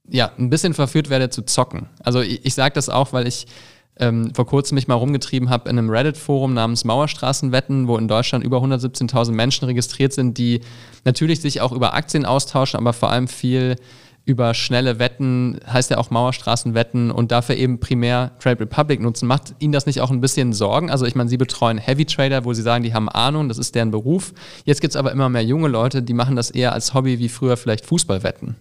ja, 0.06 0.30
ein 0.38 0.50
bisschen 0.50 0.74
verführt 0.74 1.08
werde 1.08 1.30
zu 1.30 1.42
zocken. 1.46 1.88
Also 2.02 2.20
ich, 2.20 2.44
ich 2.44 2.54
sage 2.54 2.74
das 2.74 2.90
auch, 2.90 3.14
weil 3.14 3.26
ich 3.26 3.46
ähm, 3.96 4.34
vor 4.34 4.46
kurzem 4.46 4.74
mich 4.74 4.86
mal 4.86 4.96
rumgetrieben 4.96 5.48
habe 5.48 5.70
in 5.70 5.78
einem 5.78 5.88
Reddit-Forum 5.88 6.52
namens 6.52 6.84
Mauerstraßenwetten, 6.84 7.88
wo 7.88 7.96
in 7.96 8.06
Deutschland 8.06 8.44
über 8.44 8.58
117.000 8.58 9.32
Menschen 9.32 9.64
registriert 9.64 10.12
sind, 10.12 10.36
die 10.36 10.60
natürlich 11.06 11.40
sich 11.40 11.62
auch 11.62 11.72
über 11.72 11.94
Aktien 11.94 12.26
austauschen, 12.26 12.78
aber 12.78 12.92
vor 12.92 13.10
allem 13.10 13.28
viel 13.28 13.76
über 14.26 14.54
schnelle 14.54 14.98
Wetten, 14.98 15.60
heißt 15.66 15.90
ja 15.90 15.98
auch 15.98 16.10
Mauerstraßenwetten 16.10 17.10
und 17.10 17.30
dafür 17.30 17.56
eben 17.56 17.78
primär 17.78 18.32
Trade 18.38 18.60
Republic 18.60 19.00
nutzen. 19.00 19.26
Macht 19.26 19.54
Ihnen 19.58 19.72
das 19.72 19.84
nicht 19.84 20.00
auch 20.00 20.10
ein 20.10 20.20
bisschen 20.20 20.52
Sorgen? 20.52 20.90
Also 20.90 21.04
ich 21.04 21.14
meine, 21.14 21.28
Sie 21.28 21.36
betreuen 21.36 21.76
Heavy 21.76 22.06
Trader, 22.06 22.44
wo 22.44 22.54
Sie 22.54 22.62
sagen, 22.62 22.84
die 22.84 22.94
haben 22.94 23.08
Ahnung, 23.08 23.48
das 23.48 23.58
ist 23.58 23.74
deren 23.74 23.90
Beruf. 23.90 24.32
Jetzt 24.64 24.80
gibt 24.80 24.92
es 24.92 24.96
aber 24.96 25.12
immer 25.12 25.28
mehr 25.28 25.44
junge 25.44 25.68
Leute, 25.68 26.02
die 26.02 26.14
machen 26.14 26.36
das 26.36 26.50
eher 26.50 26.72
als 26.72 26.94
Hobby 26.94 27.18
wie 27.18 27.28
früher 27.28 27.56
vielleicht 27.56 27.84
Fußballwetten. 27.84 28.56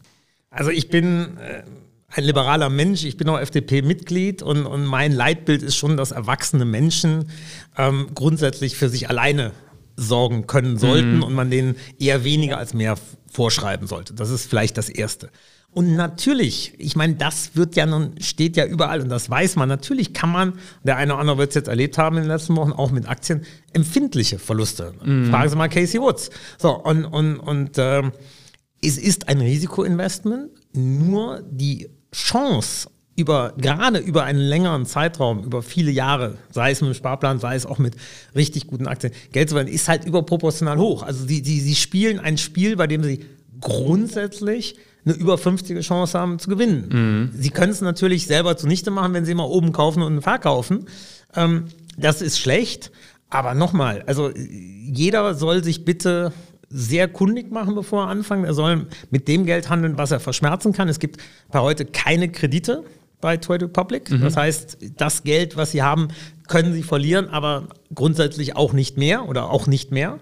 Also 0.50 0.70
ich 0.70 0.90
bin 0.90 1.38
äh, 1.38 1.64
ein 2.10 2.24
liberaler 2.26 2.70
Mensch, 2.70 3.06
ich 3.06 3.16
bin 3.16 3.30
auch 3.30 3.40
FDP-Mitglied 3.40 4.44
und, 4.44 4.66
und 4.66 4.86
mein 4.86 5.14
Leitbild 5.14 5.64
ist 5.64 5.78
schon, 5.78 5.96
dass 5.96 6.12
erwachsene 6.12 6.66
Menschen 6.66 7.30
ähm, 7.78 8.08
grundsätzlich 8.14 8.76
für 8.76 8.90
sich 8.90 9.10
alleine 9.10 9.52
sorgen 9.96 10.46
können 10.46 10.78
sollten 10.78 11.18
mhm. 11.18 11.24
und 11.24 11.34
man 11.34 11.50
denen 11.50 11.76
eher 12.00 12.24
weniger 12.24 12.58
als 12.58 12.74
mehr 12.74 12.96
vorschreiben 13.32 13.88
sollte. 13.88 14.14
Das 14.14 14.30
ist 14.30 14.50
vielleicht 14.50 14.78
das 14.78 14.90
Erste. 14.90 15.30
Und 15.74 15.96
natürlich, 15.96 16.74
ich 16.78 16.96
meine, 16.96 17.16
das 17.16 17.56
wird 17.56 17.76
ja 17.76 17.86
nun, 17.86 18.14
steht 18.20 18.58
ja 18.58 18.66
überall 18.66 19.02
und 19.02 19.10
das 19.10 19.30
weiß 19.30 19.56
man. 19.56 19.68
Natürlich 19.70 20.14
kann 20.14 20.32
man, 20.32 20.54
der 20.84 20.98
eine 20.98 21.14
oder 21.14 21.22
andere 21.22 21.38
wird 21.40 21.50
es 21.50 21.56
jetzt 21.56 21.68
erlebt 21.68 21.98
haben 21.98 22.18
in 22.18 22.24
den 22.24 22.30
letzten 22.30 22.56
Wochen, 22.56 22.72
auch 22.72 22.92
mit 22.92 23.10
Aktien, 23.10 23.44
empfindliche 23.74 24.38
Verluste. 24.38 24.94
Mhm. 25.04 25.32
Fragen 25.32 25.50
Sie 25.50 25.56
mal 25.56 25.70
Casey 25.70 26.00
Woods. 26.00 26.30
So, 26.60 26.78
und, 26.78 27.06
und, 27.06 27.38
und 27.38 27.78
äh, 27.80 28.04
es 28.84 28.98
ist 28.98 29.30
ein 29.30 29.42
Risikoinvestment, 29.42 30.52
nur 30.74 31.42
die 31.50 31.90
Chance, 32.14 32.90
über, 33.16 33.54
gerade 33.58 34.00
über 34.00 34.24
einen 34.24 34.40
längeren 34.40 34.86
Zeitraum, 34.86 35.44
über 35.44 35.62
viele 35.62 35.92
Jahre, 35.92 36.38
sei 36.50 36.72
es 36.72 36.82
mit 36.82 36.90
dem 36.90 36.94
Sparplan, 36.96 37.40
sei 37.40 37.56
es 37.56 37.66
auch 37.66 37.78
mit 37.78 37.96
richtig 38.36 38.68
guten 38.68 38.88
Aktien, 38.88 39.14
Geld 39.32 39.50
zu 39.50 39.56
verdienen, 39.56 39.76
ist 39.76 39.88
halt 39.88 40.06
überproportional 40.06 40.78
hoch. 40.78 41.04
Also 41.04 41.26
sie, 41.26 41.44
sie, 41.44 41.60
sie 41.60 41.76
spielen 41.76 42.20
ein 42.20 42.38
Spiel, 42.38 42.76
bei 42.76 42.88
dem 42.88 43.04
sie 43.04 43.26
grundsätzlich 43.60 44.76
eine 45.06 45.16
über 45.16 45.36
50er 45.36 45.82
Chance 45.82 46.18
haben 46.18 46.40
zu 46.40 46.50
gewinnen. 46.50 46.90
Mhm. 47.34 47.42
Sie 47.42 47.50
können 47.50 47.72
es 47.72 47.82
natürlich 47.82 48.28
selber 48.28 48.58
zunichte 48.58 48.92
machen, 48.92 49.14
wenn 49.14 49.26
sie 49.26 49.36
mal 49.36 49.44
oben 49.44 49.72
kaufen 49.72 50.02
und 50.02 50.22
verkaufen. 50.22 50.88
Ähm, 51.36 51.66
das 51.98 52.22
ist 52.22 52.40
schlecht. 52.40 52.92
Aber 53.30 53.56
nochmal, 53.56 54.04
also 54.06 54.32
jeder 54.36 55.34
soll 55.34 55.64
sich 55.64 55.86
bitte 55.86 56.32
sehr 56.70 57.08
kundig 57.08 57.52
machen, 57.52 57.76
bevor 57.76 58.04
er 58.04 58.10
anfängt. 58.10 58.46
Er 58.46 58.54
soll 58.54 58.88
mit 59.10 59.28
dem 59.28 59.46
Geld 59.46 59.70
handeln, 59.70 59.98
was 59.98 60.12
er 60.12 60.20
verschmerzen 60.20 60.74
kann. 60.74 60.90
Es 60.90 61.00
gibt 61.00 61.22
bei 61.52 61.60
heute 61.60 61.86
keine 61.86 62.30
Kredite 62.30 62.84
bei 63.22 63.38
Trade 63.38 63.66
Republic. 63.66 64.12
Mhm. 64.12 64.22
Das 64.22 64.38
heißt, 64.38 64.78
das 64.98 65.24
Geld, 65.24 65.56
was 65.56 65.72
sie 65.72 65.82
haben, 65.82 66.10
können 66.48 66.74
sie 66.74 66.84
verlieren, 66.84 67.30
aber 67.30 67.68
grundsätzlich 67.96 68.56
auch 68.56 68.74
nicht 68.74 68.98
mehr 68.98 69.28
oder 69.30 69.50
auch 69.50 69.66
nicht 69.66 69.92
mehr. 69.92 70.20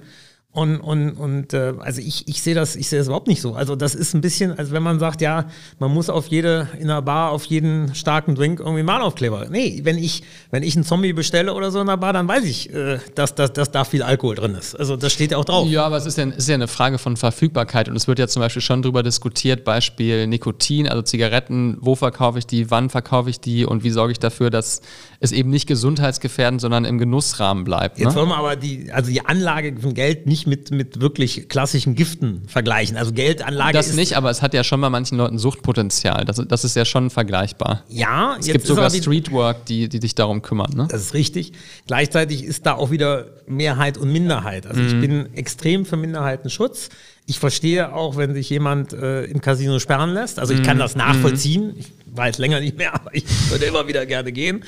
Und, 0.54 0.82
und, 0.82 1.12
und 1.12 1.54
äh, 1.54 1.74
also 1.80 2.02
ich, 2.02 2.28
ich 2.28 2.42
sehe 2.42 2.54
das, 2.54 2.76
ich 2.76 2.90
sehe 2.90 3.00
das 3.00 3.08
überhaupt 3.08 3.30
nicht 3.30 3.40
so. 3.40 3.54
Also 3.54 3.78
das 3.78 3.96
ist 3.96 4.14
ein 4.14 4.20
bisschen, 4.20 4.58
als 4.60 4.72
wenn 4.72 4.84
man 4.84 5.00
sagt, 5.00 5.22
ja, 5.22 5.46
man 5.80 5.94
muss 5.94 6.10
auf 6.10 6.28
jede, 6.28 6.68
in 6.78 6.90
einer 6.90 7.02
Bar 7.02 7.32
auf 7.32 7.46
jeden 7.46 7.96
starken 7.96 8.36
Drink 8.36 8.60
irgendwie 8.60 8.84
Mahnaufkleber. 8.84 9.48
Nee, 9.50 9.80
wenn 9.84 9.98
ich, 9.98 10.24
wenn 10.50 10.62
ich 10.64 10.76
einen 10.76 10.84
Zombie 10.84 11.14
bestelle 11.14 11.54
oder 11.54 11.72
so 11.72 11.80
in 11.80 11.88
der 11.88 11.96
Bar, 11.96 12.12
dann 12.12 12.28
weiß 12.28 12.44
ich, 12.44 12.74
äh, 12.74 13.00
dass, 13.16 13.34
dass, 13.34 13.54
dass 13.54 13.72
da 13.72 13.86
viel 13.86 14.04
Alkohol 14.04 14.36
drin 14.36 14.54
ist. 14.56 14.76
Also 14.76 14.98
das 14.98 15.14
steht 15.14 15.32
ja 15.32 15.38
auch 15.38 15.46
drauf. 15.46 15.70
Ja, 15.70 15.86
aber 15.86 15.96
es 15.96 16.06
ist 16.06 16.18
ja, 16.18 16.26
ist 16.26 16.50
ja 16.50 16.56
eine 16.56 16.68
Frage 16.68 16.98
von 16.98 17.16
Verfügbarkeit 17.16 17.88
und 17.88 17.96
es 17.96 18.10
wird 18.10 18.20
ja 18.20 18.28
zum 18.28 18.42
Beispiel 18.42 18.62
schon 18.62 18.82
darüber 18.82 19.04
diskutiert, 19.04 19.64
Beispiel 19.64 20.28
Nikotin, 20.28 20.90
also 20.90 21.02
Zigaretten, 21.02 21.78
wo 21.80 21.96
verkaufe 21.96 22.40
ich 22.40 22.46
die, 22.46 22.70
wann 22.70 22.90
verkaufe 22.90 23.30
ich 23.30 23.40
die 23.40 23.66
und 23.66 23.86
wie 23.86 23.90
sorge 23.90 24.12
ich 24.12 24.20
dafür, 24.20 24.50
dass 24.50 24.82
es 25.22 25.32
eben 25.32 25.50
nicht 25.50 25.68
gesundheitsgefährdend, 25.68 26.60
sondern 26.60 26.84
im 26.84 26.98
Genussrahmen 26.98 27.64
bleibt. 27.64 28.00
Ne? 28.00 28.06
Jetzt 28.06 28.16
wollen 28.16 28.28
wir 28.28 28.38
aber 28.38 28.58
die, 28.58 28.92
also 28.92 29.10
die 29.10 29.26
Anlage 29.26 29.80
von 29.80 29.94
Geld 29.94 30.26
nicht 30.26 30.41
mit, 30.48 30.72
mit 30.72 31.02
wirklich 31.02 31.50
klassischen 31.50 31.96
Giften 31.96 32.44
vergleichen. 32.48 32.98
Also 32.98 33.14
Geldanlage. 33.14 33.74
Das 33.74 33.94
nicht, 33.94 34.16
aber 34.16 34.30
es 34.30 34.42
hat 34.42 34.54
ja 34.54 34.64
schon 34.64 34.82
bei 34.82 34.90
manchen 34.90 35.18
Leuten 35.18 35.38
Suchtpotenzial. 35.38 36.26
Das, 36.26 36.42
das 36.48 36.64
ist 36.64 36.76
ja 36.76 36.86
schon 36.86 37.10
vergleichbar. 37.10 37.84
Ja, 37.90 38.36
es 38.40 38.48
gibt 38.48 38.66
sogar 38.66 38.90
Streetwork, 38.90 39.66
die, 39.66 39.90
die 39.90 40.00
sich 40.00 40.16
darum 40.16 40.42
kümmern. 40.42 40.72
Ne? 40.76 40.88
Das 40.90 41.02
ist 41.02 41.14
richtig. 41.14 41.54
Gleichzeitig 41.88 42.44
ist 42.44 42.66
da 42.66 42.74
auch 42.74 42.92
wieder 42.92 43.28
Mehrheit 43.48 43.98
und 43.98 44.12
Minderheit. 44.12 44.68
Also 44.68 44.82
mhm. 44.82 44.88
ich 44.88 45.00
bin 45.00 45.34
extrem 45.36 45.86
für 45.86 45.98
Minderheitenschutz. 45.98 46.90
Ich 47.26 47.40
verstehe 47.40 47.94
auch, 47.94 48.18
wenn 48.18 48.34
sich 48.34 48.50
jemand 48.50 48.94
äh, 48.94 49.24
im 49.26 49.42
Casino 49.42 49.80
sperren 49.80 50.14
lässt. 50.14 50.40
Also 50.40 50.54
ich 50.54 50.64
kann 50.64 50.78
mhm. 50.78 50.82
das 50.82 50.96
nachvollziehen. 50.96 51.74
Ich 51.78 51.92
weiß 52.14 52.38
länger 52.40 52.60
nicht 52.60 52.78
mehr, 52.78 52.94
aber 53.00 53.14
ich 53.16 53.26
würde 53.50 53.66
immer 53.66 53.88
wieder 53.88 54.06
gerne 54.06 54.32
gehen. 54.32 54.64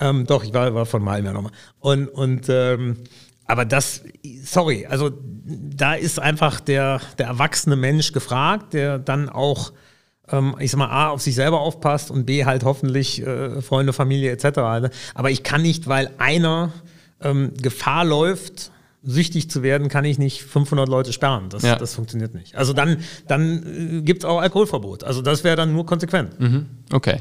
Ähm, 0.00 0.26
doch, 0.26 0.42
ich 0.42 0.52
war, 0.52 0.74
war 0.74 0.86
von 0.86 1.02
Malm 1.02 1.24
ja 1.24 1.32
nochmal. 1.32 1.52
Und, 1.78 2.08
und 2.08 2.48
ähm, 2.48 2.96
aber 3.52 3.66
das, 3.66 4.02
sorry, 4.42 4.86
also 4.86 5.10
da 5.44 5.92
ist 5.92 6.18
einfach 6.18 6.58
der, 6.58 7.02
der 7.18 7.26
erwachsene 7.26 7.76
Mensch 7.76 8.12
gefragt, 8.12 8.72
der 8.72 8.98
dann 8.98 9.28
auch, 9.28 9.74
ähm, 10.30 10.56
ich 10.58 10.70
sag 10.70 10.78
mal, 10.78 10.88
A, 10.88 11.10
auf 11.10 11.20
sich 11.20 11.34
selber 11.34 11.60
aufpasst 11.60 12.10
und 12.10 12.24
B, 12.24 12.46
halt 12.46 12.64
hoffentlich 12.64 13.20
äh, 13.20 13.60
Freunde, 13.60 13.92
Familie 13.92 14.30
etc. 14.30 14.90
Aber 15.12 15.30
ich 15.30 15.42
kann 15.42 15.60
nicht, 15.60 15.86
weil 15.86 16.12
einer 16.16 16.72
ähm, 17.20 17.52
Gefahr 17.60 18.06
läuft, 18.06 18.72
süchtig 19.02 19.50
zu 19.50 19.62
werden, 19.62 19.90
kann 19.90 20.06
ich 20.06 20.18
nicht 20.18 20.42
500 20.44 20.88
Leute 20.88 21.12
sperren. 21.12 21.50
Das, 21.50 21.62
ja. 21.62 21.76
das 21.76 21.94
funktioniert 21.94 22.32
nicht. 22.32 22.56
Also 22.56 22.72
dann, 22.72 22.98
dann 23.28 23.98
äh, 23.98 24.00
gibt 24.00 24.22
es 24.22 24.24
auch 24.24 24.40
Alkoholverbot. 24.40 25.04
Also 25.04 25.20
das 25.20 25.44
wäre 25.44 25.56
dann 25.56 25.74
nur 25.74 25.84
konsequent. 25.84 26.40
Mhm. 26.40 26.68
Okay. 26.90 27.20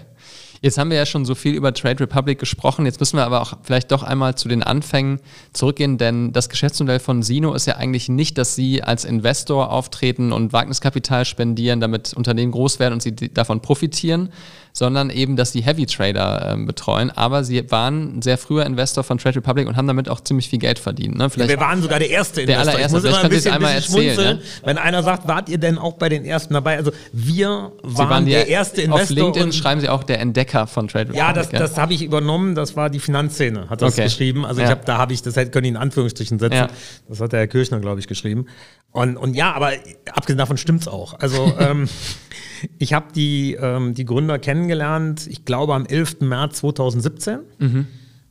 Jetzt 0.63 0.77
haben 0.77 0.91
wir 0.91 0.97
ja 0.97 1.07
schon 1.07 1.25
so 1.25 1.33
viel 1.33 1.55
über 1.55 1.73
Trade 1.73 2.01
Republic 2.01 2.37
gesprochen. 2.37 2.85
Jetzt 2.85 2.99
müssen 2.99 3.17
wir 3.17 3.25
aber 3.25 3.41
auch 3.41 3.53
vielleicht 3.63 3.91
doch 3.91 4.03
einmal 4.03 4.35
zu 4.35 4.47
den 4.47 4.61
Anfängen 4.61 5.19
zurückgehen, 5.53 5.97
denn 5.97 6.33
das 6.33 6.49
Geschäftsmodell 6.49 6.99
von 6.99 7.23
Sino 7.23 7.55
ist 7.55 7.65
ja 7.65 7.77
eigentlich 7.77 8.09
nicht, 8.09 8.37
dass 8.37 8.53
sie 8.53 8.83
als 8.83 9.03
Investor 9.03 9.71
auftreten 9.71 10.31
und 10.31 10.53
Wagniskapital 10.53 11.25
spendieren, 11.25 11.79
damit 11.79 12.13
Unternehmen 12.13 12.51
groß 12.51 12.77
werden 12.77 12.93
und 12.93 13.01
sie 13.01 13.15
davon 13.15 13.63
profitieren, 13.63 14.29
sondern 14.73 15.09
eben, 15.09 15.35
dass 15.35 15.51
sie 15.51 15.61
Heavy 15.61 15.85
Trader 15.85 16.53
äh, 16.53 16.65
betreuen. 16.65 17.11
Aber 17.11 17.43
sie 17.43 17.69
waren 17.71 18.21
sehr 18.21 18.37
früher 18.37 18.65
Investor 18.65 19.03
von 19.03 19.17
Trade 19.17 19.37
Republic 19.37 19.67
und 19.67 19.77
haben 19.77 19.87
damit 19.87 20.09
auch 20.09 20.21
ziemlich 20.21 20.49
viel 20.49 20.59
Geld 20.59 20.79
verdient. 20.79 21.17
Ne? 21.17 21.29
Vielleicht 21.29 21.49
ja, 21.49 21.57
wir 21.57 21.65
waren 21.65 21.81
sogar 21.81 21.99
der 21.99 22.09
erste 22.09 22.41
Investor. 22.41 22.65
Der 22.65 22.73
allererste. 22.73 22.97
Ich 22.97 23.03
muss 23.03 23.13
immer 23.13 23.23
ein 23.23 23.29
bisschen, 23.29 23.53
einmal 23.53 23.73
erzählen. 23.75 24.37
Ja? 24.37 24.67
Wenn 24.67 24.77
einer 24.77 25.03
sagt, 25.03 25.27
wart 25.27 25.49
ihr 25.49 25.57
denn 25.57 25.77
auch 25.77 25.93
bei 25.93 26.09
den 26.09 26.25
ersten 26.25 26.53
dabei? 26.53 26.77
Also 26.77 26.91
wir 27.13 27.71
waren, 27.83 28.09
waren 28.09 28.25
der 28.25 28.47
erste 28.47 28.81
Investor. 28.81 29.03
Auf 29.03 29.09
LinkedIn 29.09 29.53
schreiben 29.53 29.81
sie 29.81 29.89
auch 29.89 30.03
der 30.03 30.19
Entdecker 30.19 30.67
von 30.67 30.87
Trade 30.87 31.09
Republic. 31.09 31.19
Ja, 31.19 31.33
das, 31.33 31.49
das 31.49 31.77
habe 31.77 31.93
ich 31.93 32.03
übernommen. 32.03 32.55
Das 32.55 32.75
war 32.75 32.89
die 32.89 32.99
Finanzszene, 32.99 33.69
hat 33.69 33.81
das 33.81 33.93
okay. 33.93 34.03
geschrieben. 34.03 34.45
Also 34.45 34.61
ja. 34.61 34.67
ich 34.67 34.71
habe, 34.71 34.81
da 34.85 34.97
habe 34.97 35.13
ich, 35.13 35.21
das 35.21 35.35
hätte 35.35 35.51
können 35.51 35.67
in 35.67 35.77
Anführungsstrichen 35.77 36.39
setzen. 36.39 36.55
Ja. 36.55 36.67
Das 37.07 37.19
hat 37.19 37.31
der 37.33 37.41
Herr 37.41 37.47
Kirchner, 37.47 37.79
glaube 37.79 37.99
ich, 37.99 38.07
geschrieben. 38.07 38.47
Und, 38.91 39.17
und 39.17 39.35
ja, 39.35 39.53
aber 39.53 39.71
abgesehen 40.11 40.37
davon 40.37 40.57
stimmt's 40.57 40.87
auch. 40.87 41.19
Also 41.19 41.53
ähm, 41.59 41.87
ich 42.77 42.93
habe 42.93 43.07
die, 43.13 43.53
ähm, 43.53 43.93
die 43.93 44.05
Gründer 44.05 44.39
kennengelernt, 44.39 45.27
ich 45.27 45.45
glaube 45.45 45.73
am 45.73 45.85
11. 45.85 46.21
März 46.21 46.57
2017. 46.57 47.39
Mhm. 47.59 47.87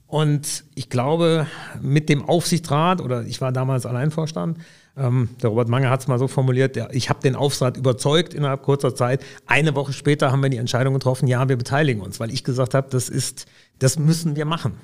Und 0.06 0.64
ich 0.74 0.90
glaube, 0.90 1.46
mit 1.80 2.08
dem 2.08 2.28
Aufsichtsrat, 2.28 3.00
oder 3.00 3.24
ich 3.26 3.40
war 3.40 3.52
damals 3.52 3.86
Alleinvorstand, 3.86 4.58
ähm, 4.96 5.28
der 5.40 5.50
Robert 5.50 5.68
Mange 5.68 5.88
hat 5.88 6.00
es 6.00 6.08
mal 6.08 6.18
so 6.18 6.26
formuliert, 6.26 6.74
der, 6.74 6.92
ich 6.92 7.08
habe 7.08 7.20
den 7.20 7.36
Aufsichtsrat 7.36 7.76
überzeugt 7.76 8.34
innerhalb 8.34 8.62
kurzer 8.62 8.94
Zeit. 8.94 9.24
Eine 9.46 9.76
Woche 9.76 9.92
später 9.92 10.32
haben 10.32 10.42
wir 10.42 10.50
die 10.50 10.56
Entscheidung 10.56 10.94
getroffen, 10.94 11.28
ja, 11.28 11.48
wir 11.48 11.56
beteiligen 11.56 12.02
uns, 12.02 12.18
weil 12.18 12.32
ich 12.32 12.42
gesagt 12.42 12.74
habe, 12.74 12.88
das 12.90 13.08
ist, 13.08 13.46
das 13.78 14.00
müssen 14.00 14.34
wir 14.34 14.46
machen. 14.46 14.74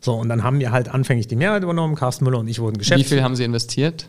So, 0.00 0.14
und 0.14 0.28
dann 0.28 0.42
haben 0.42 0.58
wir 0.58 0.72
halt 0.72 0.88
anfänglich 0.88 1.28
die 1.28 1.36
Mehrheit 1.36 1.62
übernommen, 1.62 1.94
Carsten 1.94 2.24
Müller 2.24 2.40
und 2.40 2.48
ich 2.48 2.58
wurden 2.58 2.76
Geschäftsführer. 2.76 3.10
Wie 3.10 3.14
viel 3.14 3.22
haben 3.22 3.36
Sie 3.36 3.44
investiert? 3.44 4.08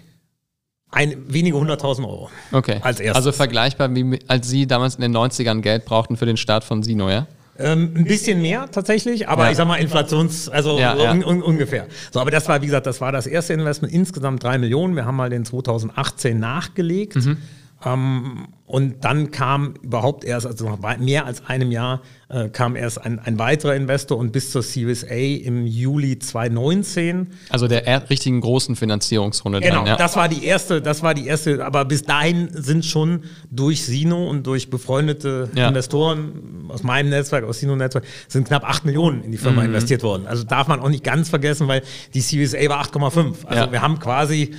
Ein, 0.94 1.16
wenige 1.28 1.58
hunderttausend 1.58 2.08
Euro. 2.08 2.30
Okay. 2.52 2.80
Als 2.82 3.00
erstes. 3.00 3.16
Also 3.16 3.32
vergleichbar, 3.32 3.94
wie 3.94 4.20
als 4.28 4.50
Sie 4.50 4.68
damals 4.68 4.96
in 4.96 5.02
den 5.02 5.16
90ern 5.16 5.62
Geld 5.62 5.86
brauchten 5.86 6.18
für 6.18 6.26
den 6.26 6.38
Start 6.38 6.64
von 6.64 6.84
Sino, 6.84 7.10
ja? 7.10 7.28
Ähm, 7.60 7.94
ein 7.96 8.06
bisschen 8.06 8.42
mehr 8.42 8.70
tatsächlich, 8.72 9.28
aber 9.28 9.46
ja. 9.46 9.52
ich 9.52 9.58
sag 9.58 9.68
mal 9.68 9.76
Inflations, 9.76 10.50
also 10.50 10.80
ja, 10.80 10.96
ja. 10.96 11.12
Un, 11.12 11.24
un, 11.24 11.44
ungefähr. 11.44 11.86
So, 12.12 12.20
aber 12.20 12.32
das 12.32 12.48
war, 12.50 12.62
wie 12.64 12.66
gesagt, 12.66 12.88
das 12.88 13.00
war 13.00 13.12
das 13.12 13.28
erste 13.28 13.54
Investment, 13.54 13.94
insgesamt 13.94 14.42
drei 14.42 14.58
Millionen. 14.58 14.96
Wir 14.96 15.06
haben 15.06 15.16
mal 15.16 15.30
den 15.30 15.46
2018 15.46 16.40
nachgelegt. 16.40 17.18
Mhm. 17.18 17.38
Ähm, 17.86 18.48
und 18.65 19.04
dann 19.06 19.30
kam 19.30 19.76
überhaupt 19.84 20.24
erst, 20.24 20.48
also 20.48 20.67
nach 20.67 20.98
mehr 20.98 21.28
als 21.28 21.46
einem 21.46 21.72
Jahr, 21.72 22.02
äh, 22.30 22.50
kam 22.50 22.76
erst 22.76 23.06
ein, 23.06 23.19
ein 23.19 23.38
weiterer 23.38 23.76
Investor 23.76 24.17
und 24.17 24.32
bis 24.32 24.52
zur 24.52 24.63
Series 24.63 25.04
A 25.04 25.13
im 25.13 25.67
Juli 25.67 26.17
2019. 26.17 27.28
Also 27.50 27.67
der 27.67 28.10
richtigen 28.10 28.41
großen 28.41 28.76
Finanzierungsrunde. 28.76 29.60
Genau, 29.60 29.76
dann, 29.76 29.86
ja. 29.86 29.96
das 29.96 30.15
war 30.15 30.28
die 30.28 30.43
erste, 30.43 30.82
das 30.82 31.04
war 31.04 31.13
die 31.13 31.28
erste, 31.28 31.63
aber 31.63 31.86
bis 31.86 32.02
dahin 32.02 32.50
sind 32.52 32.84
schon 32.86 33.26
durch 33.52 33.86
Sino 33.86 34.28
und 34.28 34.48
durch 34.48 34.72
befreundete 34.72 35.50
ja. 35.54 35.67
Investoren 35.67 36.69
aus 36.69 36.82
meinem 36.82 37.10
Netzwerk, 37.10 37.43
aus 37.43 37.60
Sino-Netzwerk, 37.60 38.06
sind 38.28 38.48
knapp 38.48 38.67
8 38.67 38.86
Millionen 38.86 39.24
in 39.24 39.32
die 39.32 39.38
Firma 39.38 39.62
mhm. 39.62 39.67
investiert 39.67 40.02
worden. 40.02 40.26
Also 40.26 40.43
darf 40.46 40.67
man 40.67 40.80
auch 40.80 40.89
nicht 40.89 41.04
ganz 41.04 41.30
vergessen, 41.30 41.67
weil 41.67 41.84
die 42.15 42.22
Series 42.22 42.56
A 42.56 42.69
war 42.69 42.84
8,5. 42.84 43.46
Also 43.46 43.65
ja. 43.65 43.72
wir 43.72 43.82
haben 43.82 44.00
quasi 44.00 44.56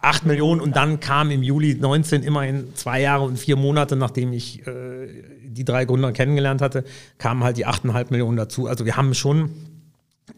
8 0.00 0.26
Millionen 0.26 0.60
und 0.60 0.76
dann 0.76 1.00
kam 1.00 1.30
im 1.30 1.42
Juli 1.42 1.74
19 1.74 2.22
immerhin 2.22 2.74
zwei 2.74 3.00
Jahre 3.00 3.24
und 3.24 3.36
vier 3.38 3.56
Monate, 3.56 3.96
nachdem 3.96 4.32
ich 4.32 4.66
äh, 4.66 5.08
die 5.42 5.64
drei 5.64 5.84
Gründer 5.84 6.12
kennengelernt 6.12 6.62
hatte, 6.62 6.84
kamen 7.18 7.42
halt 7.42 7.56
die 7.56 7.66
8,5 7.66 8.06
Millionen 8.10 8.36
dazu. 8.36 8.68
Also 8.68 8.84
wir 8.84 8.96
haben 8.96 9.14
schon 9.14 9.50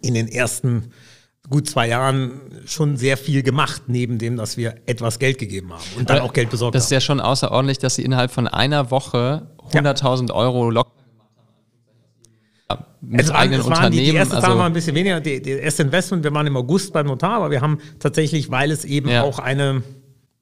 in 0.00 0.14
den 0.14 0.28
ersten 0.28 0.92
gut 1.48 1.68
zwei 1.68 1.88
Jahren 1.88 2.40
schon 2.64 2.96
sehr 2.96 3.16
viel 3.16 3.42
gemacht, 3.42 3.82
neben 3.88 4.18
dem, 4.18 4.36
dass 4.36 4.56
wir 4.56 4.76
etwas 4.86 5.18
Geld 5.18 5.38
gegeben 5.38 5.72
haben 5.72 5.82
und 5.98 6.08
dann 6.08 6.18
Aber 6.18 6.26
auch 6.26 6.32
Geld 6.32 6.50
besorgt 6.50 6.74
haben. 6.74 6.78
Das 6.78 6.84
ist 6.84 6.90
ja 6.90 7.00
schon 7.00 7.20
außerordentlich, 7.20 7.78
dass 7.78 7.96
Sie 7.96 8.04
innerhalb 8.04 8.30
von 8.30 8.46
einer 8.46 8.90
Woche 8.90 9.50
100.000 9.72 10.28
ja. 10.28 10.34
Euro 10.34 10.70
locker 10.70 10.99
mit 13.00 13.20
es 13.20 13.30
eigenen 13.30 13.62
Unternehmen. 13.62 13.92
Die, 13.92 14.10
die 14.10 14.16
erste 14.16 14.36
also, 14.36 14.48
Zahl 14.48 14.58
war 14.58 14.66
ein 14.66 14.72
bisschen 14.72 14.94
weniger. 14.94 15.20
Die, 15.20 15.40
die 15.40 15.50
erste 15.50 15.82
Investment, 15.82 16.24
wir 16.24 16.34
waren 16.34 16.46
im 16.46 16.56
August 16.56 16.92
beim 16.92 17.06
Notar, 17.06 17.34
aber 17.34 17.50
wir 17.50 17.60
haben 17.60 17.78
tatsächlich, 17.98 18.50
weil 18.50 18.70
es 18.70 18.84
eben 18.84 19.08
ja. 19.08 19.22
auch 19.22 19.38
eine 19.38 19.82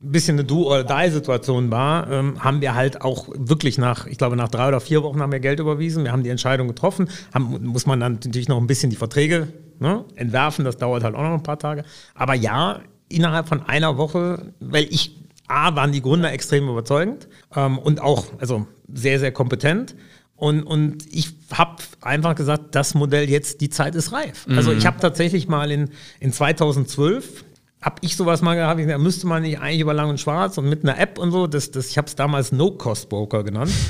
bisschen 0.00 0.36
eine 0.36 0.44
Do-or-Die-Situation 0.44 1.70
war, 1.70 2.08
ähm, 2.10 2.42
haben 2.42 2.60
wir 2.60 2.74
halt 2.74 3.02
auch 3.02 3.28
wirklich 3.34 3.78
nach, 3.78 4.06
ich 4.06 4.16
glaube, 4.16 4.36
nach 4.36 4.48
drei 4.48 4.68
oder 4.68 4.80
vier 4.80 5.02
Wochen 5.02 5.20
haben 5.20 5.32
wir 5.32 5.40
Geld 5.40 5.58
überwiesen. 5.58 6.04
Wir 6.04 6.12
haben 6.12 6.22
die 6.22 6.30
Entscheidung 6.30 6.68
getroffen. 6.68 7.08
Haben, 7.34 7.66
muss 7.66 7.86
man 7.86 7.98
dann 7.98 8.14
natürlich 8.14 8.48
noch 8.48 8.58
ein 8.58 8.68
bisschen 8.68 8.90
die 8.90 8.96
Verträge 8.96 9.48
ne, 9.80 10.04
entwerfen. 10.14 10.64
Das 10.64 10.76
dauert 10.76 11.02
halt 11.02 11.16
auch 11.16 11.22
noch 11.22 11.34
ein 11.34 11.42
paar 11.42 11.58
Tage. 11.58 11.84
Aber 12.14 12.34
ja, 12.34 12.80
innerhalb 13.08 13.48
von 13.48 13.62
einer 13.62 13.96
Woche, 13.96 14.52
weil 14.60 14.84
ich 14.84 15.16
A, 15.48 15.74
waren 15.74 15.92
die 15.92 16.02
Gründer 16.02 16.30
extrem 16.32 16.68
überzeugend 16.68 17.26
ähm, 17.56 17.78
und 17.78 18.00
auch 18.00 18.26
also 18.38 18.66
sehr, 18.92 19.18
sehr 19.18 19.32
kompetent. 19.32 19.96
Und, 20.38 20.62
und 20.62 21.04
ich 21.12 21.34
habe 21.52 21.82
einfach 22.00 22.36
gesagt, 22.36 22.76
das 22.76 22.94
Modell 22.94 23.28
jetzt, 23.28 23.60
die 23.60 23.70
Zeit 23.70 23.96
ist 23.96 24.12
reif. 24.12 24.46
Mhm. 24.46 24.56
Also 24.56 24.72
ich 24.72 24.86
habe 24.86 25.00
tatsächlich 25.00 25.48
mal 25.48 25.72
in, 25.72 25.90
in 26.20 26.32
2012, 26.32 27.44
habe 27.82 27.96
ich 28.02 28.16
sowas 28.16 28.40
mal 28.40 28.54
gehabt, 28.54 28.78
ich 28.78 28.86
gesagt, 28.86 29.02
müsste 29.02 29.26
man 29.26 29.42
nicht 29.42 29.58
eigentlich 29.58 29.80
über 29.80 29.94
Lang 29.94 30.10
und 30.10 30.20
Schwarz 30.20 30.56
und 30.56 30.68
mit 30.68 30.84
einer 30.84 30.96
App 30.96 31.18
und 31.18 31.32
so, 31.32 31.48
das, 31.48 31.72
das, 31.72 31.90
ich 31.90 31.98
habe 31.98 32.06
es 32.06 32.14
damals 32.14 32.52
No-Cost-Broker 32.52 33.42
genannt. 33.42 33.72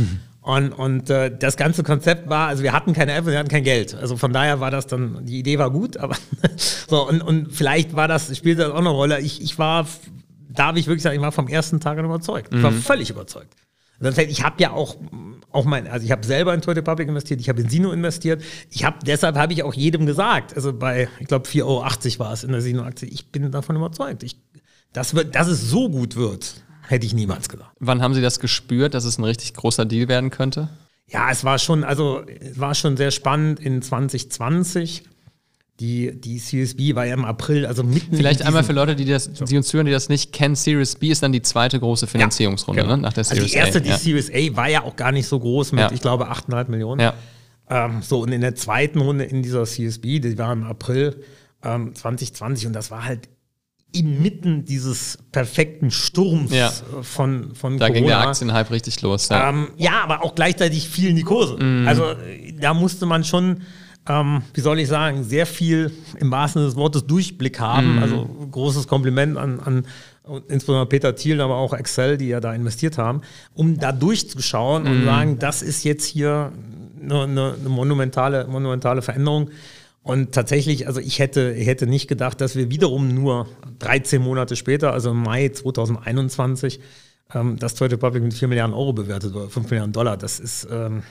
Und, 0.40 0.72
und 0.72 1.10
äh, 1.10 1.36
das 1.36 1.58
ganze 1.58 1.82
Konzept 1.82 2.30
war, 2.30 2.48
also 2.48 2.62
wir 2.62 2.72
hatten 2.72 2.94
keine 2.94 3.12
App, 3.12 3.26
wir 3.26 3.38
hatten 3.38 3.50
kein 3.50 3.64
Geld. 3.64 3.94
Also 3.94 4.16
von 4.16 4.32
daher 4.32 4.60
war 4.60 4.70
das 4.70 4.86
dann, 4.86 5.26
die 5.26 5.40
Idee 5.40 5.58
war 5.58 5.70
gut, 5.70 5.98
aber 5.98 6.16
so, 6.88 7.06
und, 7.06 7.20
und 7.20 7.52
vielleicht 7.52 7.94
war 7.94 8.08
das, 8.08 8.34
spielte 8.34 8.62
das 8.62 8.70
auch 8.70 8.78
eine 8.78 8.88
Rolle. 8.88 9.20
Ich, 9.20 9.42
ich 9.42 9.58
war, 9.58 9.86
darf 10.48 10.76
ich 10.76 10.86
wirklich 10.86 11.02
sagen, 11.02 11.16
ich 11.16 11.20
war 11.20 11.32
vom 11.32 11.48
ersten 11.48 11.80
Tag 11.80 11.98
an 11.98 12.06
überzeugt. 12.06 12.54
Ich 12.54 12.62
war 12.62 12.70
mhm. 12.70 12.80
völlig 12.80 13.10
überzeugt. 13.10 13.54
Ich 14.00 14.42
habe 14.42 14.62
ja 14.62 14.70
auch, 14.70 14.96
auch 15.50 15.64
mein, 15.64 15.86
also 15.86 16.04
ich 16.04 16.12
habe 16.12 16.26
selber 16.26 16.52
in 16.54 16.60
Toyota 16.60 16.82
Public 16.82 17.08
investiert, 17.08 17.40
ich 17.40 17.48
habe 17.48 17.62
in 17.62 17.68
Sino 17.68 17.90
investiert. 17.92 18.42
Ich 18.70 18.84
habe, 18.84 18.98
deshalb 19.04 19.36
habe 19.36 19.52
ich 19.52 19.62
auch 19.62 19.74
jedem 19.74 20.06
gesagt, 20.06 20.54
also 20.54 20.72
bei, 20.72 21.08
ich 21.20 21.26
glaube 21.26 21.48
4,80 21.48 21.64
Euro 21.64 22.18
war 22.18 22.32
es 22.32 22.44
in 22.44 22.52
der 22.52 22.60
Sino-Aktie, 22.60 23.08
ich 23.08 23.32
bin 23.32 23.50
davon 23.50 23.76
überzeugt. 23.76 24.22
Ich, 24.22 24.36
das 24.92 25.14
wird, 25.14 25.34
dass 25.34 25.48
es 25.48 25.70
so 25.70 25.88
gut 25.88 26.16
wird, 26.16 26.62
hätte 26.86 27.06
ich 27.06 27.14
niemals 27.14 27.48
gedacht. 27.48 27.72
Wann 27.78 28.02
haben 28.02 28.14
Sie 28.14 28.22
das 28.22 28.40
gespürt, 28.40 28.94
dass 28.94 29.04
es 29.04 29.18
ein 29.18 29.24
richtig 29.24 29.54
großer 29.54 29.84
Deal 29.86 30.08
werden 30.08 30.30
könnte? 30.30 30.68
Ja, 31.06 31.30
es 31.30 31.42
war 31.44 31.58
schon, 31.58 31.84
also 31.84 32.22
es 32.26 32.60
war 32.60 32.74
schon 32.74 32.98
sehr 32.98 33.10
spannend 33.10 33.60
in 33.60 33.80
2020. 33.80 35.04
Die, 35.80 36.20
die 36.20 36.38
CSB 36.38 36.96
war 36.96 37.06
ja 37.06 37.14
im 37.14 37.24
April, 37.24 37.64
also 37.64 37.84
mitten 37.84 38.16
Vielleicht 38.16 38.40
in 38.40 38.46
einmal 38.46 38.64
für 38.64 38.72
Leute, 38.72 38.96
die, 38.96 39.04
das, 39.04 39.30
die 39.32 39.56
uns 39.56 39.72
hören, 39.72 39.86
die 39.86 39.92
das 39.92 40.08
nicht 40.08 40.32
kennen, 40.32 40.56
Series 40.56 40.96
B 40.96 41.08
ist 41.10 41.22
dann 41.22 41.30
die 41.30 41.42
zweite 41.42 41.78
große 41.78 42.08
Finanzierungsrunde 42.08 42.82
genau. 42.82 42.96
ne? 42.96 43.02
nach 43.02 43.12
der 43.12 43.20
also 43.22 43.34
Series 43.36 43.52
die 43.52 43.58
erste, 43.58 43.78
A. 43.78 43.80
die 43.82 43.88
ja. 43.90 43.98
Series 43.98 44.30
A, 44.30 44.56
war 44.56 44.68
ja 44.68 44.82
auch 44.82 44.96
gar 44.96 45.12
nicht 45.12 45.28
so 45.28 45.38
groß 45.38 45.70
mit, 45.72 45.80
Ja. 45.82 45.92
ich 45.92 46.00
glaube, 46.00 46.28
8,5 46.32 46.68
Millionen. 46.70 47.00
ja. 47.00 47.14
Ähm, 47.70 48.00
so, 48.02 48.20
und 48.22 48.32
in 48.32 48.40
der 48.40 48.54
zweiten 48.56 48.98
Runde 49.00 49.24
in 49.24 49.42
dieser 49.42 49.64
CSB, 49.64 50.20
die 50.20 50.36
war 50.38 50.52
im 50.52 50.64
April 50.64 51.22
ähm, 51.62 51.94
2020 51.94 52.66
und 52.66 52.72
das 52.72 52.90
war 52.90 53.04
halt 53.04 53.28
inmitten 53.92 54.64
dieses 54.64 55.18
perfekten 55.32 55.90
Sturms 55.90 56.52
Ja. 56.52 56.68
äh, 56.68 57.02
von, 57.02 57.54
von 57.54 57.78
Da 57.78 57.86
Corona. 57.86 57.94
ging 58.00 58.06
der 58.08 58.20
Aktienhype 58.20 58.70
richtig 58.70 59.00
los. 59.02 59.28
Ja. 59.28 59.48
Ähm, 59.50 59.68
ja, 59.76 60.02
aber 60.02 60.24
auch 60.24 60.34
gleichzeitig 60.34 60.88
fielen 60.88 61.14
die 61.16 61.22
Kurse. 61.22 61.56
Also 61.86 62.04
äh, 62.12 62.52
da 62.60 62.74
musste 62.74 63.06
man 63.06 63.22
schon, 63.24 63.62
ähm, 64.08 64.42
wie 64.54 64.60
soll 64.60 64.78
ich 64.78 64.88
sagen, 64.88 65.22
sehr 65.22 65.46
viel 65.46 65.92
im 66.18 66.30
wahrsten 66.30 66.60
Sinne 66.60 66.70
des 66.70 66.76
Wortes 66.76 67.06
Durchblick 67.06 67.60
haben. 67.60 67.98
Also 68.00 68.24
großes 68.50 68.88
Kompliment 68.88 69.36
an, 69.36 69.60
an 69.60 69.86
insbesondere 70.48 70.86
Peter 70.86 71.14
Thiel, 71.14 71.40
aber 71.40 71.56
auch 71.56 71.74
Excel, 71.74 72.16
die 72.16 72.28
ja 72.28 72.40
da 72.40 72.54
investiert 72.54 72.98
haben, 72.98 73.22
um 73.54 73.78
da 73.78 73.92
durchzuschauen 73.92 74.86
und 74.86 75.04
sagen, 75.04 75.38
das 75.38 75.62
ist 75.62 75.84
jetzt 75.84 76.04
hier 76.04 76.52
eine, 77.02 77.22
eine, 77.22 77.54
eine 77.60 77.68
monumentale, 77.68 78.46
monumentale 78.46 79.02
Veränderung. 79.02 79.50
Und 80.02 80.32
tatsächlich, 80.32 80.86
also 80.86 81.00
ich 81.00 81.18
hätte, 81.18 81.52
ich 81.52 81.66
hätte 81.66 81.86
nicht 81.86 82.08
gedacht, 82.08 82.40
dass 82.40 82.56
wir 82.56 82.70
wiederum 82.70 83.14
nur 83.14 83.46
13 83.78 84.22
Monate 84.22 84.56
später, 84.56 84.92
also 84.92 85.10
im 85.10 85.22
Mai 85.22 85.50
2021, 85.50 86.80
ähm, 87.34 87.58
das 87.58 87.74
Trade 87.74 87.92
Republic 87.92 88.22
mit 88.22 88.34
4 88.34 88.48
Milliarden 88.48 88.74
Euro 88.74 88.94
bewertet 88.94 89.34
oder 89.34 89.50
5 89.50 89.70
Milliarden 89.70 89.92
Dollar. 89.92 90.16
Das 90.16 90.40
ist, 90.40 90.66
ähm, 90.70 91.02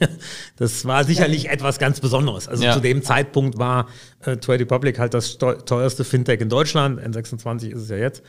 das 0.56 0.84
war 0.84 1.04
sicherlich 1.04 1.48
etwas 1.48 1.78
ganz 1.78 2.00
Besonderes. 2.00 2.48
Also 2.48 2.64
Ja. 2.64 2.72
zu 2.74 2.80
dem 2.80 3.02
Zeitpunkt 3.02 3.58
war 3.58 3.86
äh, 4.24 4.36
Trade 4.36 4.60
Republic 4.60 4.98
halt 4.98 5.14
das 5.14 5.38
teuerste 5.38 6.04
Fintech 6.04 6.40
in 6.40 6.48
Deutschland. 6.48 7.00
N26 7.00 7.68
ist 7.70 7.82
es 7.82 7.88
ja 7.88 7.96
jetzt. 7.96 8.22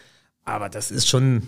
Aber 0.45 0.69
das 0.69 0.91
ist 0.91 1.07
schon, 1.07 1.43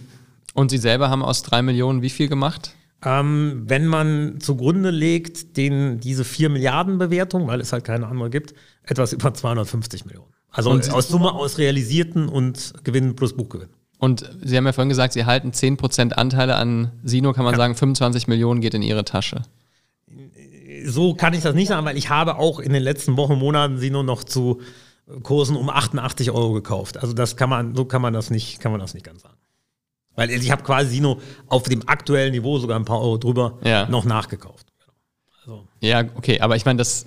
Und 0.53 0.72
Sie 0.72 0.78
selber 0.78 1.09
haben 1.09 1.24
aus 1.24 1.41
drei 1.43 1.61
Millionen 1.61 2.01
wie 2.01 2.09
viel 2.09 2.28
gemacht? 2.28 2.76
ähm, 3.05 3.63
wenn 3.65 3.88
man 3.88 4.41
zugrunde 4.41 4.89
legt, 4.89 5.55
den, 5.55 6.01
diese 6.01 6.26
4 6.26 6.49
Milliarden 6.49 6.97
Bewertung, 6.97 7.47
weil 7.47 7.61
es 7.61 7.72
halt 7.72 7.86
keine 7.86 8.05
andere 8.07 8.30
gibt, 8.30 8.53
etwas 8.84 9.13
über 9.13 9.34
250 9.34 10.03
Millionen. 10.05 10.28
Also 10.51 10.70
Und- 10.72 10.91
aus 10.91 11.07
Summe 11.07 11.32
aus 11.32 11.57
realisierten 11.59 12.28
und 12.28 12.74
Gewinnen 12.84 13.15
plus 13.15 13.34
Buchgewinn. 13.38 13.70
Und 13.99 14.30
Sie 14.43 14.57
haben 14.57 14.65
ja 14.65 14.74
vorhin 14.74 14.89
gesagt, 14.89 15.13
Sie 15.13 15.24
halten 15.26 15.51
10% 15.53 16.11
Anteile 16.13 16.55
an 16.55 16.91
Sino, 17.03 17.32
kann 17.32 17.45
man 17.45 17.55
sagen, 17.55 17.76
25 17.76 18.28
Millionen 18.28 18.59
geht 18.59 18.74
in 18.74 18.82
Ihre 18.82 19.05
Tasche. 19.05 19.43
So 20.86 21.13
kann 21.13 21.34
ich 21.34 21.41
das 21.41 21.55
nicht 21.55 21.67
sagen, 21.69 21.86
weil 21.86 21.97
ich 21.97 22.09
habe 22.09 22.38
auch 22.38 22.59
in 22.59 22.73
den 22.73 22.84
letzten 22.84 23.17
Wochen, 23.17 23.36
Monaten 23.36 23.77
sie 23.77 23.89
nur 23.89 24.03
noch 24.03 24.23
zu 24.23 24.61
Kursen 25.23 25.55
um 25.55 25.69
88 25.69 26.32
Euro 26.32 26.53
gekauft. 26.53 26.97
Also 26.97 27.13
das 27.13 27.36
kann 27.36 27.49
man, 27.49 27.75
so 27.75 27.86
kann 27.86 28.01
man 28.01 28.13
das 28.13 28.30
nicht, 28.30 28.59
kann 28.59 28.71
man 28.71 28.80
das 28.80 28.93
nicht 28.93 29.05
ganz 29.05 29.21
sagen. 29.23 29.36
Weil 30.15 30.30
ich 30.32 30.51
habe 30.51 30.63
quasi 30.63 30.89
Sino 30.89 31.19
auf 31.47 31.63
dem 31.63 31.88
aktuellen 31.88 32.32
Niveau 32.32 32.59
sogar 32.59 32.77
ein 32.77 32.86
paar 32.86 32.99
Euro 33.01 33.17
drüber 33.17 33.57
Ja. 33.63 33.88
noch 33.88 34.05
nachgekauft. 34.05 34.67
Also, 35.41 35.67
Ja, 35.80 36.03
okay, 36.15 36.41
aber 36.41 36.55
ich 36.57 36.65
meine, 36.65 36.77
das 36.77 37.05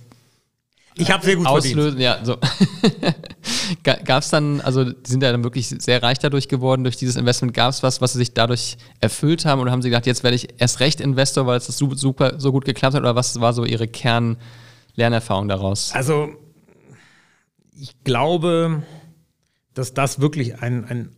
ich 0.97 1.11
habe 1.11 1.24
sehr 1.24 1.36
gut 1.36 1.47
verdient. 1.47 1.76
Auslösen, 1.78 2.01
ja, 2.01 2.24
so. 2.24 2.36
Gab 3.82 4.22
es 4.22 4.28
dann, 4.30 4.61
also 4.61 4.84
die 4.84 5.11
sind 5.11 5.22
ja 5.22 5.32
dann 5.32 5.43
wirklich 5.45 5.68
sehr 5.68 6.03
reich 6.03 6.18
dadurch 6.18 6.49
geworden, 6.49 6.84
durch 6.84 6.97
dieses 6.97 7.16
Investment. 7.16 7.55
Gab 7.55 7.70
es 7.70 7.82
was, 7.82 8.01
was 8.01 8.12
sie 8.12 8.18
sich 8.18 8.34
dadurch 8.34 8.76
erfüllt 9.01 9.45
haben? 9.45 9.61
Oder 9.61 9.70
haben 9.72 9.82
sie 9.82 9.88
gedacht, 9.88 10.07
jetzt 10.07 10.22
werde 10.22 10.34
ich 10.36 10.49
erst 10.59 10.80
recht 10.80 11.01
Investor, 11.01 11.47
weil 11.47 11.57
es 11.59 11.66
das 11.66 11.78
su- 11.78 11.95
super 11.95 12.38
so 12.38 12.53
gut 12.53 12.64
geklappt 12.64 12.95
hat? 12.95 13.01
Oder 13.03 13.14
was 13.16 13.40
war 13.40 13.53
so 13.55 13.64
ihre 13.64 13.88
Kern-Lernerfahrung 13.88 15.49
daraus? 15.49 15.93
Also 15.93 16.28
ich 17.74 18.03
glaube, 18.05 18.82
dass 19.74 19.95
das 19.95 20.20
wirklich 20.20 20.61
ein, 20.62 20.84
ein, 20.84 21.16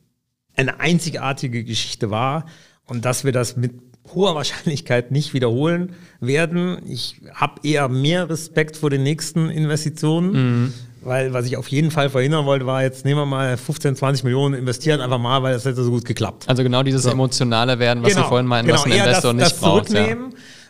eine 0.57 0.79
einzigartige 0.81 1.65
Geschichte 1.65 2.11
war 2.11 2.47
und 2.87 3.05
dass 3.05 3.25
wir 3.25 3.33
das 3.33 3.57
mit 3.57 3.73
hoher 4.15 4.35
Wahrscheinlichkeit 4.35 5.11
nicht 5.11 5.35
wiederholen 5.35 5.93
werden. 6.21 6.79
Ich 6.87 7.21
habe 7.35 7.61
eher 7.63 7.89
mehr 7.89 8.29
Respekt 8.29 8.77
vor 8.77 8.91
den 8.91 9.03
nächsten 9.03 9.51
Investitionen, 9.51 10.73
weil 11.03 11.33
was 11.33 11.47
ich 11.47 11.57
auf 11.57 11.69
jeden 11.69 11.91
Fall 11.91 12.11
verhindern 12.11 12.47
wollte, 12.47 12.67
war 12.67 12.83
jetzt 12.83 13.05
nehmen 13.05 13.21
wir 13.21 13.27
mal 13.27 13.57
15, 13.57 13.97
20 13.97 14.25
Millionen 14.25 14.55
investieren 14.55 15.01
einfach 15.01 15.19
mal, 15.19 15.43
weil 15.43 15.53
das 15.53 15.65
hätte 15.65 15.83
so 15.83 15.91
gut 15.91 16.05
geklappt. 16.05 16.45
Also 16.49 16.63
genau 16.63 16.83
dieses 16.83 17.05
emotionale 17.05 17.79
werden, 17.79 18.03
was 18.03 18.15
Sie 18.15 18.23
vorhin 18.23 18.47
meinten, 18.47 18.73
was 18.73 18.85
ein 18.85 18.93
Investor 18.93 19.35
das, 19.35 19.35
nicht 19.35 19.53
das 19.53 19.61
braucht. 19.61 19.91
Ja. 19.91 20.17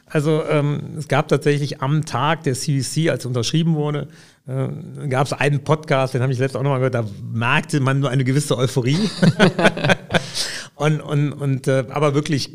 Also 0.07 0.43
ähm, 0.49 0.81
es 0.99 1.09
gab 1.09 1.29
tatsächlich 1.29 1.81
am 1.81 2.05
Tag 2.05 2.45
der 2.45 2.55
CVC, 2.55 3.11
als 3.11 3.27
unterschrieben 3.27 3.75
wurde, 3.75 4.09
äh, 4.47 5.09
gab 5.09 5.27
es 5.27 5.33
einen 5.33 5.65
Podcast, 5.65 6.15
den 6.15 6.23
habe 6.23 6.33
ich 6.33 6.39
letztes 6.39 6.57
auch 6.57 6.63
nochmal 6.63 6.79
gehört, 6.79 6.95
da 6.95 7.05
merkte 7.33 7.81
man 7.81 8.01
nur 8.01 8.11
eine 8.11 8.25
gewisse 8.25 8.57
Euphorie. 8.59 8.99
und 10.75 11.01
und, 11.01 11.33
und 11.33 11.69
äh, 11.69 11.85
aber 11.89 12.15
wirklich, 12.15 12.51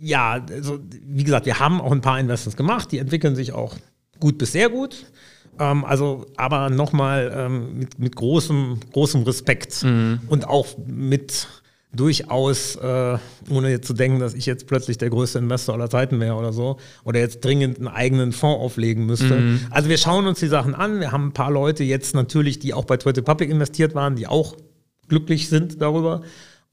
ja, 0.00 0.44
also, 0.50 0.78
wie 1.06 1.24
gesagt, 1.24 1.46
wir 1.46 1.58
haben 1.60 1.80
auch 1.80 1.92
ein 1.92 2.00
paar 2.00 2.18
Investments 2.18 2.56
gemacht, 2.56 2.92
die 2.92 2.98
entwickeln 2.98 3.36
sich 3.36 3.52
auch 3.52 3.76
gut 4.20 4.38
bis 4.38 4.52
sehr 4.52 4.68
gut. 4.68 5.06
Ähm, 5.58 5.84
also, 5.84 6.26
aber 6.36 6.70
nochmal 6.70 7.32
ähm, 7.34 7.78
mit, 7.78 7.98
mit 7.98 8.16
großem, 8.16 8.80
großem 8.92 9.22
Respekt 9.22 9.84
und 10.28 10.46
auch 10.46 10.66
mit 10.86 11.48
durchaus, 11.94 12.76
äh, 12.76 13.18
ohne 13.48 13.70
jetzt 13.70 13.86
zu 13.86 13.94
denken, 13.94 14.18
dass 14.18 14.34
ich 14.34 14.44
jetzt 14.44 14.66
plötzlich 14.66 14.98
der 14.98 15.08
größte 15.08 15.38
Investor 15.38 15.74
aller 15.74 15.88
Zeiten 15.88 16.20
wäre 16.20 16.34
oder 16.34 16.52
so, 16.52 16.76
oder 17.04 17.20
jetzt 17.20 17.42
dringend 17.42 17.78
einen 17.78 17.88
eigenen 17.88 18.32
Fonds 18.32 18.60
auflegen 18.60 19.06
müsste. 19.06 19.60
Also 19.70 19.88
wir 19.88 19.96
schauen 19.96 20.26
uns 20.26 20.40
die 20.40 20.48
Sachen 20.48 20.74
an. 20.74 21.00
Wir 21.00 21.12
haben 21.12 21.28
ein 21.28 21.32
paar 21.32 21.50
Leute 21.50 21.84
jetzt 21.84 22.14
natürlich, 22.14 22.58
die 22.58 22.74
auch 22.74 22.84
bei 22.84 22.98
Twitter 22.98 23.22
Public 23.22 23.50
investiert 23.50 23.94
waren, 23.94 24.14
die 24.16 24.26
auch 24.26 24.56
glücklich 25.08 25.48
sind 25.48 25.80
darüber. 25.80 26.22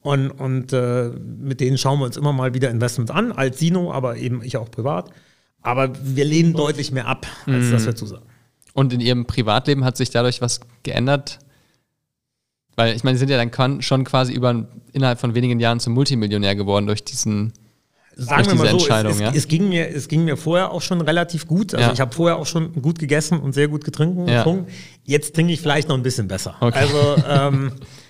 Und, 0.04 0.32
und 0.32 0.74
äh, 0.74 1.10
mit 1.40 1.62
denen 1.62 1.78
schauen 1.78 2.00
wir 2.00 2.06
uns 2.06 2.18
immer 2.18 2.34
mal 2.34 2.54
wieder 2.54 2.70
Investments 2.70 3.12
an, 3.12 3.32
als 3.32 3.60
Sino, 3.60 3.92
aber 3.92 4.18
eben 4.18 4.44
ich 4.44 4.58
auch 4.58 4.70
privat. 4.70 5.10
Aber 5.62 5.92
wir 6.04 6.26
lehnen 6.26 6.54
deutlich 6.54 6.92
mehr 6.92 7.08
ab, 7.08 7.26
als 7.46 7.72
dass 7.72 7.86
wir 7.86 7.96
zusagen. 7.96 8.26
Und 8.74 8.92
in 8.92 9.00
Ihrem 9.00 9.26
Privatleben 9.26 9.86
hat 9.86 9.96
sich 9.96 10.10
dadurch 10.10 10.42
was 10.42 10.60
geändert? 10.84 11.40
Weil 12.76 12.96
ich 12.96 13.04
meine, 13.04 13.18
Sie 13.18 13.20
sind 13.20 13.30
ja 13.30 13.38
dann 13.44 13.82
schon 13.82 14.04
quasi 14.04 14.34
über, 14.34 14.66
innerhalb 14.92 15.20
von 15.20 15.36
wenigen 15.36 15.60
Jahren 15.60 15.80
zum 15.80 15.94
Multimillionär 15.94 16.56
geworden 16.56 16.86
durch 16.86 17.04
diesen 17.04 17.54
Sagen 18.16 18.46
wir 18.48 18.56
mal 18.56 18.68
so, 18.68 18.78
Entscheidung, 18.78 19.12
es, 19.12 19.18
es, 19.18 19.22
ja? 19.22 19.32
es, 19.34 19.48
ging 19.48 19.70
mir, 19.70 19.90
es 19.90 20.08
ging 20.08 20.24
mir 20.26 20.38
vorher 20.38 20.72
auch 20.72 20.82
schon 20.82 21.02
relativ 21.02 21.48
gut. 21.48 21.74
Also 21.74 21.88
Ja. 21.88 21.94
ich 21.94 22.00
habe 22.00 22.14
vorher 22.14 22.38
auch 22.38 22.46
schon 22.46 22.74
gut 22.82 23.00
gegessen 23.00 23.40
und 23.40 23.54
sehr 23.54 23.68
gut 23.68 23.84
getrunken. 23.84 24.28
Ja. 24.28 24.40
getrunken. 24.40 24.72
Jetzt 25.04 25.34
trinke 25.34 25.54
ich 25.54 25.62
vielleicht 25.62 25.88
noch 25.88 25.96
ein 25.96 26.04
bisschen 26.04 26.28
besser. 26.28 26.56
Okay. 26.60 26.78
Also 26.78 27.16
ähm, 27.28 27.72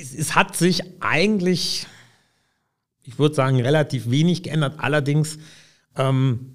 es, 0.00 0.14
es 0.14 0.34
hat 0.34 0.56
sich 0.56 0.82
eigentlich, 1.00 1.86
ich 3.04 3.18
würde 3.18 3.34
sagen, 3.34 3.60
relativ 3.60 4.10
wenig 4.10 4.42
geändert. 4.42 4.74
Allerdings 4.78 5.38
ähm, 5.96 6.54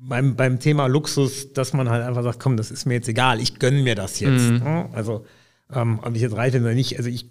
beim, 0.00 0.36
beim 0.36 0.58
Thema 0.60 0.86
Luxus, 0.86 1.52
dass 1.52 1.72
man 1.72 1.88
halt 1.88 2.04
einfach 2.04 2.22
sagt, 2.22 2.40
komm, 2.40 2.56
das 2.56 2.70
ist 2.70 2.86
mir 2.86 2.94
jetzt 2.94 3.08
egal, 3.08 3.40
ich 3.40 3.58
gönne 3.58 3.82
mir 3.82 3.94
das 3.94 4.20
jetzt. 4.20 4.50
Mhm. 4.50 4.62
Ja, 4.64 4.88
Also 4.92 5.24
ähm, 5.72 6.00
ob 6.02 6.14
ich 6.16 6.22
jetzt 6.22 6.36
reich 6.36 6.52
bin 6.52 6.62
oder 6.62 6.74
nicht, 6.74 6.96
also 6.96 7.08
ich, 7.08 7.26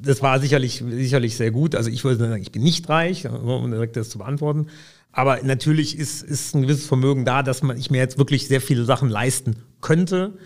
das 0.00 0.22
war 0.22 0.40
sicherlich, 0.40 0.82
sicherlich 0.88 1.36
sehr 1.36 1.50
gut. 1.50 1.74
Also 1.74 1.90
ich 1.90 2.04
würde 2.04 2.18
sagen, 2.18 2.42
ich 2.42 2.52
bin 2.52 2.62
nicht 2.62 2.88
reich, 2.88 3.28
um 3.28 3.70
direkt 3.70 3.96
das 3.96 4.10
zu 4.10 4.18
beantworten. 4.18 4.68
Aber 5.12 5.42
natürlich 5.42 5.98
ist, 5.98 6.22
ist 6.22 6.54
ein 6.54 6.62
gewisses 6.62 6.86
Vermögen 6.86 7.24
da, 7.24 7.42
dass 7.42 7.62
man, 7.62 7.76
ich 7.76 7.90
mir 7.90 7.98
jetzt 7.98 8.16
wirklich 8.16 8.46
sehr 8.46 8.60
viele 8.60 8.84
Sachen 8.84 9.08
leisten 9.08 9.56
könnte 9.80 10.38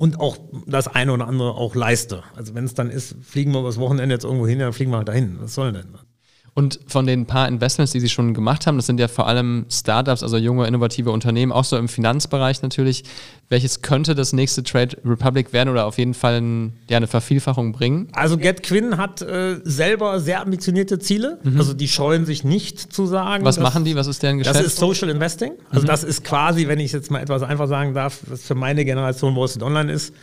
und 0.00 0.18
auch 0.18 0.38
das 0.66 0.88
eine 0.88 1.12
oder 1.12 1.28
andere 1.28 1.56
auch 1.56 1.74
leiste. 1.74 2.22
Also 2.34 2.54
wenn 2.54 2.64
es 2.64 2.72
dann 2.72 2.88
ist, 2.88 3.16
fliegen 3.20 3.52
wir 3.52 3.60
übers 3.60 3.78
Wochenende 3.78 4.14
jetzt 4.14 4.24
irgendwo 4.24 4.46
hin, 4.46 4.58
dann 4.58 4.72
fliegen 4.72 4.92
wir 4.92 4.96
halt 4.96 5.08
dahin. 5.08 5.36
Was 5.40 5.54
soll 5.54 5.74
denn? 5.74 5.88
Und 6.52 6.80
von 6.86 7.06
den 7.06 7.26
paar 7.26 7.46
Investments, 7.48 7.92
die 7.92 8.00
Sie 8.00 8.08
schon 8.08 8.34
gemacht 8.34 8.66
haben, 8.66 8.76
das 8.76 8.86
sind 8.86 8.98
ja 8.98 9.06
vor 9.08 9.28
allem 9.28 9.66
Startups, 9.70 10.22
also 10.22 10.36
junge, 10.36 10.66
innovative 10.66 11.10
Unternehmen, 11.12 11.52
auch 11.52 11.64
so 11.64 11.76
im 11.76 11.88
Finanzbereich 11.88 12.60
natürlich. 12.62 13.04
Welches 13.48 13.82
könnte 13.82 14.14
das 14.14 14.32
nächste 14.32 14.62
Trade 14.62 14.96
Republic 15.04 15.52
werden 15.52 15.68
oder 15.70 15.86
auf 15.86 15.98
jeden 15.98 16.14
Fall 16.14 16.40
ein, 16.40 16.72
ja, 16.88 16.96
eine 16.96 17.06
Vervielfachung 17.06 17.72
bringen? 17.72 18.08
Also 18.12 18.36
GetQuinn 18.36 18.96
hat 18.96 19.22
äh, 19.22 19.60
selber 19.64 20.20
sehr 20.20 20.40
ambitionierte 20.40 20.98
Ziele. 20.98 21.38
Also 21.56 21.72
die 21.72 21.88
scheuen 21.88 22.26
sich 22.26 22.44
nicht 22.44 22.92
zu 22.92 23.06
sagen. 23.06 23.42
Mhm. 23.42 23.46
Was 23.46 23.56
dass- 23.56 23.62
machen 23.62 23.84
die? 23.84 23.94
Was 23.96 24.06
ist 24.06 24.22
deren 24.22 24.38
Geschäft? 24.38 24.56
Das 24.56 24.64
ist 24.66 24.76
Social 24.76 25.08
Investing. 25.08 25.52
Also 25.70 25.86
das 25.86 26.04
ist 26.04 26.24
quasi, 26.24 26.66
wenn 26.68 26.78
ich 26.80 26.86
es 26.86 26.92
jetzt 26.92 27.10
mal 27.10 27.20
etwas 27.20 27.42
einfach 27.42 27.68
sagen 27.68 27.94
darf, 27.94 28.18
was 28.26 28.42
für 28.42 28.54
meine 28.54 28.84
Generation 28.84 29.34
Wall 29.36 29.48
Street 29.48 29.62
Online 29.62 29.92
ist, 29.92 30.14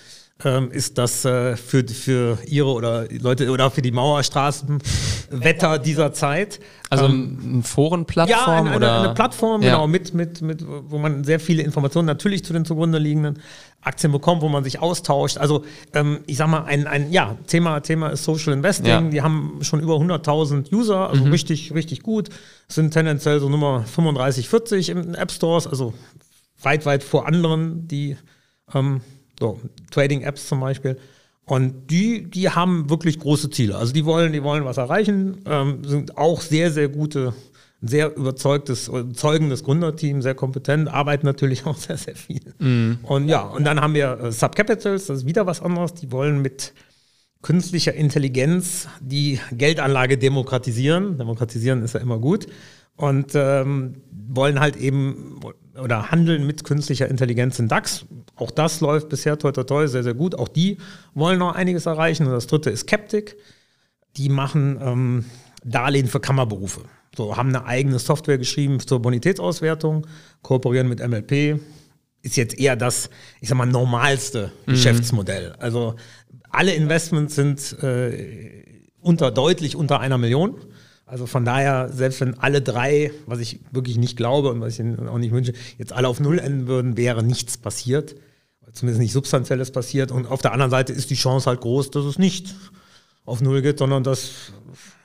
ähm, 0.45 0.71
ist 0.71 0.97
das 0.97 1.25
äh, 1.25 1.55
für, 1.57 1.87
für 1.87 2.37
ihre 2.45 2.71
oder 2.71 3.07
Leute 3.11 3.49
oder 3.49 3.71
für 3.71 3.81
die 3.81 3.91
Mauerstraßenwetter 3.91 5.79
dieser 5.79 6.13
Zeit. 6.13 6.59
Also 6.89 7.05
Ähm, 7.05 7.39
eine 7.43 7.63
Forenplattform 7.63 8.39
ja, 8.39 8.71
eine, 8.71 8.75
oder? 8.75 8.99
eine, 9.01 9.13
Plattform, 9.13 9.61
Ja. 9.61 9.71
genau, 9.71 9.87
mit, 9.87 10.13
mit, 10.13 10.41
mit, 10.41 10.63
wo 10.67 10.99
man 10.99 11.23
sehr 11.23 11.39
viele 11.39 11.63
Informationen 11.63 12.05
natürlich 12.05 12.45
zu 12.45 12.53
den 12.53 12.65
zugrunde 12.65 12.99
liegenden 12.99 13.39
Aktien 13.81 14.11
bekommt, 14.11 14.41
wo 14.41 14.49
man 14.49 14.63
sich 14.63 14.79
austauscht. 14.79 15.37
Also 15.37 15.65
ähm, 15.93 16.19
ich 16.27 16.37
sag 16.37 16.47
mal, 16.47 16.65
ein, 16.65 16.85
ein 16.87 17.11
ja, 17.11 17.35
Thema, 17.47 17.79
Thema 17.79 18.09
ist 18.09 18.23
Social 18.23 18.53
Investing. 18.53 18.87
Ja. 18.87 19.01
Mhm. 19.01 19.11
Die 19.11 19.21
haben 19.21 19.59
schon 19.61 19.79
über 19.79 19.95
100.000 19.95 20.71
User, 20.73 21.09
also 21.09 21.23
richtig, 21.25 21.73
richtig 21.73 22.03
gut. 22.03 22.29
Sind 22.67 22.91
tendenziell 22.91 23.39
so 23.39 23.49
Nummer 23.49 23.83
35, 23.85 24.49
40 24.49 24.89
in 24.89 25.15
App 25.15 25.31
Stores, 25.31 25.65
also 25.67 25.93
weit, 26.61 26.85
weit 26.85 27.03
vor 27.03 27.27
anderen, 27.27 27.87
die 27.87 28.17
ähm, 28.73 29.01
so, 29.39 29.59
Trading-Apps 29.91 30.47
zum 30.47 30.59
Beispiel. 30.59 30.97
Und 31.45 31.89
die, 31.89 32.29
die 32.29 32.49
haben 32.49 32.89
wirklich 32.89 33.19
große 33.19 33.49
Ziele. 33.49 33.77
Also 33.77 33.93
die 33.93 34.03
wollen, 34.05 34.33
die 34.33 34.43
wollen 34.43 34.65
was 34.65 34.77
erreichen, 34.77 35.37
ähm, 35.45 35.83
sind 35.85 36.17
auch 36.17 36.41
sehr, 36.41 36.71
sehr 36.71 36.89
gute, 36.89 37.33
sehr 37.81 38.15
überzeugtes, 38.17 38.89
überzeugendes 38.89 39.63
Gründerteam, 39.63 40.21
sehr 40.21 40.35
kompetent, 40.35 40.89
arbeiten 40.89 41.25
natürlich 41.25 41.65
auch 41.67 41.77
sehr, 41.77 41.97
sehr 41.97 42.15
viel. 42.15 42.53
Und 43.03 43.29
ja, 43.29 43.43
und 43.43 43.63
dann 43.63 43.79
haben 43.79 43.93
wir 43.93 44.19
äh, 44.19 44.31
Subcapitals, 44.31 45.05
das 45.05 45.19
ist 45.19 45.25
wieder 45.25 45.45
was 45.45 45.61
anderes. 45.61 45.93
Die 45.93 46.11
wollen 46.11 46.41
mit 46.41 46.73
künstlicher 47.41 47.93
Intelligenz 47.93 48.89
die 48.99 49.39
Geldanlage 49.53 50.17
demokratisieren. 50.17 51.17
Demokratisieren 51.17 51.81
ist 51.81 51.93
ja 51.93 52.01
immer 52.01 52.19
gut. 52.19 52.47
Und 52.97 53.33
ähm, 53.35 54.01
wollen 54.27 54.59
halt 54.59 54.75
eben 54.75 55.39
oder 55.81 56.11
handeln 56.11 56.45
mit 56.45 56.63
künstlicher 56.63 57.07
Intelligenz 57.07 57.59
in 57.59 57.67
DAX. 57.67 58.05
Auch 58.35 58.51
das 58.51 58.81
läuft 58.81 59.09
bisher 59.09 59.37
toi 59.37 59.51
toi 59.51 59.63
toi 59.63 59.87
sehr, 59.87 60.03
sehr 60.03 60.13
gut. 60.13 60.35
Auch 60.35 60.47
die 60.47 60.77
wollen 61.13 61.39
noch 61.39 61.55
einiges 61.55 61.85
erreichen. 61.85 62.25
Und 62.25 62.33
das 62.33 62.47
dritte 62.47 62.69
ist 62.69 62.87
Captic. 62.87 63.37
Die 64.17 64.29
machen 64.29 64.79
ähm, 64.81 65.25
Darlehen 65.63 66.07
für 66.07 66.19
Kammerberufe. 66.19 66.81
So, 67.15 67.35
haben 67.35 67.49
eine 67.49 67.65
eigene 67.65 67.99
Software 67.99 68.37
geschrieben 68.37 68.79
zur 68.79 69.01
Bonitätsauswertung, 69.01 70.05
kooperieren 70.41 70.87
mit 70.87 71.05
MLP. 71.05 71.59
Ist 72.21 72.37
jetzt 72.37 72.59
eher 72.59 72.75
das, 72.75 73.09
ich 73.41 73.49
sag 73.49 73.57
mal, 73.57 73.65
normalste 73.65 74.51
Geschäftsmodell. 74.65 75.53
Also 75.59 75.95
alle 76.49 76.73
Investments 76.73 77.35
sind 77.35 77.81
äh, 77.81 78.63
unter, 79.01 79.31
deutlich 79.31 79.75
unter 79.75 79.99
einer 79.99 80.17
Million. 80.17 80.55
Also 81.07 81.25
von 81.25 81.45
daher, 81.45 81.89
selbst 81.89 82.19
wenn 82.19 82.37
alle 82.37 82.61
drei, 82.61 83.11
was 83.25 83.39
ich 83.39 83.61
wirklich 83.71 83.97
nicht 83.97 84.17
glaube 84.17 84.49
und 84.49 84.59
was 84.59 84.73
ich 84.73 84.79
ihnen 84.81 85.07
auch 85.07 85.17
nicht 85.17 85.31
wünsche, 85.31 85.53
jetzt 85.77 85.93
alle 85.93 86.09
auf 86.09 86.19
Null 86.19 86.37
enden 86.37 86.67
würden, 86.67 86.97
wäre 86.97 87.23
nichts 87.23 87.57
passiert. 87.57 88.15
Zumindest 88.73 88.99
nicht 89.01 89.13
Substanzielles 89.13 89.71
passiert. 89.71 90.11
Und 90.11 90.29
auf 90.29 90.41
der 90.41 90.51
anderen 90.51 90.69
Seite 90.69 90.91
ist 90.91 91.09
die 91.09 91.15
Chance 91.15 91.49
halt 91.49 91.61
groß, 91.61 91.91
dass 91.91 92.03
es 92.03 92.19
nicht 92.19 92.53
auf 93.23 93.41
Null 93.41 93.61
geht, 93.61 93.79
sondern 93.79 94.03
dass, 94.03 94.51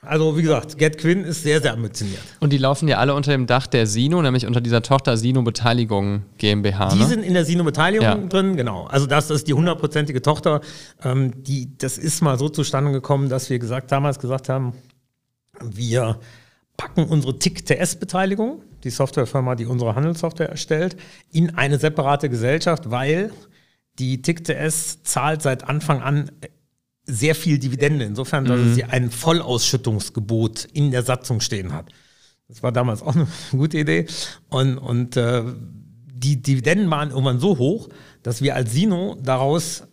also 0.01 0.37
wie 0.37 0.41
gesagt, 0.41 0.77
Get 0.77 0.97
Quinn 0.97 1.23
ist 1.23 1.43
sehr, 1.43 1.61
sehr 1.61 1.73
ambitioniert. 1.73 2.21
Und 2.41 2.51
die 2.51 2.57
laufen 2.57 2.87
ja 2.89 2.97
alle 2.97 3.15
unter 3.15 3.31
dem 3.31 3.47
Dach 3.47 3.67
der 3.67 3.87
Sino, 3.87 4.21
nämlich 4.21 4.45
unter 4.45 4.59
dieser 4.59 4.81
Tochter 4.81 5.15
Sino 5.15 5.41
Beteiligung 5.41 6.23
GmbH. 6.37 6.89
Die 6.89 6.99
ne? 6.99 7.05
sind 7.05 7.23
in 7.23 7.33
der 7.33 7.45
Sino-Beteiligung 7.45 8.05
Ja. 8.05 8.15
drin, 8.15 8.57
genau. 8.57 8.85
Also 8.85 9.07
das 9.07 9.29
ist 9.29 9.47
die 9.47 9.53
hundertprozentige 9.53 10.21
Tochter. 10.21 10.59
Ähm, 11.01 11.43
die, 11.43 11.77
das 11.77 11.97
ist 11.97 12.21
mal 12.21 12.37
so 12.37 12.49
zustande 12.49 12.91
gekommen, 12.91 13.29
dass 13.29 13.49
wir 13.49 13.59
gesagt, 13.59 13.91
damals 13.91 14.19
gesagt 14.19 14.49
haben, 14.49 14.73
wir 15.61 16.19
packen 16.77 17.05
unsere 17.05 17.37
TIC-TS-Beteiligung, 17.37 18.61
die 18.83 18.89
Softwarefirma, 18.89 19.55
die 19.55 19.65
unsere 19.65 19.95
Handelssoftware 19.95 20.49
erstellt, 20.49 20.97
in 21.31 21.55
eine 21.55 21.77
separate 21.77 22.29
Gesellschaft, 22.29 22.89
weil 22.89 23.31
die 23.99 24.21
TIC-TS 24.21 25.03
zahlt 25.03 25.41
seit 25.41 25.69
Anfang 25.69 26.01
an 26.01 26.31
sehr 27.05 27.35
viel 27.35 27.59
Dividende, 27.59 28.05
insofern, 28.05 28.45
dass 28.45 28.75
sie 28.75 28.85
ein 28.85 29.11
Vollausschüttungsgebot 29.11 30.65
in 30.73 30.91
der 30.91 31.03
Satzung 31.03 31.41
stehen 31.41 31.73
hat. 31.73 31.91
Das 32.47 32.63
war 32.63 32.71
damals 32.71 33.01
auch 33.01 33.15
eine 33.15 33.27
gute 33.51 33.77
Idee. 33.77 34.07
Und, 34.49 34.77
und 34.77 35.17
äh, 35.17 35.43
die 36.13 36.41
Dividenden 36.41 36.89
waren 36.89 37.09
irgendwann 37.09 37.39
so 37.39 37.57
hoch, 37.57 37.89
dass 38.21 38.41
wir 38.41 38.55
als 38.55 38.71
Sino 38.71 39.17
daraus 39.21 39.83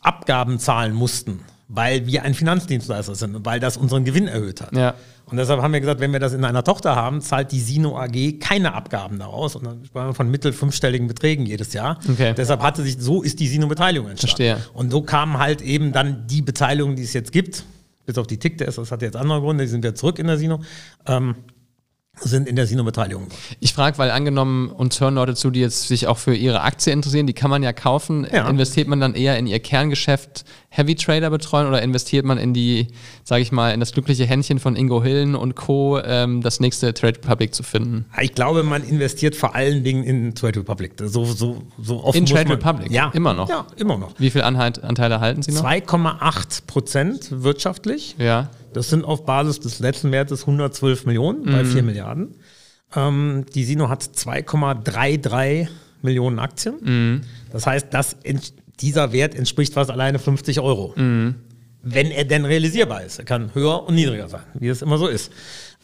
Abgaben 0.00 0.58
zahlen 0.58 0.94
mussten, 0.94 1.40
weil 1.68 2.06
wir 2.06 2.22
ein 2.22 2.34
Finanzdienstleister 2.34 3.14
sind 3.14 3.36
und 3.36 3.46
weil 3.46 3.60
das 3.60 3.76
unseren 3.76 4.04
Gewinn 4.04 4.26
erhöht 4.26 4.62
hat. 4.62 4.74
Ja. 4.74 4.94
Und 5.26 5.36
deshalb 5.36 5.60
haben 5.60 5.74
wir 5.74 5.80
gesagt, 5.80 6.00
wenn 6.00 6.12
wir 6.12 6.20
das 6.20 6.32
in 6.32 6.42
einer 6.44 6.64
Tochter 6.64 6.96
haben, 6.96 7.20
zahlt 7.20 7.52
die 7.52 7.60
Sino 7.60 7.98
AG 7.98 8.40
keine 8.40 8.72
Abgaben 8.72 9.18
daraus. 9.18 9.54
Und 9.56 9.64
dann 9.66 9.84
sprachen 9.84 10.08
wir 10.08 10.14
von 10.14 10.30
mittel 10.30 10.54
fünfstelligen 10.54 11.06
Beträgen 11.06 11.44
jedes 11.44 11.74
Jahr. 11.74 11.98
Okay. 12.10 12.32
Deshalb 12.34 12.62
hatte 12.62 12.82
sich, 12.82 12.96
so 12.98 13.22
ist 13.22 13.38
die 13.38 13.46
Sino-Beteiligung 13.46 14.08
entstanden. 14.08 14.36
Verstehe. 14.36 14.70
Und 14.72 14.90
so 14.90 15.02
kamen 15.02 15.38
halt 15.38 15.60
eben 15.60 15.92
dann 15.92 16.26
die 16.26 16.40
Beteiligungen, 16.40 16.96
die 16.96 17.02
es 17.02 17.12
jetzt 17.12 17.32
gibt, 17.32 17.64
bis 18.06 18.16
auf 18.16 18.26
die 18.26 18.38
TIC-TS, 18.38 18.76
das 18.76 18.90
hat 18.90 19.02
jetzt 19.02 19.16
andere 19.16 19.42
Gründe, 19.42 19.64
die 19.64 19.70
sind 19.70 19.82
wieder 19.82 19.94
zurück 19.94 20.18
in 20.18 20.28
der 20.28 20.38
Sino, 20.38 20.60
ähm, 21.06 21.34
sind 22.20 22.48
in 22.48 22.56
der 22.56 22.66
Sino-Beteiligung. 22.66 23.28
Ich 23.60 23.74
frage, 23.74 23.98
weil 23.98 24.10
angenommen, 24.10 24.70
uns 24.70 24.98
hören 25.00 25.14
Leute 25.14 25.34
zu, 25.34 25.50
die 25.50 25.60
jetzt 25.60 25.88
sich 25.88 26.06
auch 26.06 26.18
für 26.18 26.34
ihre 26.34 26.62
Aktie 26.62 26.92
interessieren, 26.92 27.26
die 27.26 27.34
kann 27.34 27.50
man 27.50 27.62
ja 27.62 27.74
kaufen. 27.74 28.26
Ja. 28.32 28.48
Investiert 28.48 28.88
man 28.88 28.98
dann 28.98 29.14
eher 29.14 29.38
in 29.38 29.46
ihr 29.46 29.60
Kerngeschäft 29.60 30.44
Heavy 30.70 30.94
Trader 30.96 31.30
betreuen 31.30 31.66
oder 31.66 31.80
investiert 31.80 32.26
man 32.26 32.36
in 32.36 32.52
die, 32.52 32.88
sage 33.24 33.40
ich 33.40 33.52
mal, 33.52 33.72
in 33.72 33.80
das 33.80 33.92
glückliche 33.92 34.26
Händchen 34.26 34.58
von 34.58 34.76
Ingo 34.76 35.02
Hillen 35.02 35.34
und 35.34 35.54
Co., 35.56 35.98
ähm, 35.98 36.42
das 36.42 36.60
nächste 36.60 36.92
Trade 36.92 37.18
Republic 37.18 37.54
zu 37.54 37.62
finden? 37.62 38.04
Ich 38.20 38.34
glaube, 38.34 38.62
man 38.62 38.84
investiert 38.84 39.34
vor 39.34 39.54
allen 39.54 39.82
Dingen 39.82 40.04
in 40.04 40.34
Trade 40.34 40.60
Republic. 40.60 40.92
So, 41.02 41.24
so, 41.24 41.62
so 41.80 42.04
oft 42.04 42.16
In 42.16 42.26
Trade 42.26 42.48
man, 42.50 42.58
Republic? 42.58 42.90
Ja. 42.90 43.10
Immer 43.14 43.32
noch? 43.32 43.48
Ja, 43.48 43.66
immer 43.76 43.96
noch. 43.96 44.12
Wie 44.18 44.30
viel 44.30 44.42
Anhalt, 44.42 44.84
Anteile 44.84 45.20
halten 45.20 45.40
Sie 45.42 45.52
noch? 45.52 45.64
2,8 45.64 46.66
Prozent 46.66 47.28
wirtschaftlich. 47.42 48.14
Ja. 48.18 48.50
Das 48.74 48.90
sind 48.90 49.06
auf 49.06 49.24
Basis 49.24 49.60
des 49.60 49.78
letzten 49.80 50.12
Wertes 50.12 50.42
112 50.42 51.06
Millionen 51.06 51.44
bei 51.46 51.64
4 51.64 51.82
Milliarden. 51.82 52.34
Ähm, 52.94 53.46
die 53.54 53.64
Sino 53.64 53.88
hat 53.88 54.02
2,33 54.02 55.68
Millionen 56.02 56.38
Aktien. 56.38 57.24
Das 57.50 57.66
heißt, 57.66 57.86
das, 57.90 58.16
ent- 58.22 58.52
dieser 58.80 59.12
Wert 59.12 59.34
entspricht 59.34 59.74
fast 59.74 59.90
alleine 59.90 60.18
50 60.18 60.60
Euro. 60.60 60.94
Wenn 61.82 62.10
er 62.10 62.24
denn 62.24 62.44
realisierbar 62.44 63.02
ist. 63.04 63.18
Er 63.18 63.24
kann 63.24 63.54
höher 63.54 63.84
und 63.84 63.94
niedriger 63.94 64.28
sein, 64.28 64.42
wie 64.54 64.68
es 64.68 64.82
immer 64.82 64.98
so 64.98 65.06
ist. 65.06 65.32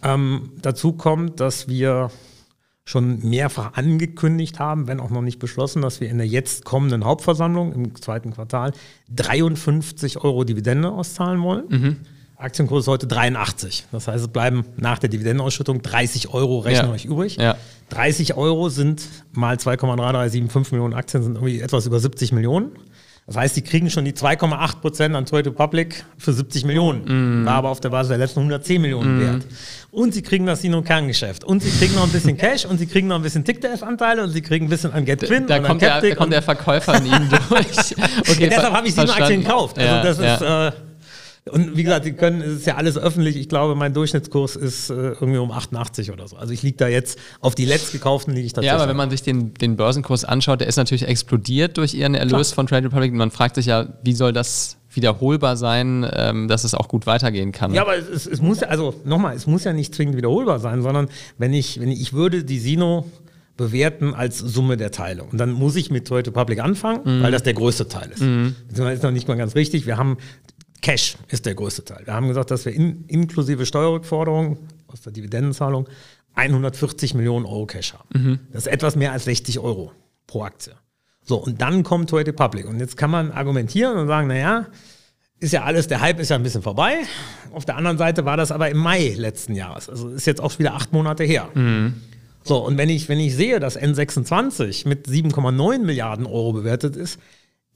Ähm, 0.02 0.52
dazu 0.60 0.92
kommt, 0.92 1.40
dass 1.40 1.68
wir 1.68 2.10
schon 2.84 3.20
mehrfach 3.26 3.74
angekündigt 3.74 4.58
haben, 4.58 4.86
wenn 4.88 5.00
auch 5.00 5.08
noch 5.08 5.22
nicht 5.22 5.38
beschlossen, 5.38 5.80
dass 5.80 6.00
wir 6.02 6.10
in 6.10 6.18
der 6.18 6.26
jetzt 6.26 6.64
kommenden 6.66 7.04
Hauptversammlung 7.04 7.72
im 7.72 7.94
zweiten 7.94 8.32
Quartal 8.32 8.72
53 9.14 10.18
Euro 10.18 10.44
Dividende 10.44 10.90
auszahlen 10.90 11.42
wollen. 11.42 11.64
Aktienkurs 12.44 12.84
ist 12.84 12.88
heute 12.88 13.06
83. 13.06 13.86
Das 13.90 14.06
heißt, 14.06 14.22
es 14.24 14.28
bleiben 14.28 14.64
nach 14.76 14.98
der 14.98 15.08
Dividendenausschüttung 15.08 15.82
30 15.82 16.28
Euro 16.32 16.58
rechnen 16.60 16.86
Ja. 16.88 16.92
euch 16.92 17.04
übrig. 17.04 17.36
Ja. 17.36 17.56
30 17.90 18.34
Euro 18.36 18.68
sind 18.68 19.02
mal 19.32 19.56
2,3375 19.56 20.72
Millionen 20.72 20.94
Aktien, 20.94 21.22
sind 21.22 21.34
irgendwie 21.36 21.60
etwas 21.60 21.86
über 21.86 21.98
70 21.98 22.32
Millionen. 22.32 22.70
Das 23.26 23.36
heißt, 23.38 23.56
die 23.56 23.62
kriegen 23.62 23.88
schon 23.88 24.04
die 24.04 24.12
2,8 24.12 24.80
Prozent 24.82 25.16
an 25.16 25.24
Trade 25.24 25.48
Republic 25.48 26.04
für 26.18 26.34
70 26.34 26.66
Millionen. 26.66 27.46
War 27.46 27.54
aber 27.54 27.70
auf 27.70 27.80
der 27.80 27.88
Basis 27.88 28.10
der 28.10 28.18
letzten 28.18 28.40
110 28.40 28.82
Millionen 28.82 29.18
wert. 29.18 29.46
Und 29.90 30.12
sie 30.12 30.20
kriegen 30.20 30.44
das 30.44 30.60
Sino-Kerngeschäft. 30.60 31.42
Und 31.42 31.62
sie 31.62 31.70
kriegen 31.70 31.94
noch 31.94 32.02
ein 32.04 32.10
bisschen 32.12 32.36
Cash 32.36 32.66
und 32.66 32.76
sie 32.76 32.84
kriegen 32.86 33.08
noch 33.08 33.16
ein 33.16 33.22
bisschen 33.22 33.42
TICTF-Anteile 33.42 34.22
und 34.24 34.28
sie 34.30 34.42
kriegen 34.42 34.66
ein 34.66 34.68
bisschen 34.68 34.92
an 34.92 35.06
GetQuinn 35.06 35.46
Da 35.46 35.56
und 35.56 35.62
an 35.62 35.68
kommt, 35.68 35.80
der, 35.80 35.88
da 35.88 35.94
Captic 36.00 36.16
kommt 36.18 36.32
der 36.34 36.42
Verkäufer 36.42 36.98
in 36.98 37.06
Ihnen 37.06 37.30
durch. 37.48 37.96
Okay, 38.28 38.42
ja, 38.44 38.48
deshalb 38.50 38.74
habe 38.74 38.88
ich 38.88 38.94
sieben 38.94 39.06
verstanden. 39.06 39.22
Aktien 39.22 39.40
gekauft. 39.42 39.78
Also 39.78 39.88
Ja, 39.90 40.02
das 40.02 40.18
ist, 40.18 40.40
ja. 40.42 40.68
äh, 40.68 40.72
und 41.50 41.76
wie 41.76 41.82
gesagt, 41.82 42.06
die 42.06 42.12
können, 42.12 42.40
es 42.40 42.54
ist 42.54 42.66
ja 42.66 42.76
alles 42.76 42.96
öffentlich. 42.96 43.36
Ich 43.36 43.50
glaube, 43.50 43.74
mein 43.74 43.92
Durchschnittskurs 43.92 44.56
ist 44.56 44.88
äh, 44.88 44.94
irgendwie 44.94 45.36
um 45.36 45.50
88 45.50 46.10
oder 46.10 46.26
so. 46.26 46.36
Also 46.36 46.54
ich 46.54 46.62
liege 46.62 46.78
da 46.78 46.88
jetzt, 46.88 47.18
auf 47.40 47.54
die 47.54 47.66
letzt 47.66 47.92
gekauften 47.92 48.32
liege 48.32 48.46
ich 48.46 48.54
tatsächlich. 48.54 48.78
Ja, 48.78 48.82
aber 48.82 48.88
wenn 48.88 48.96
man 48.96 49.10
sich 49.10 49.22
den, 49.22 49.52
den 49.52 49.76
Börsenkurs 49.76 50.24
anschaut, 50.24 50.60
der 50.60 50.68
ist 50.68 50.76
natürlich 50.76 51.06
explodiert 51.06 51.76
durch 51.76 51.92
ihren 51.92 52.14
Erlös 52.14 52.52
von 52.52 52.66
Trade 52.66 52.86
Republic. 52.86 53.12
Und 53.12 53.18
man 53.18 53.30
fragt 53.30 53.56
sich 53.56 53.66
ja, 53.66 53.88
wie 54.02 54.14
soll 54.14 54.32
das 54.32 54.78
wiederholbar 54.90 55.58
sein, 55.58 56.08
ähm, 56.14 56.48
dass 56.48 56.64
es 56.64 56.74
auch 56.74 56.88
gut 56.88 57.06
weitergehen 57.06 57.52
kann. 57.52 57.74
Ja, 57.74 57.82
aber 57.82 57.98
es, 57.98 58.26
es, 58.26 58.40
muss 58.40 58.60
ja, 58.60 58.68
also 58.68 58.94
nochmal, 59.04 59.36
es 59.36 59.46
muss 59.46 59.64
ja 59.64 59.74
nicht 59.74 59.94
zwingend 59.94 60.16
wiederholbar 60.16 60.60
sein, 60.60 60.80
sondern 60.80 61.08
wenn 61.36 61.52
ich, 61.52 61.78
wenn 61.78 61.90
ich, 61.90 62.00
ich 62.00 62.12
würde 62.14 62.44
die 62.44 62.58
Sino 62.58 63.04
bewerten 63.58 64.14
als 64.14 64.38
Summe 64.38 64.76
der 64.78 64.92
Teile. 64.92 65.24
Und 65.24 65.38
dann 65.38 65.52
muss 65.52 65.76
ich 65.76 65.90
mit 65.90 66.08
Trade 66.08 66.26
Republic 66.28 66.58
anfangen, 66.58 67.22
weil 67.22 67.30
das 67.30 67.44
der 67.44 67.54
größte 67.54 67.86
Teil 67.86 68.10
ist. 68.10 68.18
Beziehungsweise 68.18 68.94
ist 68.94 69.02
noch 69.04 69.12
nicht 69.12 69.28
mal 69.28 69.36
ganz 69.36 69.54
richtig. 69.54 69.86
Wir 69.86 69.96
haben 69.96 70.16
Cash 70.84 71.16
ist 71.28 71.46
der 71.46 71.54
größte 71.54 71.82
Teil. 71.82 72.02
Wir 72.04 72.12
haben 72.12 72.28
gesagt, 72.28 72.50
dass 72.50 72.66
wir 72.66 72.74
in, 72.74 73.06
inklusive 73.06 73.64
Steuerrückforderungen 73.64 74.58
aus 74.86 75.00
der 75.00 75.12
Dividendenzahlung 75.12 75.88
140 76.34 77.14
Millionen 77.14 77.46
Euro 77.46 77.64
Cash 77.64 77.94
haben. 77.94 78.08
Das 78.52 78.66
ist 78.66 78.72
etwas 78.72 78.94
mehr 78.94 79.12
als 79.12 79.24
60 79.24 79.60
Euro 79.60 79.92
pro 80.26 80.42
Aktie. 80.42 80.74
So, 81.22 81.38
und 81.38 81.62
dann 81.62 81.84
kommt 81.84 82.10
Trade 82.10 82.26
Republic. 82.26 82.68
Und 82.68 82.80
jetzt 82.80 82.98
kann 82.98 83.10
man 83.10 83.32
argumentieren 83.32 83.96
und 83.96 84.08
sagen, 84.08 84.28
naja, 84.28 84.66
ist 85.40 85.54
ja 85.54 85.64
alles, 85.64 85.88
der 85.88 86.02
Hype 86.02 86.20
ist 86.20 86.28
ja 86.28 86.36
ein 86.36 86.42
bisschen 86.42 86.60
vorbei. 86.60 86.98
Auf 87.54 87.64
der 87.64 87.76
anderen 87.76 87.96
Seite 87.96 88.26
war 88.26 88.36
das 88.36 88.52
aber 88.52 88.68
im 88.68 88.76
Mai 88.76 89.14
letzten 89.16 89.54
Jahres. 89.54 89.88
Also 89.88 90.10
ist 90.10 90.26
jetzt 90.26 90.42
auch 90.42 90.58
wieder 90.58 90.74
acht 90.74 90.92
Monate 90.92 91.24
her. 91.24 91.48
So, 92.42 92.58
und 92.58 92.76
wenn 92.76 92.90
ich, 92.90 93.08
wenn 93.08 93.20
ich 93.20 93.34
sehe, 93.34 93.58
dass 93.58 93.80
N26 93.80 94.86
mit 94.86 95.08
7,9 95.08 95.78
Milliarden 95.78 96.26
Euro 96.26 96.52
bewertet 96.52 96.94
ist, 96.94 97.18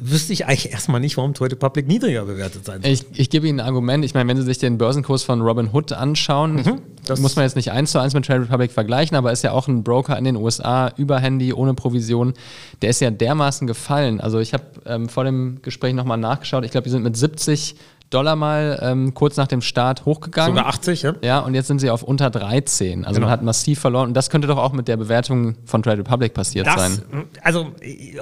wüsste 0.00 0.32
ich 0.32 0.46
eigentlich 0.46 0.70
erstmal 0.70 1.00
nicht, 1.00 1.16
warum 1.16 1.34
Trade 1.34 1.52
Republic 1.56 1.88
niedriger 1.88 2.24
bewertet 2.24 2.64
sein 2.64 2.82
soll. 2.82 2.90
Ich, 2.92 3.04
ich 3.14 3.30
gebe 3.30 3.48
Ihnen 3.48 3.58
ein 3.58 3.66
Argument. 3.66 4.04
Ich 4.04 4.14
meine, 4.14 4.28
wenn 4.28 4.36
Sie 4.36 4.44
sich 4.44 4.58
den 4.58 4.78
Börsenkurs 4.78 5.24
von 5.24 5.40
Robinhood 5.40 5.92
anschauen, 5.92 6.54
Mhm. 6.56 6.78
das 7.04 7.18
muss 7.20 7.34
man 7.34 7.44
jetzt 7.44 7.56
nicht 7.56 7.72
eins 7.72 7.90
zu 7.90 7.98
eins 7.98 8.14
mit 8.14 8.24
Trade 8.24 8.42
Republic 8.42 8.70
vergleichen, 8.70 9.16
aber 9.16 9.32
ist 9.32 9.42
ja 9.42 9.50
auch 9.52 9.66
ein 9.66 9.82
Broker 9.82 10.16
in 10.16 10.24
den 10.24 10.36
USA 10.36 10.92
über 10.96 11.18
Handy, 11.18 11.52
ohne 11.52 11.74
Provision. 11.74 12.34
Der 12.80 12.90
ist 12.90 13.00
ja 13.00 13.10
dermaßen 13.10 13.66
gefallen. 13.66 14.20
Also 14.20 14.38
ich 14.38 14.52
habe 14.52 14.64
ähm, 14.86 15.08
vor 15.08 15.24
dem 15.24 15.58
Gespräch 15.62 15.94
nochmal 15.94 16.18
nachgeschaut. 16.18 16.64
Ich 16.64 16.70
glaube, 16.70 16.84
die 16.84 16.90
sind 16.90 17.02
mit 17.02 17.16
70 17.16 17.74
Dollar 18.10 18.36
mal 18.36 18.78
ähm, 18.82 19.12
kurz 19.12 19.36
nach 19.36 19.46
dem 19.48 19.60
Start 19.60 20.04
hochgegangen. 20.06 20.56
Sogar 20.56 20.66
80, 20.68 21.02
ja? 21.02 21.14
Ja, 21.22 21.38
und 21.40 21.54
jetzt 21.54 21.66
sind 21.66 21.78
sie 21.78 21.90
auf 21.90 22.02
unter 22.02 22.30
13. 22.30 23.04
Also 23.04 23.16
Genau. 23.16 23.26
man 23.26 23.32
hat 23.32 23.42
massiv 23.42 23.80
verloren. 23.80 24.08
Und 24.08 24.14
das 24.14 24.30
könnte 24.30 24.48
doch 24.48 24.56
auch 24.56 24.72
mit 24.72 24.88
der 24.88 24.96
Bewertung 24.96 25.56
von 25.66 25.82
Trade 25.82 25.98
Republic 25.98 26.32
passiert 26.32 26.66
Das, 26.66 26.76
sein. 26.76 27.02
also 27.42 27.72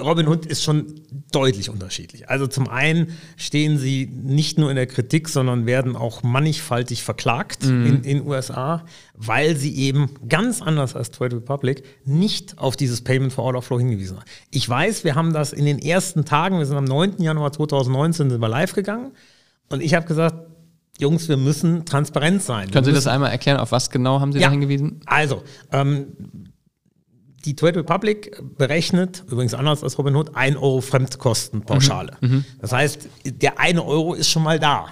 Robin 0.03 0.27
Hood 0.27 0.45
ist 0.45 0.63
schon 0.63 1.01
deutlich 1.31 1.69
unterschiedlich. 1.69 2.29
Also 2.29 2.47
zum 2.47 2.67
einen 2.67 3.17
stehen 3.37 3.77
sie 3.77 4.05
nicht 4.13 4.57
nur 4.57 4.69
in 4.69 4.75
der 4.75 4.87
Kritik, 4.87 5.29
sondern 5.29 5.65
werden 5.65 5.95
auch 5.95 6.21
mannigfaltig 6.23 7.03
verklagt 7.03 7.63
in 7.63 8.01
den 8.01 8.25
USA, 8.27 8.83
weil 9.15 9.55
sie 9.55 9.75
eben 9.77 10.09
ganz 10.27 10.61
anders 10.61 10.95
als 10.95 11.11
Trade 11.11 11.37
Republic 11.37 11.83
nicht 12.05 12.57
auf 12.57 12.75
dieses 12.75 13.01
Payment 13.03 13.31
for 13.33 13.45
Order 13.45 13.61
Flow 13.61 13.79
hingewiesen 13.79 14.17
haben. 14.17 14.25
Ich 14.51 14.67
weiß, 14.67 15.03
wir 15.03 15.15
haben 15.15 15.33
das 15.33 15.53
in 15.53 15.65
den 15.65 15.79
ersten 15.79 16.25
Tagen, 16.25 16.57
wir 16.59 16.65
sind 16.65 16.77
am 16.77 16.83
9. 16.85 17.21
Januar 17.21 17.51
2019 17.53 18.29
sind 18.29 18.41
wir 18.41 18.49
live 18.49 18.73
gegangen 18.73 19.11
und 19.69 19.81
ich 19.81 19.93
habe 19.93 20.05
gesagt, 20.05 20.35
Jungs, 20.99 21.29
wir 21.29 21.37
müssen 21.37 21.85
transparent 21.85 22.41
sein. 22.41 22.71
Können 22.71 22.85
Sie 22.85 22.91
das 22.93 23.05
einmal 23.07 23.31
erklären? 23.31 23.59
Auf 23.59 23.71
was 23.71 23.89
genau 23.91 24.19
haben 24.19 24.33
Sie 24.33 24.39
da 24.39 24.49
hingewiesen? 24.49 25.01
also, 25.05 25.43
ähm, 25.71 26.07
die 27.45 27.55
Trade 27.55 27.79
Republic 27.79 28.41
berechnet, 28.57 29.23
übrigens 29.31 29.53
anders 29.53 29.83
als 29.83 29.97
Robinhood, 29.97 30.35
1 30.35 30.57
Euro 30.57 30.81
Fremdkostenpauschale. 30.81 32.13
Mhm, 32.19 32.43
Das 32.59 32.73
heißt, 32.73 33.07
der 33.25 33.59
eine 33.59 33.85
Euro 33.85 34.15
ist 34.15 34.29
schon 34.29 34.43
mal 34.43 34.59
da. 34.59 34.87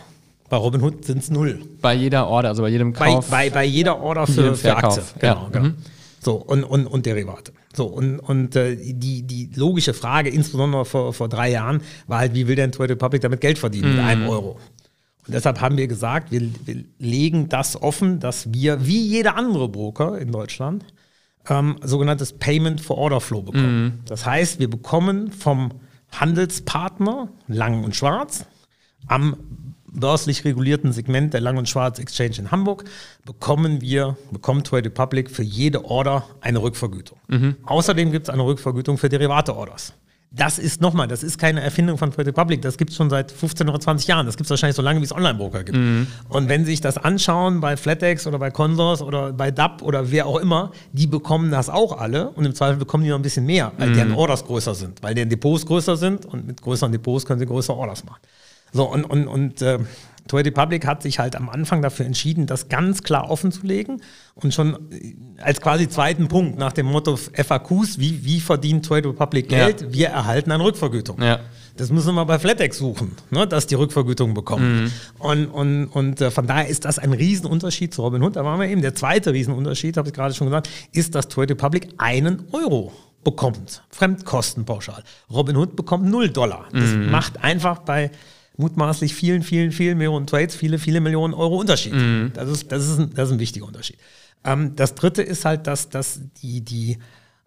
Bei 0.47 0.57
Robinhood 0.57 1.03
sind 1.03 1.17
es 1.17 1.31
null. 1.31 1.65
Bei 1.81 1.93
jeder 1.95 2.27
Order, 2.27 2.49
also 2.49 2.61
bei 2.61 2.69
jedem 2.69 2.93
Bei, 2.93 3.07
Kauf. 3.13 3.29
bei, 3.29 3.49
bei 3.49 3.65
jeder 3.65 3.99
Order 3.99 4.27
für, 4.27 4.55
für. 4.55 4.77
Aktien. 4.77 5.03
Genau, 5.19 5.33
Ja. 5.43 5.49
genau. 5.51 5.65
Mhm. 5.69 5.75
So, 6.25 6.33
und, 6.33 6.63
und, 6.63 6.87
und 6.87 7.05
Derivate. 7.05 7.53
So, 7.75 7.85
und, 7.85 8.19
und 8.19 8.55
äh, 8.55 8.75
die, 8.75 9.21
die 9.21 9.51
logische 9.55 9.93
Frage, 9.93 10.29
insbesondere 10.29 10.83
vor, 10.83 11.13
vor 11.13 11.29
drei 11.29 11.51
Jahren, 11.51 11.81
war 12.07 12.17
halt, 12.19 12.33
wie 12.33 12.47
will 12.47 12.55
denn 12.55 12.71
Trade 12.71 12.93
Republic 12.93 13.21
damit 13.21 13.41
Geld 13.41 13.59
verdienen 13.59 13.91
Mhm. 13.91 13.95
mit 13.97 14.05
einem 14.05 14.27
Euro? 14.27 14.59
Und 15.27 15.33
deshalb 15.33 15.61
haben 15.61 15.77
wir 15.77 15.87
gesagt, 15.87 16.31
wir, 16.31 16.41
wir 16.65 16.83
legen 16.97 17.47
das 17.49 17.79
offen, 17.79 18.19
dass 18.19 18.51
wir, 18.51 18.85
wie 18.87 19.05
jeder 19.07 19.35
andere 19.37 19.69
Broker 19.69 20.17
in 20.19 20.31
Deutschland, 20.31 20.85
ähm, 21.47 21.75
sogenanntes 21.83 22.33
Payment 22.33 22.81
for 22.81 22.97
Order 22.97 23.21
Flow 23.21 23.43
bekommen. 23.43 24.01
Das 24.05 24.25
heißt, 24.25 24.59
wir 24.59 24.69
bekommen 24.69 25.31
vom 25.31 25.73
Handelspartner 26.11 27.29
Lang 27.47 27.83
und 27.83 27.95
Schwarz 27.95 28.45
am 29.07 29.37
börslich 29.95 30.45
regulierten 30.45 30.91
Segment 30.91 31.33
der 31.33 31.41
Lang 31.41 31.57
und 31.57 31.67
Schwarz 31.69 31.99
Exchange 31.99 32.35
in 32.37 32.51
Hamburg 32.51 32.83
bekommen 33.25 33.81
wir, 33.81 34.17
bekommt 34.31 34.67
Trade 34.67 34.85
Republic 34.85 35.31
für 35.31 35.43
jede 35.43 35.85
Order 35.85 36.25
eine 36.41 36.61
Rückvergütung. 36.61 37.17
Außerdem 37.63 38.11
gibt 38.11 38.27
es 38.27 38.33
eine 38.33 38.43
Rückvergütung 38.43 38.97
für 38.97 39.09
Derivate-Orders. 39.09 39.93
Das 40.31 40.59
ist 40.59 40.81
nochmal, 40.81 41.07
das 41.07 41.23
ist 41.23 41.37
keine 41.37 41.61
Erfindung 41.61 41.97
von 41.97 42.11
Trade 42.11 42.27
Republic, 42.27 42.61
das 42.61 42.77
gibt 42.77 42.89
es 42.91 42.97
schon 42.97 43.09
seit 43.09 43.31
15 43.31 43.69
oder 43.69 43.79
20 43.79 44.05
Jahren. 44.05 44.25
Das 44.25 44.35
gibt 44.35 44.47
es 44.47 44.49
wahrscheinlich 44.49 44.75
so 44.75 44.81
lange, 44.81 44.99
wie 44.99 45.05
es 45.05 45.15
Online-Broker 45.15 45.63
gibt. 45.63 45.77
Und 46.27 46.49
wenn 46.49 46.65
Sie 46.65 46.71
sich 46.71 46.81
das 46.81 46.97
anschauen 46.97 47.61
bei 47.61 47.77
FlatEx 47.77 48.27
oder 48.27 48.37
bei 48.37 48.51
Consors 48.51 49.01
oder 49.01 49.31
bei 49.31 49.51
DAP 49.51 49.81
oder 49.81 50.11
wer 50.11 50.25
auch 50.25 50.37
immer, 50.37 50.71
die 50.91 51.07
bekommen 51.07 51.51
das 51.51 51.69
auch 51.69 51.97
alle 51.97 52.31
und 52.31 52.43
im 52.43 52.53
Zweifel 52.53 52.75
bekommen 52.75 53.05
die 53.05 53.11
noch 53.11 53.19
ein 53.19 53.21
bisschen 53.21 53.45
mehr, 53.45 53.71
weil 53.77 53.93
deren 53.93 54.11
Orders 54.11 54.43
größer 54.45 54.75
sind, 54.75 55.01
weil 55.01 55.15
deren 55.15 55.29
Depots 55.29 55.65
größer 55.65 55.95
sind 55.95 56.25
und 56.25 56.45
mit 56.47 56.61
größeren 56.61 56.91
Depots 56.91 57.25
können 57.25 57.39
sie 57.39 57.45
größere 57.45 57.77
Orders 57.77 58.03
machen. 58.03 58.19
So, 58.75 58.83
und, 58.91 59.05
und, 59.05 59.27
und 59.27 59.61
äh, 59.61 59.79
Trade 60.27 60.45
Republic 60.49 60.85
hat 60.85 61.01
sich 61.01 61.19
halt 61.19 61.35
am 61.35 61.47
Anfang 61.49 61.81
dafür 61.81 62.05
entschieden, 62.05 62.45
das 62.45 62.67
ganz 62.67 63.03
klar 63.03 63.29
offen 63.29 63.53
zu 63.53 63.65
legen 63.65 64.01
und 64.33 64.53
schon 64.53 64.91
äh, 64.91 65.15
als 65.41 65.61
quasi 65.61 65.87
zweiten 65.87 66.27
Punkt 66.27 66.57
nach 66.57 66.73
dem 66.73 66.87
Motto 66.87 67.15
FAQs, 67.15 67.99
wie, 67.99 68.25
wie 68.25 68.41
verdient 68.41 68.85
Trade 68.85 69.09
Republic 69.09 69.49
Ja. 69.49 69.67
Geld? 69.67 69.93
Wir 69.93 70.09
erhalten 70.09 70.51
eine 70.51 70.63
Rückvergütung. 70.63 71.21
Ja. 71.21 71.39
Das 71.77 71.89
müssen 71.89 72.15
wir 72.15 72.25
bei 72.25 72.37
FlatEx 72.37 72.77
suchen, 72.77 73.13
ne, 73.31 73.47
dass 73.47 73.65
die 73.67 73.75
Rückvergütung 73.75 74.33
bekommen. 74.33 74.91
Und, 75.19 75.47
und, 75.47 75.85
und 75.87 76.19
äh, 76.19 76.31
von 76.31 76.47
daher 76.47 76.67
ist 76.67 76.83
das 76.83 76.99
ein 76.99 77.13
Riesenunterschied 77.13 77.93
zu 77.93 78.01
Robinhood. 78.01 78.35
Da 78.35 78.43
waren 78.43 78.59
wir 78.59 78.67
eben. 78.67 78.81
Der 78.81 78.95
zweite 78.95 79.31
Riesenunterschied, 79.31 79.95
habe 79.95 80.09
ich 80.09 80.13
gerade 80.13 80.33
schon 80.33 80.47
gesagt, 80.47 80.69
ist, 80.91 81.15
dass 81.15 81.29
Trade 81.29 81.53
Republic 81.53 81.89
einen 81.97 82.43
Euro 82.51 82.91
bekommt. 83.25 83.83
Fremdkostenpauschal. 83.89 85.03
Robinhood 85.31 85.75
bekommt 85.75 86.05
0 86.05 86.29
Dollar. 86.29 86.65
Das 86.71 86.91
macht 86.93 87.43
einfach 87.43 87.79
bei 87.79 88.11
mutmaßlich 88.57 89.13
vielen, 89.13 89.43
vielen, 89.43 89.71
vielen 89.71 89.97
Millionen 89.97 90.27
Trades 90.27 90.55
viele, 90.55 90.79
viele 90.79 91.01
Millionen 91.01 91.33
Euro 91.33 91.59
Unterschied. 91.59 91.93
Das, 92.33 92.49
ist, 92.49 92.71
das, 92.71 92.87
ist 92.87 92.99
ein, 92.99 93.13
das 93.13 93.29
ist 93.29 93.33
ein 93.33 93.39
wichtiger 93.39 93.65
Unterschied. 93.65 93.97
Ähm, 94.43 94.75
das 94.75 94.95
dritte 94.95 95.21
ist 95.21 95.45
halt, 95.45 95.67
dass, 95.67 95.89
dass 95.89 96.19
die, 96.41 96.61
die 96.61 96.97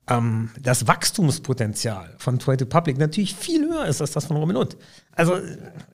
ähm, 0.08 0.50
das 0.60 0.86
Wachstumspotenzial 0.86 2.14
von 2.18 2.38
Trade 2.38 2.64
Republic 2.64 2.98
natürlich 2.98 3.34
viel 3.34 3.68
höher 3.68 3.86
ist 3.86 4.00
als 4.00 4.12
das 4.12 4.26
von 4.26 4.36
Robinhood. 4.36 4.76
Also 5.14 5.36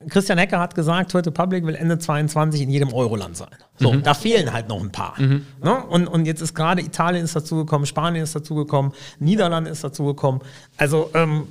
Christian 0.09 0.37
Hecker 0.37 0.59
hat 0.59 0.75
gesagt, 0.75 1.11
Trade 1.11 1.27
Republic 1.27 1.65
will 1.65 1.75
Ende 1.75 1.99
22 1.99 2.61
in 2.61 2.69
jedem 2.69 2.93
Euroland 2.93 3.37
sein. 3.37 3.49
So, 3.77 3.95
da 3.95 4.13
fehlen 4.13 4.53
halt 4.53 4.69
noch 4.69 4.81
ein 4.81 4.91
paar. 4.91 5.19
Ne? 5.19 5.83
Und, 5.89 6.07
und 6.07 6.25
jetzt 6.25 6.41
ist 6.41 6.53
gerade 6.53 6.81
Italien 6.81 7.25
ist 7.25 7.35
dazugekommen, 7.35 7.85
Spanien 7.85 8.23
ist 8.23 8.35
dazugekommen, 8.35 8.93
Niederlande 9.19 9.69
ist 9.69 9.83
dazugekommen. 9.83 10.41
Also 10.77 11.09
ähm, 11.13 11.47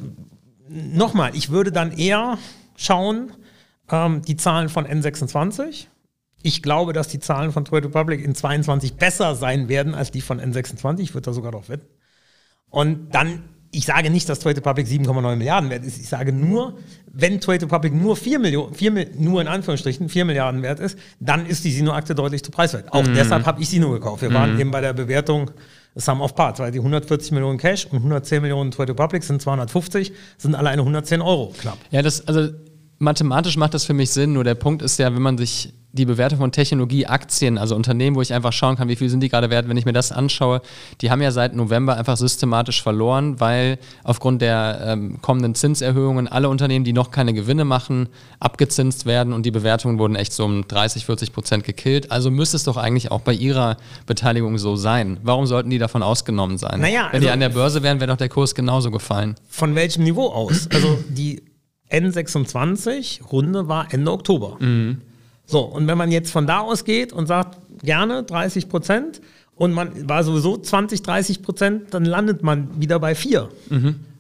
nochmal, 0.69 1.35
ich 1.35 1.51
würde 1.51 1.71
dann 1.71 1.93
eher 1.93 2.39
schauen, 2.77 3.33
ähm, 3.91 4.23
die 4.23 4.37
Zahlen 4.37 4.69
von 4.69 4.87
N26. 4.87 5.87
Ich 6.43 6.63
glaube, 6.63 6.93
dass 6.93 7.09
die 7.09 7.21
Zahlen 7.21 7.53
von 7.53 7.65
Trade 7.65 7.87
Republic 7.89 8.23
in 8.23 8.35
22 8.35 8.95
besser 8.97 9.35
sein 9.35 9.69
werden 9.69 9.95
als 9.95 10.11
die 10.11 10.21
von 10.21 10.41
N26. 10.41 11.01
Ich 11.01 11.15
würde 11.15 11.27
da 11.27 11.33
sogar 11.33 11.53
drauf 11.53 11.69
wetten. 11.69 11.87
Und 12.69 13.15
dann, 13.15 13.45
ich 13.71 13.87
sage 13.87 14.11
nicht, 14.11 14.29
dass 14.29 14.41
Trade 14.41 14.59
Republic 14.59 14.87
7,9 14.87 15.37
Milliarden 15.37 15.71
wert 15.71 15.85
ist. 15.85 15.99
Ich 15.99 16.09
sage 16.09 16.33
nur, 16.33 16.77
wenn 17.11 17.41
Trade 17.41 17.63
Republic 17.63 17.95
nur 17.95 18.17
4 18.17 18.39
Millionen, 18.41 18.75
4, 18.75 18.91
Mil- 18.91 19.11
nur 19.19 19.41
in 19.41 19.49
Anführungsstrichen 19.49 20.09
4 20.09 20.25
Milliarden 20.27 20.63
wert 20.63 20.81
ist, 20.81 20.99
dann 21.21 21.47
ist 21.47 21.65
die 21.65 21.71
Sino-Aktie 21.71 22.15
deutlich 22.15 22.43
zu 22.45 22.51
preiswert. 22.51 22.93
Auch 22.93 23.05
deshalb 23.15 23.47
habe 23.47 23.63
ich 23.63 23.69
Sino 23.71 23.91
gekauft. 23.91 24.23
Wir 24.23 24.33
waren 24.35 24.59
eben 24.61 24.71
bei 24.71 24.81
der 24.81 24.93
Bewertung 24.93 25.51
Sum 25.95 26.21
of 26.21 26.35
Parts, 26.35 26.59
weil 26.59 26.73
die 26.73 26.79
140 26.79 27.31
Millionen 27.33 27.57
Cash 27.59 27.87
und 27.87 27.99
110 27.99 28.43
Millionen 28.43 28.71
Trade 28.73 28.93
Republic 28.93 29.23
sind 29.23 29.41
250, 29.41 30.13
sind 30.37 30.55
alleine 30.57 30.83
110 30.83 31.23
Euro 31.23 31.55
knapp. 31.59 31.79
Ja, 31.91 32.03
das, 32.03 32.27
also 32.27 32.49
mathematisch 32.99 33.57
macht 33.57 33.75
das 33.75 33.85
für 33.85 33.95
mich 33.95 34.11
Sinn, 34.11 34.33
nur 34.33 34.45
der 34.45 34.55
Punkt 34.55 34.83
ist 34.83 34.99
ja, 34.99 35.15
wenn 35.15 35.23
man 35.23 35.39
sich 35.39 35.73
die 35.95 36.07
Bewertung 36.07 36.41
von 36.41 36.51
Technologieaktien, 36.51 37.57
also 37.57 37.77
Unternehmen, 37.77 38.17
wo 38.17 38.21
ich 38.21 38.35
einfach 38.35 38.53
schauen 38.53 38.75
kann, 38.75 38.89
wie 38.89 38.97
viel 38.97 39.09
sind 39.09 39.21
die 39.21 39.29
gerade 39.29 39.49
wert, 39.49 39.69
wenn 39.69 39.77
ich 39.77 39.85
mir 39.85 39.93
das 39.93 40.11
anschaue, 40.11 40.61
die 41.01 41.09
haben 41.13 41.23
ja 41.23 41.31
seit 41.31 41.55
November 41.55 41.97
einfach 41.97 42.17
systematisch 42.17 42.83
verloren, 42.83 43.39
weil 43.39 43.79
aufgrund 44.03 44.43
der 44.43 44.81
ähm, 44.85 45.23
kommenden 45.23 45.55
Zinserhöhungen 45.55 46.27
alle 46.27 46.49
Unternehmen, 46.49 46.85
die 46.85 46.93
noch 46.93 47.13
keine 47.13 47.33
Gewinne 47.33 47.65
machen, 47.65 48.09
abgezinst 48.41 49.07
werden 49.07 49.33
und 49.33 49.47
die 49.47 49.53
Bewertungen 49.53 50.01
wurden 50.01 50.17
echt 50.17 50.33
so 50.33 50.45
um 50.45 50.67
30, 50.67 51.07
40 51.07 51.33
Prozent 51.33 51.63
gekillt. 51.63 52.11
Also 52.11 52.29
müsste 52.33 52.57
es 52.57 52.65
doch 52.65 52.77
eigentlich 52.77 53.13
auch 53.13 53.21
bei 53.21 53.33
ihrer 53.33 53.77
Beteiligung 54.05 54.59
so 54.59 54.75
sein. 54.75 55.19
Warum 55.23 55.47
sollten 55.47 55.71
die 55.71 55.79
davon 55.79 56.03
ausgenommen 56.03 56.59
sein? 56.59 56.81
Naja, 56.81 57.09
wenn 57.13 57.21
die 57.21 57.29
also- 57.29 57.35
an 57.35 57.41
der 57.41 57.51
Börse 57.51 57.85
wären, 57.85 58.01
wäre 58.01 58.11
doch 58.11 58.17
der 58.17 58.29
Kurs 58.29 58.57
genauso 58.57 58.91
gefallen. 58.91 59.37
Von 59.49 59.77
welchem 59.77 60.03
Niveau 60.03 60.27
aus? 60.27 60.69
Also 60.73 60.99
die 61.09 61.41
N26-Runde 61.91 63.69
war 63.69 63.93
Ende 63.93 64.11
Oktober. 64.13 64.59
So, 65.47 65.61
und 65.61 65.87
wenn 65.87 65.99
man 65.99 66.11
jetzt 66.11 66.31
von 66.31 66.47
da 66.47 66.61
aus 66.61 66.85
geht 66.85 67.13
und 67.13 67.27
sagt, 67.27 67.59
gerne 67.83 68.23
30 68.23 68.69
Prozent 68.69 69.21
und 69.57 69.73
man 69.73 70.09
war 70.09 70.25
sowieso 70.25 70.57
20, 70.57 71.03
30 71.03 71.43
Prozent, 71.43 71.93
dann 71.95 72.05
landet 72.05 72.43
man 72.43 72.81
wieder 72.81 72.99
bei 72.99 73.15
4. 73.15 73.49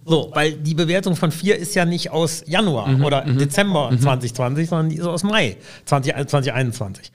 So, 0.06 0.30
weil 0.34 0.52
die 0.52 0.74
Bewertung 0.74 1.16
von 1.16 1.30
4 1.30 1.56
ist 1.56 1.74
ja 1.74 1.86
nicht 1.86 2.10
aus 2.10 2.44
Januar 2.46 2.88
oder 3.02 3.22
Dezember 3.22 3.90
2020, 3.98 4.68
sondern 4.68 4.88
die 4.90 4.96
ist 4.96 5.06
aus 5.06 5.22
Mai 5.22 5.56
20, 5.86 6.12
2021. 6.28 7.10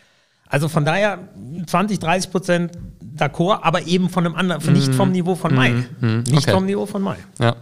Also 0.47 0.67
von 0.67 0.83
daher 0.85 1.19
20, 1.67 1.99
30 1.99 2.31
Prozent 2.31 2.71
d'accord, 3.15 3.59
aber 3.61 3.85
eben 3.85 4.09
von 4.09 4.25
einem 4.25 4.33
anderen, 4.35 4.73
nicht 4.73 4.95
vom 4.95 5.11
Niveau 5.11 5.35
von 5.35 5.53
Mai. 5.53 5.85
Nicht 6.01 6.37
Okay. 6.39 6.51
vom 6.51 6.65
Niveau 6.65 6.87
von 6.87 7.03
Mai. 7.03 7.17
Ja. 7.39 7.55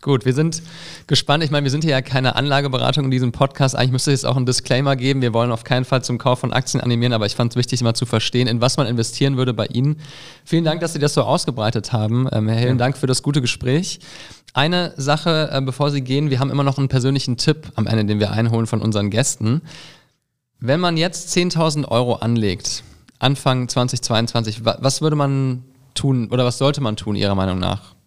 Gut, 0.00 0.24
wir 0.24 0.32
sind 0.32 0.62
gespannt. 1.08 1.42
Ich 1.42 1.50
meine, 1.50 1.64
wir 1.64 1.72
sind 1.72 1.82
hier 1.82 1.90
ja 1.90 2.02
keine 2.02 2.36
Anlageberatung 2.36 3.06
in 3.06 3.10
diesem 3.10 3.32
Podcast. 3.32 3.74
Eigentlich 3.74 3.90
müsste 3.90 4.12
es 4.12 4.22
jetzt 4.22 4.30
auch 4.30 4.36
einen 4.36 4.46
Disclaimer 4.46 4.94
geben. 4.94 5.22
Wir 5.22 5.34
wollen 5.34 5.50
auf 5.50 5.64
keinen 5.64 5.84
Fall 5.84 6.04
zum 6.04 6.18
Kauf 6.18 6.38
von 6.38 6.52
Aktien 6.52 6.80
animieren, 6.80 7.12
aber 7.12 7.26
ich 7.26 7.34
fand 7.34 7.52
es 7.52 7.56
wichtig, 7.56 7.82
mal 7.82 7.94
zu 7.94 8.06
verstehen, 8.06 8.46
in 8.46 8.60
was 8.60 8.76
man 8.76 8.86
investieren 8.86 9.36
würde 9.36 9.54
bei 9.54 9.66
Ihnen. 9.66 9.96
Vielen 10.44 10.62
Dank, 10.62 10.80
dass 10.82 10.92
Sie 10.92 11.00
das 11.00 11.14
so 11.14 11.22
ausgebreitet 11.22 11.92
haben. 11.92 12.28
Ähm, 12.30 12.46
Herr 12.46 12.56
Hellen, 12.56 12.78
Dank 12.78 12.96
für 12.96 13.08
das 13.08 13.24
gute 13.24 13.40
Gespräch. 13.40 13.98
Eine 14.54 14.94
Sache, 14.96 15.50
äh, 15.52 15.60
bevor 15.60 15.90
Sie 15.90 16.00
gehen, 16.00 16.30
wir 16.30 16.38
haben 16.38 16.52
immer 16.52 16.62
noch 16.62 16.78
einen 16.78 16.88
persönlichen 16.88 17.36
Tipp 17.36 17.72
am 17.74 17.88
Ende, 17.88 18.04
den 18.04 18.20
wir 18.20 18.30
einholen 18.30 18.68
von 18.68 18.80
unseren 18.80 19.10
Gästen. 19.10 19.62
Wenn 20.60 20.78
man 20.78 20.96
jetzt 20.96 21.36
10.000 21.36 21.88
Euro 21.88 22.14
anlegt, 22.14 22.84
Anfang 23.18 23.68
2022, 23.68 24.64
wa 24.64 24.78
was 24.80 25.02
würde 25.02 25.16
man 25.16 25.64
tun 25.94 26.28
oder 26.30 26.44
was 26.44 26.58
sollte 26.58 26.80
man 26.80 26.94
tun, 26.94 27.16
Ihrer 27.16 27.34
Meinung 27.34 27.58
nach? 27.58 27.97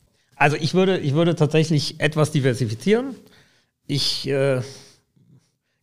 Also 0.41 0.57
ich 0.57 0.73
würde, 0.73 0.97
ich 0.97 1.13
würde 1.13 1.35
tatsächlich 1.35 1.99
etwas 1.99 2.31
diversifizieren. 2.31 3.13
ich 3.85 4.27
äh, 4.27 4.63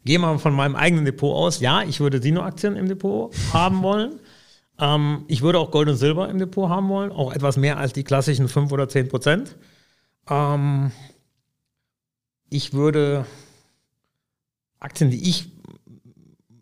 gehe 0.05 0.19
mal 0.19 0.37
von 0.39 0.53
meinem 0.53 0.75
eigenen 0.75 1.05
Depot 1.05 1.33
aus. 1.33 1.61
Ja, 1.61 1.85
ich 1.85 2.01
würde 2.01 2.21
Sino-Aktien 2.21 2.75
im 2.75 2.89
Depot 2.89 3.33
haben 3.53 3.83
wollen. 3.83 4.19
Ähm, 4.81 5.25
ich 5.27 5.43
würde 5.43 5.59
auch 5.59 5.73
Gold 5.73 5.89
und 5.89 5.97
Silber 5.97 6.29
im 6.29 6.39
Depot 6.39 6.69
haben 6.69 6.89
wollen, 6.89 7.11
auch 7.11 7.33
etwas 7.33 7.57
mehr 7.57 7.79
als 7.79 7.95
die 7.95 8.05
klassischen 8.05 8.47
5 8.47 8.71
oder 8.71 8.89
10 8.89 9.09
Prozent. 9.09 9.57
Ähm, 10.31 10.93
ich 12.49 12.75
würde 12.75 13.27
Aktien, 14.79 15.11
die 15.11 15.29
ich 15.29 15.51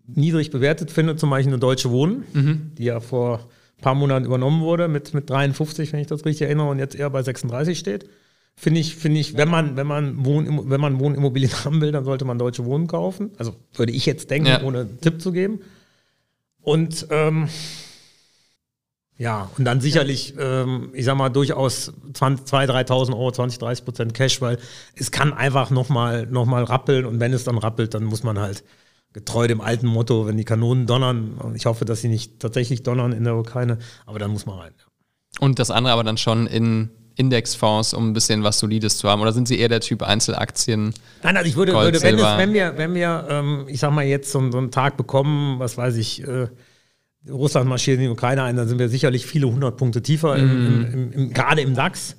niedrig 0.06 0.50
bewertet 0.50 0.90
finde, 0.90 1.16
zum 1.16 1.28
Beispiel 1.28 1.52
eine 1.52 1.60
Deutsche 1.60 1.90
Wohnen, 1.90 2.24
mhm. 2.32 2.72
die 2.78 2.84
ja 2.84 3.00
vor 3.00 3.50
paar 3.86 3.94
Monaten 3.94 4.26
übernommen 4.26 4.62
wurde 4.62 4.88
mit, 4.88 5.14
mit 5.14 5.30
53, 5.30 5.92
wenn 5.92 6.00
ich 6.00 6.08
das 6.08 6.24
richtig 6.24 6.48
erinnere, 6.48 6.68
und 6.70 6.80
jetzt 6.80 6.96
eher 6.96 7.08
bei 7.08 7.22
36 7.22 7.78
steht. 7.78 8.10
Finde 8.56 8.80
ich, 8.80 8.96
finde 8.96 9.20
ich, 9.20 9.36
wenn 9.36 9.48
man, 9.48 9.76
wenn 9.76 9.86
man 9.86 10.24
Wohn, 10.24 10.68
wenn 10.68 10.80
man 10.80 10.98
Wohnimmobilien 10.98 11.52
haben 11.64 11.80
will, 11.80 11.92
dann 11.92 12.04
sollte 12.04 12.24
man 12.24 12.36
Deutsche 12.36 12.64
Wohnen 12.64 12.88
kaufen. 12.88 13.30
Also 13.38 13.54
würde 13.74 13.92
ich 13.92 14.04
jetzt 14.04 14.28
denken, 14.28 14.48
ja. 14.48 14.62
ohne 14.64 14.88
Tipp 14.98 15.22
zu 15.22 15.30
geben. 15.30 15.60
Und 16.62 17.06
ähm, 17.10 17.48
ja, 19.18 19.48
und 19.56 19.64
dann 19.64 19.80
sicherlich, 19.80 20.34
ähm, 20.36 20.90
ich 20.92 21.04
sag 21.04 21.16
mal, 21.16 21.28
durchaus 21.28 21.92
2.000, 22.12 22.88
3.000 22.88 23.12
Euro, 23.12 23.30
20, 23.30 23.60
30 23.60 23.84
Prozent 23.84 24.14
Cash, 24.14 24.40
weil 24.40 24.58
es 24.96 25.12
kann 25.12 25.32
einfach 25.32 25.70
nochmal 25.70 26.26
noch 26.26 26.44
mal 26.44 26.64
rappeln 26.64 27.06
und 27.06 27.20
wenn 27.20 27.32
es 27.32 27.44
dann 27.44 27.56
rappelt, 27.56 27.94
dann 27.94 28.02
muss 28.02 28.24
man 28.24 28.40
halt 28.40 28.64
getreu 29.16 29.46
dem 29.46 29.62
alten 29.62 29.86
Motto, 29.86 30.26
wenn 30.26 30.36
die 30.36 30.44
Kanonen 30.44 30.84
donnern, 30.86 31.38
und 31.38 31.56
ich 31.56 31.64
hoffe, 31.64 31.86
dass 31.86 32.02
sie 32.02 32.08
nicht 32.08 32.38
tatsächlich 32.38 32.82
donnern 32.82 33.12
in 33.12 33.24
der 33.24 33.34
Ukraine, 33.34 33.78
aber 34.04 34.18
dann 34.18 34.30
muss 34.30 34.44
man 34.44 34.58
rein. 34.58 34.74
Und 35.40 35.58
das 35.58 35.70
andere 35.70 35.94
aber 35.94 36.04
dann 36.04 36.18
schon 36.18 36.46
in 36.46 36.90
Indexfonds, 37.14 37.94
um 37.94 38.10
ein 38.10 38.12
bisschen 38.12 38.44
was 38.44 38.58
Solides 38.58 38.98
zu 38.98 39.08
haben? 39.08 39.22
Oder 39.22 39.32
sind 39.32 39.48
Sie 39.48 39.58
eher 39.58 39.70
der 39.70 39.80
Typ 39.80 40.02
Einzelaktien? 40.02 40.92
Nein, 41.22 41.34
also 41.34 41.48
ich 41.48 41.56
würde, 41.56 41.72
Gold, 41.72 41.94
würde 41.94 42.02
wenn, 42.02 42.18
es, 42.18 42.36
wenn, 42.36 42.52
wir, 42.52 42.76
wenn 42.76 42.94
wir 42.94 43.26
ähm, 43.30 43.64
ich 43.68 43.80
sag 43.80 43.90
mal, 43.92 44.04
jetzt 44.04 44.30
so, 44.30 44.50
so 44.50 44.58
einen 44.58 44.70
Tag 44.70 44.98
bekommen, 44.98 45.58
was 45.58 45.78
weiß 45.78 45.96
ich, 45.96 46.22
äh, 46.22 46.48
Russland 47.26 47.70
marschiert 47.70 47.96
in 47.96 48.02
die 48.02 48.10
Ukraine 48.10 48.42
ein, 48.42 48.54
dann 48.56 48.68
sind 48.68 48.78
wir 48.78 48.90
sicherlich 48.90 49.24
viele 49.24 49.46
hundert 49.46 49.78
Punkte 49.78 50.02
tiefer, 50.02 50.36
im, 50.36 51.32
gerade 51.32 51.62
im 51.62 51.74
DAX. 51.74 52.16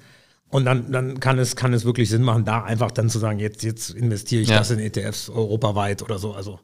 Und 0.49 0.65
dann, 0.65 0.91
dann 0.91 1.19
kann, 1.19 1.37
es, 1.37 1.55
kann 1.55 1.73
es 1.73 1.85
wirklich 1.85 2.09
Sinn 2.09 2.23
machen, 2.23 2.43
da 2.43 2.63
einfach 2.63 2.89
dann 2.89 3.07
zu 3.07 3.19
sagen, 3.19 3.37
jetzt, 3.37 3.63
jetzt 3.63 3.91
investiere 3.91 4.41
ich 4.41 4.49
ja. 4.49 4.57
das 4.57 4.71
in 4.71 4.79
ETFs 4.79 5.29
europaweit 5.29 6.01
oder 6.01 6.17
so. 6.17 6.33
Also 6.33 6.59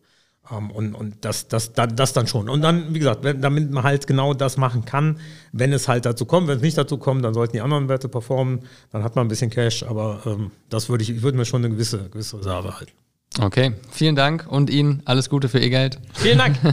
und, 0.50 0.94
und 0.94 1.16
das, 1.22 1.48
das, 1.48 1.74
das, 1.74 1.96
das 1.96 2.14
dann 2.14 2.28
schon. 2.28 2.50
Und 2.50 2.62
dann, 2.62 2.94
wie 2.94 3.00
gesagt, 3.00 3.24
wenn, 3.24 3.42
damit 3.42 3.72
man 3.72 3.84
halt 3.84 4.08
genau 4.08 4.34
das 4.34 4.58
machen 4.58 4.84
kann, 4.84 5.20
wenn 5.54 5.72
es 5.72 5.88
halt 5.88 6.06
dazu 6.06 6.26
kommt. 6.26 6.48
Wenn 6.48 6.58
es 6.58 6.62
nicht 6.62 6.78
dazu 6.78 6.98
kommt, 6.98 7.24
dann 7.24 7.34
sollten 7.34 7.54
die 7.54 7.62
anderen 7.62 7.88
Werte 7.88 8.10
performen. 8.10 8.60
Dann 8.92 9.04
hat 9.04 9.16
man 9.16 9.26
ein 9.26 9.30
bisschen 9.30 9.50
Cash, 9.50 9.84
aber 9.84 10.22
ähm, 10.26 10.52
das 10.70 10.90
würde 10.90 11.04
ich, 11.04 11.10
ich 11.10 11.22
würde 11.22 11.38
mir 11.38 11.46
schon 11.46 11.64
eine 11.64 11.74
gewisse, 11.74 12.10
gewisse 12.10 12.38
Reserve 12.40 12.78
halten. 12.78 12.92
Okay, 13.40 13.74
vielen 13.90 14.16
Dank 14.16 14.46
und 14.48 14.70
Ihnen 14.70 15.02
alles 15.06 15.30
Gute 15.30 15.50
für 15.50 15.60
Ihr 15.60 15.72
Geld. 15.72 15.98
Vielen 16.14 16.38
Dank. 16.38 16.56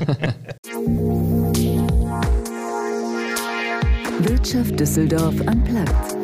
Wirtschaft 4.21 4.79
Düsseldorf 4.79 5.35
am 5.47 5.65
Platz. 5.65 6.20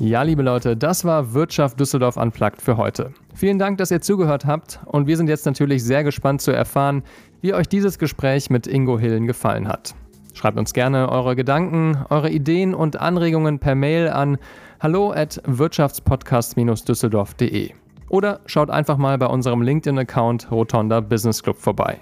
Ja, 0.00 0.22
liebe 0.22 0.42
Leute, 0.42 0.76
das 0.76 1.04
war 1.04 1.34
Wirtschaft 1.34 1.80
Düsseldorf 1.80 2.16
Unplugged 2.16 2.62
für 2.62 2.76
heute. 2.76 3.12
Vielen 3.34 3.58
Dank, 3.58 3.78
dass 3.78 3.90
ihr 3.90 4.00
zugehört 4.00 4.46
habt 4.46 4.78
und 4.86 5.08
wir 5.08 5.16
sind 5.16 5.28
jetzt 5.28 5.44
natürlich 5.44 5.82
sehr 5.82 6.04
gespannt 6.04 6.40
zu 6.40 6.52
erfahren, 6.52 7.02
wie 7.40 7.52
euch 7.52 7.68
dieses 7.68 7.98
Gespräch 7.98 8.48
mit 8.48 8.68
Ingo 8.68 8.96
Hillen 8.96 9.26
gefallen 9.26 9.66
hat. 9.66 9.96
Schreibt 10.34 10.56
uns 10.56 10.72
gerne 10.72 11.10
eure 11.10 11.34
Gedanken, 11.34 11.98
eure 12.10 12.30
Ideen 12.30 12.74
und 12.74 13.00
Anregungen 13.00 13.58
per 13.58 13.74
Mail 13.74 14.08
an 14.08 14.38
hallo 14.78 15.10
at 15.10 15.42
wirtschaftspodcast-düsseldorf.de 15.46 17.72
oder 18.08 18.38
schaut 18.46 18.70
einfach 18.70 18.98
mal 18.98 19.18
bei 19.18 19.26
unserem 19.26 19.62
LinkedIn-Account 19.62 20.52
Rotonda 20.52 21.00
Business 21.00 21.42
Club 21.42 21.56
vorbei. 21.56 21.98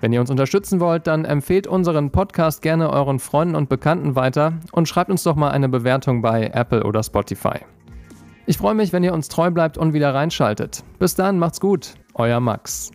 Wenn 0.00 0.12
ihr 0.12 0.20
uns 0.20 0.30
unterstützen 0.30 0.80
wollt, 0.80 1.06
dann 1.06 1.24
empfehlt 1.24 1.66
unseren 1.66 2.10
Podcast 2.10 2.62
gerne 2.62 2.90
euren 2.90 3.18
Freunden 3.18 3.54
und 3.54 3.68
Bekannten 3.68 4.16
weiter 4.16 4.54
und 4.72 4.88
schreibt 4.88 5.10
uns 5.10 5.22
doch 5.22 5.36
mal 5.36 5.50
eine 5.50 5.68
Bewertung 5.68 6.22
bei 6.22 6.50
Apple 6.54 6.84
oder 6.84 7.02
Spotify. 7.02 7.60
Ich 8.46 8.58
freue 8.58 8.74
mich, 8.74 8.92
wenn 8.92 9.04
ihr 9.04 9.12
uns 9.12 9.28
treu 9.28 9.50
bleibt 9.50 9.78
und 9.78 9.92
wieder 9.92 10.14
reinschaltet. 10.14 10.82
Bis 10.98 11.14
dann, 11.14 11.38
macht's 11.38 11.60
gut, 11.60 11.94
euer 12.14 12.40
Max. 12.40 12.90